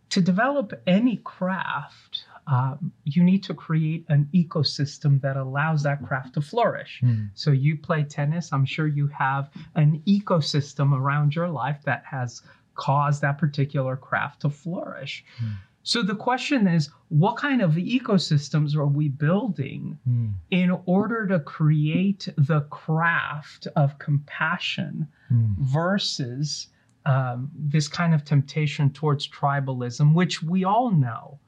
to 0.10 0.22
develop 0.22 0.74
any 0.88 1.18
craft, 1.18 2.26
um, 2.48 2.92
you 3.04 3.24
need 3.24 3.44
to 3.44 3.54
create 3.54 4.06
an 4.10 4.30
ecosystem 4.34 5.20
that 5.22 5.36
allows 5.38 5.84
that 5.84 6.04
craft 6.06 6.36
to 6.36 6.42
flourish. 6.42 7.00
Hmm. 7.02 7.26
So 7.34 7.52
you 7.52 7.76
play 7.78 8.04
tennis, 8.04 8.54
I'm 8.54 8.66
sure 8.66 8.88
you 8.88 9.08
have 9.08 9.50
an 9.76 10.02
ecosystem 10.08 10.94
around 10.94 11.36
your 11.36 11.48
life 11.50 11.82
that 11.86 12.04
has 12.06 12.42
caused 12.76 13.22
that 13.22 13.38
particular 13.38 13.96
craft 13.96 14.42
to 14.42 14.50
flourish. 14.50 15.26
Hmm. 15.40 15.52
So 15.82 16.02
the 16.02 16.16
question 16.16 16.68
is, 16.68 16.90
what 17.10 17.38
kind 17.38 17.62
of 17.62 17.74
ecosystems 17.74 18.76
are 18.76 18.88
we 18.88 19.08
building 19.10 19.98
Hmm. 20.06 20.28
in 20.52 20.72
order 20.86 21.28
to 21.28 21.40
create 21.40 22.28
the 22.38 22.62
craft 22.62 23.68
of 23.76 23.98
compassion 24.00 25.08
Hmm. 25.30 25.54
versus 25.60 26.68
um, 27.06 27.50
this 27.56 27.88
kind 27.88 28.14
of 28.14 28.24
temptation 28.26 28.90
towards 28.92 29.28
tribalism, 29.28 30.14
which 30.14 30.42
we 30.42 30.64
all 30.64 30.92
know 30.92 31.40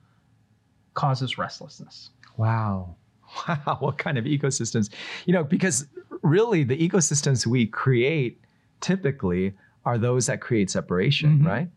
causes 0.94 1.38
restlessness. 1.38 2.10
Wow. 2.38 2.96
Wow. 3.48 3.78
What 3.82 3.98
kind 3.98 4.18
of 4.18 4.24
ecosystems? 4.24 4.90
You 5.26 5.34
know, 5.34 5.44
because 5.44 5.86
really 6.22 6.64
the 6.64 6.78
ecosystems 6.78 7.46
we 7.46 7.66
create 7.68 8.40
typically 8.80 9.54
are 9.86 9.98
those 9.98 10.28
that 10.28 10.40
create 10.40 10.70
separation, 10.72 11.40
Mhm. 11.40 11.46
right? 11.46 11.70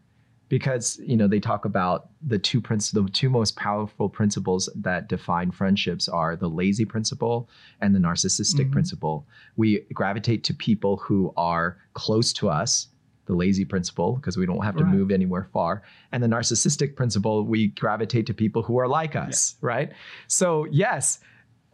Because 0.48 1.00
you 1.04 1.16
know 1.16 1.26
they 1.26 1.40
talk 1.40 1.64
about 1.64 2.10
the 2.24 2.38
two 2.38 2.60
princi- 2.60 2.92
the 2.92 3.02
two 3.10 3.28
most 3.28 3.56
powerful 3.56 4.08
principles 4.08 4.68
that 4.76 5.08
define 5.08 5.50
friendships 5.50 6.08
are 6.08 6.36
the 6.36 6.48
lazy 6.48 6.84
principle 6.84 7.48
and 7.80 7.94
the 7.96 7.98
narcissistic 7.98 8.66
Mhm. 8.68 8.72
principle. 8.72 9.26
We 9.56 9.80
gravitate 9.92 10.44
to 10.44 10.54
people 10.54 10.98
who 10.98 11.32
are 11.36 11.78
close 11.94 12.32
to 12.34 12.48
us, 12.48 12.86
the 13.30 13.36
lazy 13.36 13.64
principle, 13.64 14.16
because 14.16 14.36
we 14.36 14.44
don't 14.44 14.64
have 14.64 14.76
to 14.76 14.84
Right. 14.84 14.92
move 14.92 15.10
anywhere 15.12 15.48
far, 15.52 15.82
and 16.10 16.20
the 16.22 16.26
narcissistic 16.26 16.96
principle, 16.96 17.44
we 17.46 17.68
gravitate 17.68 18.26
to 18.26 18.34
people 18.34 18.62
who 18.62 18.76
are 18.78 18.88
like 18.88 19.14
us, 19.14 19.54
right? 19.60 19.92
So 20.26 20.66
yes, 20.72 21.20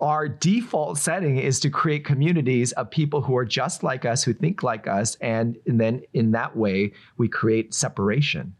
our 0.00 0.28
default 0.28 0.98
setting 0.98 1.38
is 1.38 1.58
to 1.60 1.70
create 1.70 2.04
communities 2.04 2.72
of 2.72 2.90
people 2.90 3.22
who 3.22 3.34
are 3.38 3.46
just 3.46 3.82
like 3.82 4.04
us, 4.04 4.22
who 4.22 4.34
think 4.34 4.62
like 4.62 4.86
us, 4.86 5.16
and, 5.22 5.56
and 5.66 5.80
then 5.80 6.02
in 6.12 6.32
that 6.32 6.54
way 6.54 6.92
we 7.16 7.26
create 7.28 7.72
separation. 7.72 8.54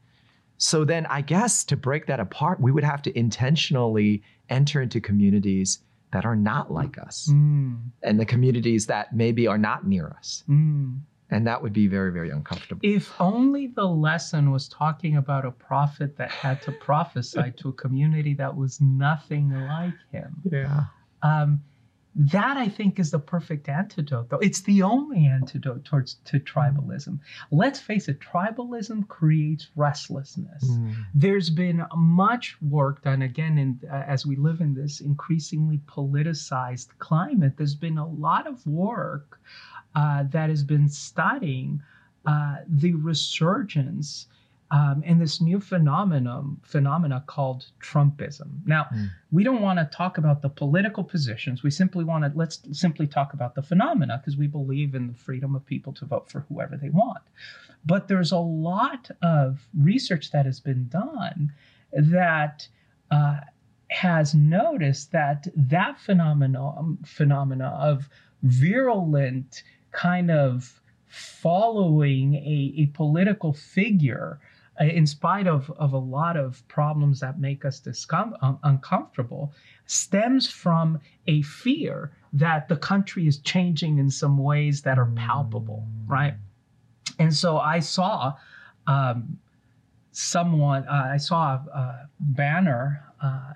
So 0.57 0.87
then 0.87 1.05
I 1.07 1.21
guess 1.21 1.65
to 1.65 1.77
break 1.77 2.07
that 2.07 2.19
apart, 2.19 2.61
we 2.63 2.73
would 2.73 2.85
have 2.85 3.03
to 3.03 3.19
intentionally 3.19 4.23
enter 4.49 4.81
into 4.81 5.03
communities 5.03 5.81
that 6.13 6.25
are 6.25 6.37
not 6.37 6.73
like 6.73 6.97
us 6.97 7.29
Mm, 7.31 7.91
and 8.03 8.19
the 8.19 8.25
communities 8.25 8.87
that 8.87 9.15
maybe 9.15 9.47
are 9.47 9.59
not 9.59 9.87
near 9.87 10.09
us. 10.19 10.45
mm. 10.49 10.99
And 11.31 11.47
that 11.47 11.61
would 11.61 11.73
be 11.73 11.89
very, 11.89 12.13
very 12.13 12.31
uncomfortable. 12.31 12.81
If 12.85 13.13
only 13.21 13.67
the 13.67 13.87
lesson 13.87 14.53
was 14.53 14.69
talking 14.69 15.17
about 15.17 15.45
a 15.45 15.51
prophet 15.51 16.17
that 16.19 16.31
had 16.31 16.63
to 16.63 16.73
prophesy 16.73 17.53
to 17.57 17.71
a 17.71 17.73
community 17.73 18.35
that 18.35 18.57
was 18.57 18.81
nothing 18.81 19.51
like 19.51 19.95
him. 20.13 20.37
yeah. 20.51 20.85
Um, 21.23 21.63
that 22.19 22.57
I 22.57 22.69
think 22.69 22.99
is 22.99 23.11
the 23.11 23.19
perfect 23.19 23.69
antidote, 23.69 24.31
though. 24.31 24.39
It's 24.39 24.63
the 24.63 24.83
only 24.83 25.27
antidote 25.27 25.85
towards 25.85 26.15
to 26.25 26.41
tribalism. 26.41 27.19
Let's 27.51 27.79
face 27.79 28.09
it, 28.09 28.21
tribalism 28.21 29.07
creates 29.09 29.69
restlessness. 29.77 30.65
Mm. 30.65 30.95
There's 31.15 31.51
been 31.51 31.85
much 31.95 32.57
work 32.63 33.03
done 33.03 33.21
again, 33.21 33.59
in, 33.59 33.81
uh, 33.93 33.97
as 34.07 34.25
we 34.25 34.37
live 34.37 34.63
in 34.63 34.73
this 34.73 35.01
increasingly 35.03 35.79
politicized 35.87 36.89
climate. 36.99 37.59
There's 37.59 37.75
been 37.75 37.99
a 37.99 38.09
lot 38.09 38.47
of 38.47 38.67
work 38.67 39.39
uh, 39.97 40.23
that 40.31 40.49
has 40.51 40.63
been 40.63 40.89
studying 40.89 41.83
uh, 42.27 42.57
the 42.69 42.93
resurgence 42.95 44.27
um, 44.73 45.03
and 45.07 45.21
this 45.21 45.41
new 45.41 45.61
phenomenon 45.61 46.57
phenomena 46.65 47.23
called 47.27 47.67
Trumpism. 47.81 48.49
Now, 48.67 48.85
Mm. 48.93 49.11
we 49.31 49.45
don't 49.45 49.63
want 49.63 49.79
to 49.79 49.85
talk 49.97 50.19
about 50.19 50.43
the 50.43 50.49
political 50.49 51.05
positions. 51.05 51.63
We 51.63 51.71
simply 51.71 52.05
want 52.05 52.25
to 52.25 52.33
let's 52.35 52.57
simply 52.73 53.07
talk 53.07 53.33
about 53.33 53.55
the 53.55 53.63
phenomena 53.63 54.19
because 54.19 54.37
we 54.37 54.49
believe 54.49 54.97
in 54.97 55.07
the 55.07 55.15
freedom 55.15 55.55
of 55.55 55.65
people 55.65 55.93
to 55.95 56.05
vote 56.05 56.29
for 56.29 56.41
whoever 56.49 56.77
they 56.77 56.91
want. 56.91 57.23
But 57.85 58.09
there's 58.09 58.33
a 58.33 58.39
lot 58.39 59.09
of 59.23 59.69
research 59.91 60.33
that 60.33 60.47
has 60.47 60.59
been 60.59 60.89
done 60.89 61.53
that 61.93 62.67
uh, 63.13 63.39
has 63.91 64.35
noticed 64.35 65.13
that 65.13 65.47
that 65.55 66.01
phenomenon 66.01 66.99
phenomena 67.05 67.69
of 67.81 68.09
virulent 68.43 69.63
kind 69.93 70.31
of 70.31 70.81
following 71.07 72.35
a, 72.35 72.75
a 72.83 72.87
political 72.87 73.53
figure 73.53 74.41
uh, 74.81 74.85
in 74.85 75.07
spite 75.07 75.47
of, 75.47 75.71
of 75.79 75.93
a 75.95 75.99
lot 75.99 76.37
of 76.37 76.67
problems 76.69 77.21
that 77.21 77.41
make 77.41 77.65
us 77.65 77.81
discom- 77.81 78.37
un- 78.43 78.59
uncomfortable 78.63 79.53
stems 79.87 80.51
from 80.51 81.01
a 81.27 81.41
fear 81.43 82.13
that 82.33 82.69
the 82.69 82.77
country 82.77 83.27
is 83.27 83.39
changing 83.39 83.99
in 83.99 84.11
some 84.11 84.37
ways 84.37 84.83
that 84.83 84.99
are 84.99 85.11
palpable 85.15 85.87
right? 86.07 86.35
And 87.19 87.35
so 87.35 87.59
i 87.59 87.81
saw 87.81 88.35
um, 88.87 89.39
someone 90.13 90.87
uh, 90.89 91.11
i 91.13 91.17
saw 91.17 91.55
a, 91.55 91.79
a 91.79 92.09
banner 92.21 93.03
uh, 93.23 93.53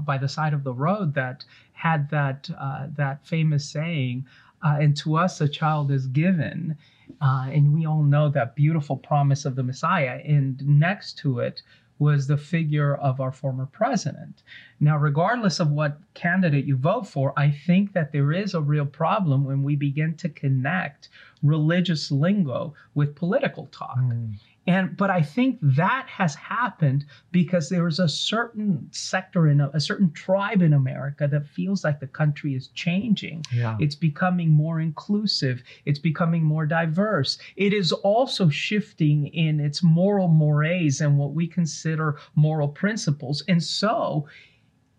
by 0.00 0.18
the 0.18 0.28
side 0.28 0.54
of 0.54 0.64
the 0.64 0.72
road 0.72 1.14
that 1.14 1.44
had 1.72 2.08
that 2.10 2.48
uh, 2.58 2.86
that 2.96 3.26
famous 3.26 3.68
saying 3.68 4.24
uh, 4.64 4.76
and 4.80 4.96
to 4.96 5.16
us 5.16 5.40
a 5.40 5.48
child 5.48 5.90
is 5.90 6.06
given 6.06 6.76
uh, 7.20 7.46
and 7.52 7.74
we 7.74 7.86
all 7.86 8.02
know 8.02 8.28
that 8.28 8.54
beautiful 8.56 8.96
promise 8.96 9.44
of 9.44 9.54
the 9.56 9.62
messiah 9.62 10.20
and 10.24 10.66
next 10.66 11.18
to 11.18 11.38
it 11.40 11.62
was 11.98 12.26
the 12.26 12.36
figure 12.36 12.96
of 12.96 13.20
our 13.20 13.30
former 13.32 13.66
president 13.66 14.42
now 14.80 14.96
regardless 14.96 15.60
of 15.60 15.70
what 15.70 15.98
candidate 16.14 16.64
you 16.64 16.76
vote 16.76 17.06
for 17.06 17.32
i 17.36 17.50
think 17.50 17.92
that 17.92 18.10
there 18.12 18.32
is 18.32 18.54
a 18.54 18.60
real 18.60 18.86
problem 18.86 19.44
when 19.44 19.62
we 19.62 19.76
begin 19.76 20.14
to 20.16 20.28
connect 20.28 21.08
religious 21.42 22.10
lingo 22.10 22.74
with 22.94 23.14
political 23.14 23.66
talk 23.66 23.98
Mm. 23.98 24.34
And 24.66 24.96
but 24.96 25.10
i 25.10 25.22
think 25.22 25.58
that 25.62 26.06
has 26.08 26.34
happened 26.34 27.04
because 27.30 27.68
there 27.68 27.88
is 27.88 27.98
a 27.98 28.08
certain 28.08 28.88
sector 28.90 29.48
in 29.48 29.60
a, 29.60 29.70
a 29.74 29.80
certain 29.80 30.10
tribe 30.12 30.62
in 30.62 30.72
america 30.72 31.28
that 31.28 31.46
feels 31.46 31.84
like 31.84 32.00
the 32.00 32.06
country 32.06 32.54
is 32.54 32.68
changing. 32.68 33.44
Yeah. 33.52 33.76
it's 33.80 33.94
becoming 33.94 34.50
more 34.50 34.80
inclusive. 34.80 35.62
It's 35.84 35.98
becoming 35.98 36.44
more 36.44 36.66
diverse. 36.66 37.38
It 37.56 37.72
is 37.72 37.92
also 37.92 38.48
shifting 38.48 39.26
in 39.28 39.60
its 39.60 39.82
moral 39.82 40.28
mores 40.28 41.00
and 41.00 41.18
what 41.18 41.34
we 41.34 41.46
consider 41.46 42.18
moral 42.34 42.68
principles. 42.68 43.42
And 43.48 43.62
so 43.62 44.28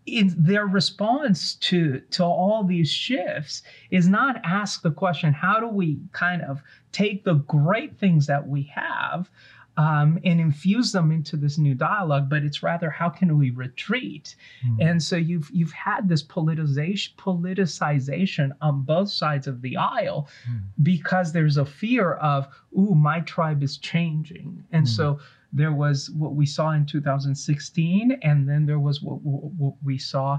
in 0.06 0.34
their 0.36 0.66
response 0.66 1.54
to 1.56 2.00
to 2.10 2.22
all 2.24 2.62
these 2.64 2.90
shifts 2.90 3.62
is 3.90 4.06
not 4.08 4.40
ask 4.44 4.82
the 4.82 4.90
question 4.90 5.32
how 5.32 5.58
do 5.58 5.66
we 5.66 5.98
kind 6.12 6.42
of 6.42 6.62
take 6.92 7.24
the 7.24 7.34
great 7.34 7.96
things 7.98 8.26
that 8.26 8.46
we 8.46 8.62
have 8.64 9.30
um, 9.76 10.20
and 10.24 10.40
infuse 10.40 10.92
them 10.92 11.10
into 11.10 11.36
this 11.36 11.56
new 11.58 11.74
dialogue 11.74 12.28
but 12.28 12.42
it's 12.44 12.62
rather 12.62 12.90
how 12.90 13.08
can 13.08 13.38
we 13.38 13.50
retreat 13.50 14.36
Mm. 14.64 14.88
and 14.90 15.02
so 15.02 15.16
you've 15.16 15.50
you've 15.52 15.72
had 15.72 16.08
this 16.08 16.22
politicization 16.22 17.14
politicization 17.16 18.50
on 18.60 18.82
both 18.82 19.10
sides 19.10 19.46
of 19.46 19.62
the 19.62 19.76
aisle 19.76 20.28
Mm. 20.48 20.60
because 20.82 21.32
there's 21.32 21.56
a 21.56 21.64
fear 21.64 22.14
of 22.14 22.46
ooh 22.78 22.94
my 22.94 23.20
tribe 23.20 23.62
is 23.62 23.78
changing 23.78 24.64
and 24.72 24.84
Mm. 24.86 24.88
so 24.88 25.18
there 25.56 25.72
was 25.72 26.10
what 26.10 26.34
we 26.34 26.44
saw 26.46 26.72
in 26.72 26.84
2016 26.84 28.18
and 28.22 28.48
then 28.48 28.66
there 28.66 28.80
was 28.80 29.00
what, 29.02 29.20
what, 29.22 29.74
we 29.84 29.96
saw 29.98 30.38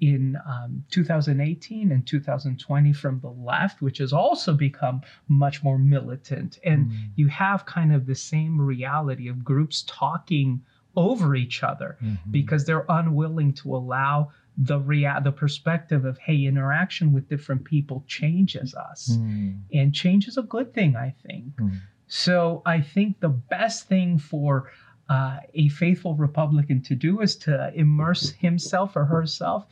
in 0.00 0.36
um, 0.46 0.82
2018 0.90 1.92
and 1.92 2.06
2020 2.06 2.92
from 2.92 3.20
the 3.20 3.28
left 3.30 3.80
which 3.80 3.98
has 3.98 4.12
also 4.12 4.52
become 4.54 5.00
much 5.28 5.62
more 5.62 5.78
militant 5.78 6.58
and 6.64 6.86
Mm. 6.90 6.96
you 7.16 7.28
have 7.28 7.64
kind 7.66 7.92
of 7.94 8.06
the 8.06 8.14
same 8.14 8.60
reality 8.60 9.28
of 9.28 9.44
groups 9.44 9.84
talking 9.86 10.60
over 10.96 11.34
each 11.34 11.62
other 11.62 11.96
Mhm. 12.02 12.18
because 12.30 12.64
they're 12.64 12.86
unwilling 12.88 13.52
to 13.54 13.74
allow 13.74 14.30
the 14.56 14.78
rea- 14.80 15.20
the 15.22 15.32
perspective 15.32 16.04
of 16.04 16.16
hey 16.18 16.44
interaction 16.44 17.12
with 17.12 17.28
different 17.28 17.64
people 17.64 18.04
changes 18.06 18.74
us 18.74 19.16
Mm. 19.16 19.60
and 19.72 19.94
change 19.94 20.26
is 20.28 20.36
a 20.36 20.42
good 20.42 20.72
thing 20.74 20.96
i 20.96 21.10
think 21.26 21.54
Mm. 21.56 21.78
So 22.14 22.62
i 22.64 22.80
think 22.80 23.18
the 23.18 23.28
best 23.28 23.88
thing 23.88 24.16
for 24.18 24.70
uh, 25.08 25.38
a 25.54 25.68
faithful 25.68 26.14
republican 26.14 26.82
to 26.82 26.94
do 26.94 27.20
is 27.20 27.36
to 27.36 27.72
immerse 27.74 28.30
himself 28.30 28.96
or 28.96 29.04
herself 29.04 29.66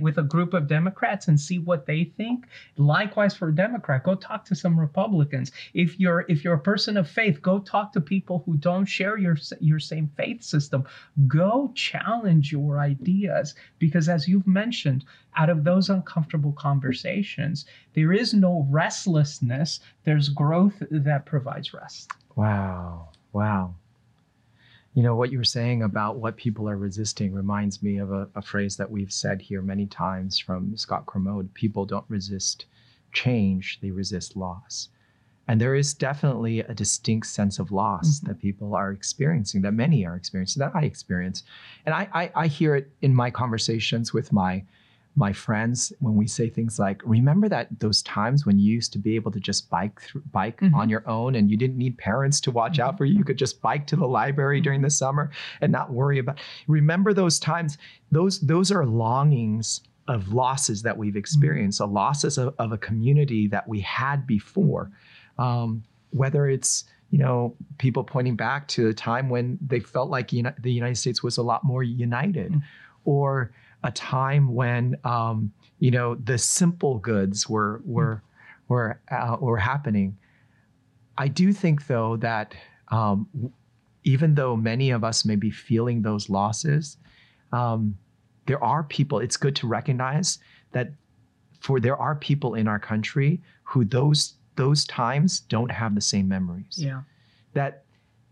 with 0.00 0.18
a 0.18 0.22
group 0.22 0.54
of 0.54 0.66
democrats 0.66 1.28
and 1.28 1.38
see 1.40 1.58
what 1.58 1.86
they 1.86 2.04
think. 2.16 2.46
Likewise 2.76 3.36
for 3.36 3.48
a 3.48 3.54
democrat 3.54 4.04
go 4.04 4.14
talk 4.14 4.44
to 4.44 4.54
some 4.54 4.78
republicans. 4.78 5.52
If 5.74 5.98
you're 6.00 6.24
if 6.28 6.42
you're 6.42 6.54
a 6.54 6.60
person 6.60 6.96
of 6.96 7.08
faith 7.08 7.40
go 7.42 7.58
talk 7.60 7.92
to 7.92 8.00
people 8.00 8.42
who 8.44 8.56
don't 8.56 8.86
share 8.86 9.18
your 9.18 9.36
your 9.60 9.78
same 9.78 10.10
faith 10.16 10.42
system. 10.42 10.84
Go 11.26 11.72
challenge 11.74 12.50
your 12.52 12.80
ideas 12.80 13.54
because 13.78 14.08
as 14.08 14.26
you've 14.26 14.46
mentioned 14.46 15.04
out 15.36 15.50
of 15.50 15.64
those 15.64 15.90
uncomfortable 15.90 16.52
conversations 16.52 17.64
there 17.94 18.12
is 18.12 18.34
no 18.34 18.66
restlessness. 18.70 19.80
There's 20.04 20.28
growth 20.28 20.82
that 20.90 21.26
provides 21.26 21.72
rest. 21.72 22.10
Wow. 22.34 23.10
Wow. 23.32 23.74
You 24.94 25.02
know, 25.02 25.14
what 25.14 25.30
you 25.30 25.38
were 25.38 25.44
saying 25.44 25.82
about 25.82 26.16
what 26.16 26.36
people 26.36 26.68
are 26.68 26.76
resisting 26.76 27.32
reminds 27.32 27.82
me 27.82 27.98
of 27.98 28.10
a, 28.12 28.28
a 28.34 28.42
phrase 28.42 28.76
that 28.78 28.90
we've 28.90 29.12
said 29.12 29.40
here 29.40 29.62
many 29.62 29.86
times 29.86 30.38
from 30.38 30.76
Scott 30.76 31.06
Cormode 31.06 31.52
people 31.54 31.84
don't 31.84 32.04
resist 32.08 32.64
change, 33.12 33.78
they 33.80 33.90
resist 33.90 34.36
loss. 34.36 34.88
And 35.46 35.60
there 35.60 35.74
is 35.74 35.94
definitely 35.94 36.60
a 36.60 36.74
distinct 36.74 37.26
sense 37.26 37.58
of 37.58 37.70
loss 37.72 38.20
Mhm. 38.20 38.26
that 38.28 38.40
people 38.40 38.74
are 38.74 38.90
experiencing, 38.92 39.62
that 39.62 39.72
many 39.72 40.04
are 40.04 40.16
experiencing, 40.16 40.60
that 40.60 40.74
I 40.76 40.82
experience. 40.82 41.42
And 41.86 41.94
I, 41.94 42.08
I, 42.12 42.32
I 42.34 42.46
hear 42.48 42.74
it 42.74 42.90
in 43.00 43.14
my 43.14 43.30
conversations 43.30 44.12
with 44.12 44.32
my 44.32 44.64
my 45.18 45.32
friends 45.32 45.92
when 45.98 46.14
we 46.14 46.26
say 46.28 46.48
things 46.48 46.78
like, 46.78 47.02
"Remember 47.04 47.48
that 47.48 47.66
those 47.80 48.02
times 48.02 48.46
when 48.46 48.58
you 48.58 48.72
used 48.72 48.92
to 48.92 48.98
be 48.98 49.16
able 49.16 49.32
to 49.32 49.40
just 49.40 49.68
bike 49.68 50.00
through, 50.00 50.22
bike 50.30 50.60
Mhm. 50.60 50.74
on 50.74 50.88
your 50.88 51.02
own, 51.08 51.34
and 51.34 51.50
you 51.50 51.56
didn't 51.56 51.76
need 51.76 51.98
parents 51.98 52.40
to 52.42 52.50
watch 52.52 52.78
out 52.78 52.96
for 52.96 53.04
you. 53.04 53.18
You 53.18 53.24
could 53.24 53.36
just 53.36 53.60
bike 53.60 53.86
to 53.88 53.96
the 53.96 54.06
library 54.06 54.60
during 54.60 54.80
the 54.82 54.90
summer 54.90 55.30
and 55.60 55.72
not 55.72 55.92
worry 55.92 56.18
about." 56.20 56.38
Remember 56.68 57.12
those 57.12 57.38
times? 57.40 57.76
Those 58.12 58.40
those 58.40 58.70
are 58.70 58.86
longings 58.86 59.80
of 60.06 60.32
losses 60.32 60.82
that 60.82 60.96
we've 60.96 61.16
experienced, 61.16 61.80
a 61.80 61.84
losses 61.86 62.38
of, 62.38 62.54
of 62.58 62.72
a 62.72 62.78
community 62.78 63.46
that 63.48 63.68
we 63.68 63.80
had 63.80 64.26
before. 64.26 64.90
Um, 65.36 65.82
whether 66.10 66.48
it's 66.48 66.84
you 67.10 67.18
know, 67.18 67.54
people 67.78 68.04
pointing 68.04 68.36
back 68.36 68.68
to 68.68 68.88
a 68.88 68.92
time 68.92 69.30
when 69.30 69.58
they 69.66 69.80
felt 69.80 70.10
like 70.10 70.30
uni- 70.30 70.50
the 70.60 70.70
United 70.70 70.96
States 70.96 71.22
was 71.22 71.38
a 71.38 71.42
lot 71.42 71.64
more 71.64 71.82
united, 71.82 72.52
Mm. 72.52 72.62
or 73.06 73.50
a 73.84 73.90
time 73.92 74.54
when, 74.54 74.96
um, 75.04 75.52
you 75.78 75.90
know, 75.90 76.14
the 76.16 76.38
simple 76.38 76.98
goods 76.98 77.48
were 77.48 77.80
were 77.84 78.22
were 78.68 79.00
uh, 79.10 79.36
were 79.40 79.56
happening. 79.58 80.16
I 81.16 81.28
do 81.28 81.52
think, 81.52 81.86
though, 81.86 82.16
that 82.18 82.54
um, 82.88 83.28
even 84.04 84.34
though 84.34 84.56
many 84.56 84.90
of 84.90 85.04
us 85.04 85.24
may 85.24 85.36
be 85.36 85.50
feeling 85.50 86.02
those 86.02 86.28
losses, 86.30 86.96
um, 87.52 87.96
there 88.46 88.62
are 88.62 88.82
people. 88.84 89.18
It's 89.18 89.36
good 89.36 89.56
to 89.56 89.66
recognize 89.66 90.38
that 90.72 90.90
for 91.60 91.80
there 91.80 91.96
are 91.96 92.14
people 92.14 92.54
in 92.54 92.68
our 92.68 92.78
country 92.78 93.40
who 93.64 93.84
those 93.84 94.34
those 94.56 94.84
times 94.86 95.40
don't 95.40 95.70
have 95.70 95.94
the 95.94 96.00
same 96.00 96.26
memories 96.28 96.74
Yeah. 96.78 97.02
that 97.52 97.84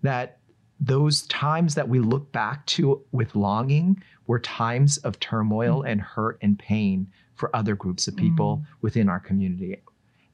that 0.03 0.39
those 0.81 1.23
times 1.29 1.75
that 1.75 1.89
we 1.89 2.01
look 2.01 2.31
back 2.33 2.67
to 2.67 3.03
with 3.13 3.35
longing 3.35 4.03
were 4.27 4.39
times 4.39 4.99
of 4.99 5.19
turmoil 5.21 5.83
and 5.83 6.01
hurt 6.01 6.39
and 6.43 6.59
pain 6.59 7.07
for 7.35 7.55
other 7.55 7.75
groups 7.75 8.09
of 8.09 8.17
people 8.17 8.63
within 8.83 9.09
our 9.09 9.21
community. 9.21 9.77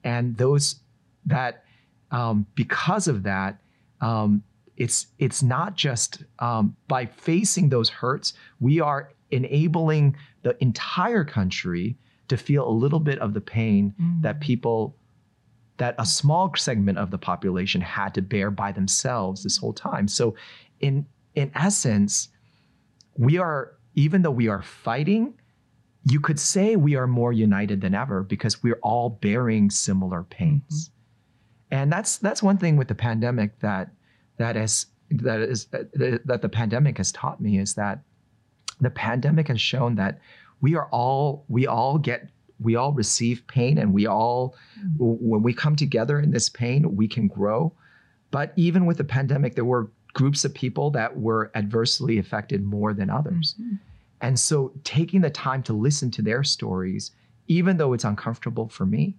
And 0.05 0.36
those 0.36 0.76
that 1.26 1.64
um, 2.11 2.47
because 2.55 3.07
of 3.09 3.22
that 3.22 3.59
um, 4.01 4.43
it's 4.76 5.07
it's 5.18 5.43
not 5.43 5.76
just 5.76 6.24
um, 6.40 6.74
by 6.88 7.07
facing 7.07 7.68
those 7.68 7.88
hurts 7.88 8.32
we 8.61 8.80
are 8.80 9.11
enabling 9.30 10.16
the 10.43 10.57
entire 10.61 11.24
country 11.24 11.97
to 12.28 12.36
feel 12.36 12.68
a 12.68 12.70
little 12.70 13.01
bit 13.01 13.18
of 13.20 13.34
the 13.34 13.40
pain 13.40 13.95
Mm. 14.01 14.22
that 14.22 14.40
people 14.40 14.97
that 15.82 15.96
a 15.98 16.06
small 16.06 16.54
segment 16.54 16.96
of 16.96 17.10
the 17.10 17.18
population 17.18 17.80
had 17.80 18.14
to 18.14 18.22
bear 18.22 18.52
by 18.52 18.70
themselves 18.70 19.42
this 19.42 19.56
whole 19.56 19.72
time. 19.72 20.06
So 20.06 20.36
in 20.78 21.04
in 21.34 21.50
essence 21.56 22.28
we 23.16 23.36
are 23.38 23.72
even 23.96 24.22
though 24.22 24.30
we 24.30 24.46
are 24.46 24.62
fighting 24.62 25.34
you 26.04 26.20
could 26.20 26.38
say 26.38 26.76
we 26.76 26.94
are 26.94 27.08
more 27.08 27.32
united 27.32 27.80
than 27.80 27.94
ever 27.96 28.22
because 28.22 28.62
we're 28.62 28.78
all 28.82 29.08
bearing 29.08 29.70
similar 29.70 30.22
pains. 30.22 30.88
Mm-hmm. 30.88 31.74
And 31.74 31.92
that's 31.92 32.18
that's 32.18 32.44
one 32.44 32.58
thing 32.58 32.76
with 32.76 32.86
the 32.86 32.94
pandemic 32.94 33.58
that 33.58 33.90
that 34.38 34.56
is 34.56 34.86
that 35.10 35.40
is 35.40 35.66
that 35.66 36.38
the 36.42 36.48
pandemic 36.48 36.98
has 36.98 37.10
taught 37.10 37.40
me 37.40 37.58
is 37.58 37.74
that 37.74 37.98
the 38.80 38.90
pandemic 38.90 39.48
has 39.48 39.60
shown 39.60 39.96
that 39.96 40.20
we 40.60 40.76
are 40.76 40.86
all 40.92 41.44
we 41.48 41.66
all 41.66 41.98
get 41.98 42.28
we 42.61 42.76
all 42.76 42.92
receive 42.92 43.46
pain 43.46 43.78
and 43.78 43.92
we 43.92 44.07
all 44.07 44.55
when 44.98 45.42
we 45.42 45.53
come 45.55 45.76
together 45.76 46.20
in 46.20 46.30
this 46.30 46.48
pain 46.48 46.96
we 46.96 47.09
can 47.09 47.26
grow 47.28 47.72
but 48.30 48.53
even 48.57 48.86
with 48.86 48.96
the 48.98 49.05
pandemic 49.05 49.55
there 49.55 49.64
were 49.64 49.90
groups 50.14 50.44
of 50.44 50.53
people 50.55 50.90
that 50.90 51.18
were 51.18 51.50
adversely 51.55 52.18
affected 52.18 52.62
more 52.64 52.92
than 52.92 53.09
others 53.11 53.55
Mhm. 53.61 53.78
and 54.20 54.38
so 54.38 54.72
taking 54.84 55.20
the 55.22 55.30
time 55.30 55.62
to 55.64 55.72
listen 55.72 56.11
to 56.12 56.22
their 56.22 56.42
stories 56.44 57.11
even 57.48 57.76
though 57.76 57.92
it's 57.92 58.05
uncomfortable 58.05 58.68
for 58.68 58.86
me 58.86 59.16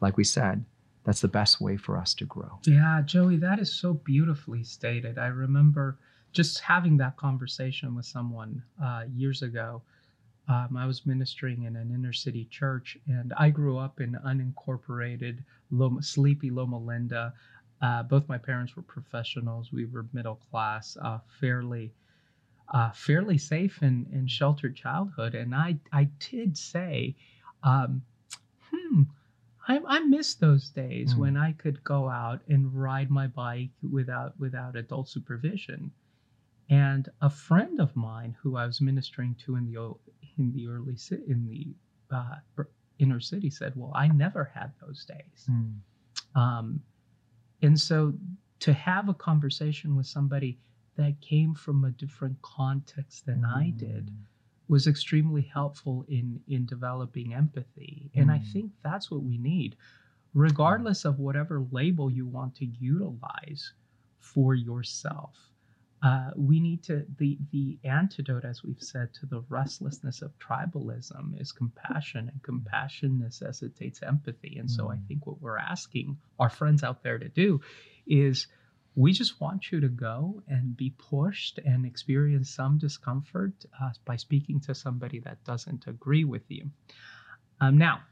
like 0.00 0.16
we 0.16 0.24
said 0.24 0.64
that's 1.04 1.20
the 1.20 1.28
best 1.28 1.60
way 1.60 1.76
for 1.76 1.96
us 1.98 2.14
to 2.14 2.24
grow 2.24 2.58
Yeah, 2.66 3.02
Joey, 3.04 3.36
that 3.36 3.58
is 3.58 3.70
so 3.72 3.92
beautifully 3.94 4.64
stated. 4.64 5.18
I 5.18 5.26
remember 5.26 5.98
just 6.32 6.60
having 6.60 6.96
that 6.96 7.16
conversation 7.18 7.94
with 7.94 8.06
someone 8.06 8.62
uh, 8.82 9.04
years 9.14 9.42
ago. 9.42 9.82
Um, 10.48 10.76
I 10.76 10.86
was 10.86 11.06
ministering 11.06 11.62
in 11.64 11.76
an 11.76 11.90
inner 11.90 12.12
city 12.12 12.44
church, 12.50 12.98
and 13.06 13.32
I 13.38 13.48
grew 13.50 13.78
up 13.78 14.00
in 14.00 14.12
unincorporated 14.26 15.38
Loma, 15.70 16.02
sleepy 16.02 16.50
Loma 16.50 16.78
Linda. 16.78 17.32
Uh, 17.80 18.02
both 18.02 18.28
my 18.28 18.38
parents 18.38 18.76
were 18.76 18.82
professionals. 18.82 19.72
We 19.72 19.86
were 19.86 20.06
middle 20.12 20.36
class, 20.50 20.96
uh, 21.00 21.18
fairly, 21.40 21.92
uh, 22.72 22.90
fairly 22.92 23.38
safe 23.38 23.78
and, 23.82 24.06
and 24.08 24.30
sheltered 24.30 24.76
childhood. 24.76 25.34
And 25.34 25.54
I, 25.54 25.78
I 25.92 26.04
did 26.30 26.56
say, 26.58 27.14
um, 27.62 28.02
hmm, 28.70 29.02
I, 29.66 29.80
I 29.86 30.00
miss 30.00 30.34
those 30.34 30.68
days 30.70 31.14
Mm. 31.14 31.18
when 31.18 31.36
I 31.36 31.52
could 31.52 31.82
go 31.84 32.08
out 32.08 32.42
and 32.48 32.74
ride 32.74 33.10
my 33.10 33.26
bike 33.26 33.70
without 33.90 34.38
without 34.38 34.76
adult 34.76 35.08
supervision. 35.08 35.90
And 36.70 37.08
a 37.20 37.30
friend 37.30 37.80
of 37.80 37.94
mine 37.96 38.36
who 38.42 38.56
I 38.56 38.66
was 38.66 38.80
ministering 38.80 39.34
to 39.44 39.56
in 39.56 39.66
the 39.66 39.76
in 40.38 40.52
the 40.52 40.66
early 40.68 40.96
in 41.28 41.46
the 41.48 41.74
uh, 42.14 42.36
er- 42.58 42.70
inner 42.98 43.20
city 43.20 43.50
said, 43.50 43.72
"Well, 43.76 43.92
I 43.94 44.08
never 44.08 44.44
had 44.44 44.72
those 44.80 45.04
days." 45.04 45.48
Um, 46.34 46.80
and 47.62 47.78
so 47.80 48.14
to 48.60 48.72
have 48.72 49.08
a 49.08 49.14
conversation 49.14 49.96
with 49.96 50.06
somebody 50.06 50.58
that 50.96 51.20
came 51.20 51.54
from 51.54 51.84
a 51.84 51.90
different 51.90 52.40
context 52.42 53.26
than 53.26 53.44
I 53.44 53.70
did 53.70 54.10
was 54.68 54.86
extremely 54.86 55.42
helpful 55.42 56.04
in 56.08 56.40
in 56.48 56.64
developing 56.66 57.34
empathy 57.34 58.10
and 58.14 58.30
i 58.30 58.38
Mm. 58.38 58.46
think 58.52 58.72
that's 58.82 59.10
what 59.10 59.22
we 59.22 59.36
need 59.36 59.76
regardless 60.32 61.04
of 61.04 61.18
whatever 61.18 61.66
label 61.70 62.10
you 62.10 62.26
want 62.26 62.54
to 62.56 62.64
utilize 62.66 63.74
for 64.20 64.54
yourself 64.54 65.50
uh, 66.04 66.30
we 66.36 66.60
need 66.60 66.82
to 66.84 67.04
the 67.18 67.38
the 67.50 67.78
antidote 67.84 68.44
as 68.44 68.62
we've 68.62 68.82
said 68.82 69.08
to 69.14 69.26
the 69.26 69.42
restlessness 69.48 70.22
of 70.22 70.30
tribalism 70.38 71.40
is 71.40 71.50
compassion 71.50 72.28
and 72.32 72.42
compassion 72.42 73.18
necessitates 73.18 74.02
empathy 74.02 74.56
and 74.58 74.70
so 74.70 74.90
i 74.90 74.96
Mm. 74.96 75.06
think 75.08 75.26
what 75.26 75.40
we're 75.40 75.58
asking 75.58 76.16
our 76.38 76.50
friends 76.50 76.82
out 76.84 77.02
there 77.02 77.18
to 77.18 77.28
do 77.28 77.60
is 78.06 78.46
we 78.96 79.12
just 79.12 79.40
want 79.40 79.72
you 79.72 79.80
to 79.80 79.88
go 79.88 80.42
and 80.46 80.76
be 80.76 80.90
pushed 80.90 81.58
and 81.64 81.84
experience 81.84 82.48
some 82.50 82.78
discomfort 82.78 83.52
uh, 83.82 83.90
by 84.04 84.16
speaking 84.16 84.60
to 84.60 84.74
somebody 84.74 85.18
that 85.20 85.42
doesn't 85.44 85.86
agree 85.88 86.24
with 86.24 86.48
you. 86.48 86.70
Um, 87.60 87.76
now, 87.76 88.02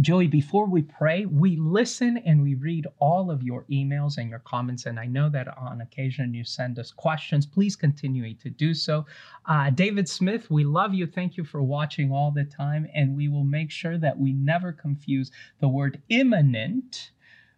Joey, 0.00 0.26
before 0.26 0.66
we 0.66 0.82
pray, 0.82 1.26
we 1.26 1.56
listen 1.56 2.16
and 2.18 2.42
we 2.42 2.54
read 2.54 2.86
all 2.98 3.30
of 3.30 3.42
your 3.42 3.64
emails 3.70 4.16
and 4.16 4.30
your 4.30 4.38
comments. 4.38 4.86
And 4.86 4.98
I 4.98 5.04
know 5.04 5.28
that 5.28 5.56
on 5.58 5.82
occasion 5.82 6.32
you 6.32 6.44
send 6.44 6.78
us 6.78 6.90
questions. 6.90 7.44
Please 7.44 7.76
continue 7.76 8.34
to 8.34 8.48
do 8.48 8.72
so. 8.72 9.04
Uh, 9.46 9.68
David 9.70 10.08
Smith, 10.08 10.50
we 10.50 10.64
love 10.64 10.94
you. 10.94 11.06
Thank 11.06 11.36
you 11.36 11.44
for 11.44 11.62
watching 11.62 12.10
all 12.10 12.30
the 12.30 12.44
time. 12.44 12.88
And 12.94 13.16
we 13.16 13.28
will 13.28 13.44
make 13.44 13.70
sure 13.70 13.98
that 13.98 14.18
we 14.18 14.32
never 14.32 14.72
confuse 14.72 15.30
the 15.60 15.68
word 15.68 16.00
immanent 16.08 17.10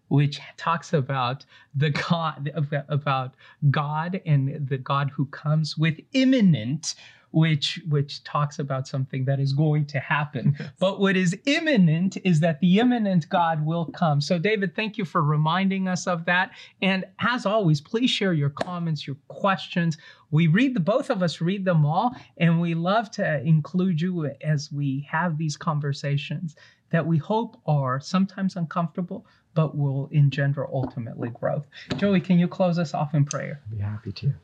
which 0.08 0.38
talks 0.56 0.92
about 0.92 1.44
the 1.74 1.90
God 1.90 2.52
about 2.88 3.34
God 3.70 4.20
and 4.26 4.68
the 4.68 4.78
God 4.78 5.10
who 5.10 5.26
comes 5.26 5.78
with 5.78 5.98
imminent, 6.12 6.94
which 7.34 7.80
which 7.88 8.22
talks 8.22 8.60
about 8.60 8.86
something 8.86 9.24
that 9.24 9.40
is 9.40 9.52
going 9.52 9.84
to 9.86 9.98
happen. 9.98 10.56
But 10.78 11.00
what 11.00 11.16
is 11.16 11.36
imminent 11.46 12.16
is 12.24 12.40
that 12.40 12.60
the 12.60 12.78
immanent 12.78 13.28
God 13.28 13.66
will 13.66 13.86
come. 13.86 14.20
So 14.20 14.38
David, 14.38 14.76
thank 14.76 14.96
you 14.96 15.04
for 15.04 15.22
reminding 15.22 15.88
us 15.88 16.06
of 16.06 16.24
that. 16.26 16.52
And 16.80 17.04
as 17.20 17.44
always, 17.44 17.80
please 17.80 18.10
share 18.10 18.32
your 18.32 18.50
comments, 18.50 19.06
your 19.06 19.16
questions. 19.26 19.98
We 20.30 20.46
read 20.46 20.74
the 20.74 20.80
both 20.80 21.10
of 21.10 21.22
us 21.22 21.40
read 21.40 21.64
them 21.64 21.84
all, 21.84 22.14
and 22.36 22.60
we 22.60 22.74
love 22.74 23.10
to 23.12 23.40
include 23.42 24.00
you 24.00 24.30
as 24.40 24.70
we 24.70 25.06
have 25.10 25.36
these 25.36 25.56
conversations 25.56 26.54
that 26.90 27.04
we 27.04 27.18
hope 27.18 27.60
are 27.66 27.98
sometimes 27.98 28.54
uncomfortable, 28.54 29.26
but 29.54 29.76
will 29.76 30.08
engender 30.12 30.66
ultimately 30.72 31.30
growth. 31.30 31.66
Joey, 31.96 32.20
can 32.20 32.38
you 32.38 32.46
close 32.46 32.78
us 32.78 32.94
off 32.94 33.14
in 33.14 33.24
prayer? 33.24 33.60
I'd 33.66 33.76
be 33.76 33.82
happy 33.82 34.12
to. 34.12 34.34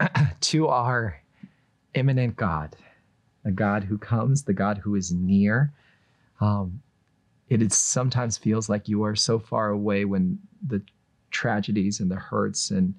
to 0.40 0.68
our 0.68 1.23
immanent 1.94 2.36
God, 2.36 2.76
the 3.44 3.50
God 3.50 3.84
who 3.84 3.98
comes, 3.98 4.42
the 4.42 4.52
God 4.52 4.78
who 4.78 4.94
is 4.94 5.12
near. 5.12 5.72
Um, 6.40 6.82
it 7.48 7.62
is 7.62 7.76
sometimes 7.76 8.38
feels 8.38 8.68
like 8.68 8.88
you 8.88 9.02
are 9.04 9.16
so 9.16 9.38
far 9.38 9.70
away 9.70 10.04
when 10.04 10.38
the 10.66 10.82
tragedies 11.30 12.00
and 12.00 12.10
the 12.10 12.16
hurts 12.16 12.70
and 12.70 12.94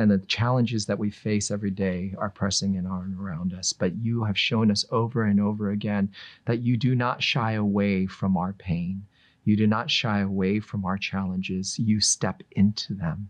and 0.00 0.10
the 0.10 0.18
challenges 0.26 0.86
that 0.86 0.98
we 0.98 1.10
face 1.10 1.50
every 1.50 1.72
day 1.72 2.14
are 2.18 2.30
pressing 2.30 2.76
in 2.76 2.86
on 2.86 3.16
around 3.20 3.52
us. 3.52 3.72
But 3.72 3.96
you 3.96 4.22
have 4.22 4.38
shown 4.38 4.70
us 4.70 4.84
over 4.92 5.24
and 5.24 5.40
over 5.40 5.70
again 5.70 6.12
that 6.44 6.60
you 6.60 6.76
do 6.76 6.94
not 6.94 7.20
shy 7.20 7.52
away 7.52 8.06
from 8.06 8.36
our 8.36 8.52
pain. 8.52 9.02
You 9.44 9.56
do 9.56 9.66
not 9.66 9.90
shy 9.90 10.20
away 10.20 10.60
from 10.60 10.84
our 10.84 10.98
challenges. 10.98 11.78
You 11.80 12.00
step 12.00 12.44
into 12.52 12.94
them 12.94 13.28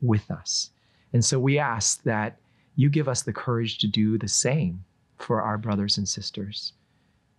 with 0.00 0.30
us. 0.30 0.70
And 1.12 1.22
so 1.22 1.38
we 1.38 1.58
ask 1.58 2.02
that 2.04 2.38
you 2.76 2.88
give 2.88 3.08
us 3.08 3.22
the 3.22 3.32
courage 3.32 3.78
to 3.78 3.86
do 3.86 4.18
the 4.18 4.28
same 4.28 4.84
for 5.18 5.42
our 5.42 5.58
brothers 5.58 5.98
and 5.98 6.08
sisters. 6.08 6.72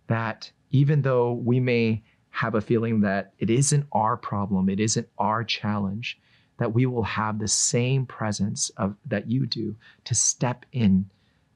That 0.06 0.50
even 0.70 1.02
though 1.02 1.32
we 1.32 1.60
may 1.60 2.02
have 2.30 2.54
a 2.54 2.60
feeling 2.60 3.00
that 3.00 3.32
it 3.38 3.50
isn't 3.50 3.86
our 3.92 4.16
problem, 4.16 4.68
it 4.68 4.80
isn't 4.80 5.08
our 5.18 5.44
challenge, 5.44 6.18
that 6.58 6.72
we 6.72 6.86
will 6.86 7.02
have 7.04 7.38
the 7.38 7.48
same 7.48 8.06
presence 8.06 8.70
of 8.76 8.96
that 9.06 9.30
you 9.30 9.46
do 9.46 9.76
to 10.04 10.14
step 10.14 10.66
in 10.72 11.08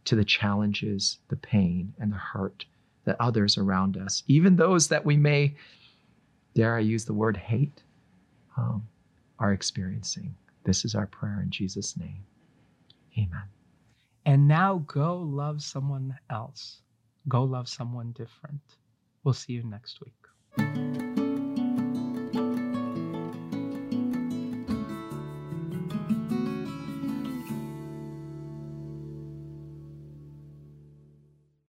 to 0.04 0.16
the 0.16 0.24
challenges, 0.24 1.18
the 1.28 1.36
pain, 1.36 1.92
and 1.98 2.12
the 2.12 2.16
hurt 2.16 2.64
that 3.04 3.16
others 3.20 3.58
around 3.58 3.96
us, 3.96 4.22
even 4.28 4.56
those 4.56 4.88
that 4.88 5.04
we 5.04 5.16
may, 5.16 5.54
dare 6.54 6.76
I 6.76 6.80
use 6.80 7.04
the 7.04 7.12
word 7.12 7.36
hate, 7.36 7.82
um, 8.56 8.86
are 9.38 9.52
experiencing. 9.52 10.34
This 10.64 10.84
is 10.84 10.94
our 10.94 11.06
prayer 11.06 11.40
in 11.42 11.50
Jesus' 11.50 11.96
name. 11.96 12.24
Amen. 13.16 13.44
And 14.28 14.46
now 14.46 14.84
go 14.86 15.16
love 15.16 15.62
someone 15.62 16.14
else. 16.28 16.82
Go 17.28 17.44
love 17.44 17.66
someone 17.66 18.12
different. 18.12 18.60
We'll 19.24 19.32
see 19.32 19.54
you 19.54 19.64
next 19.64 20.00
week. 20.02 21.07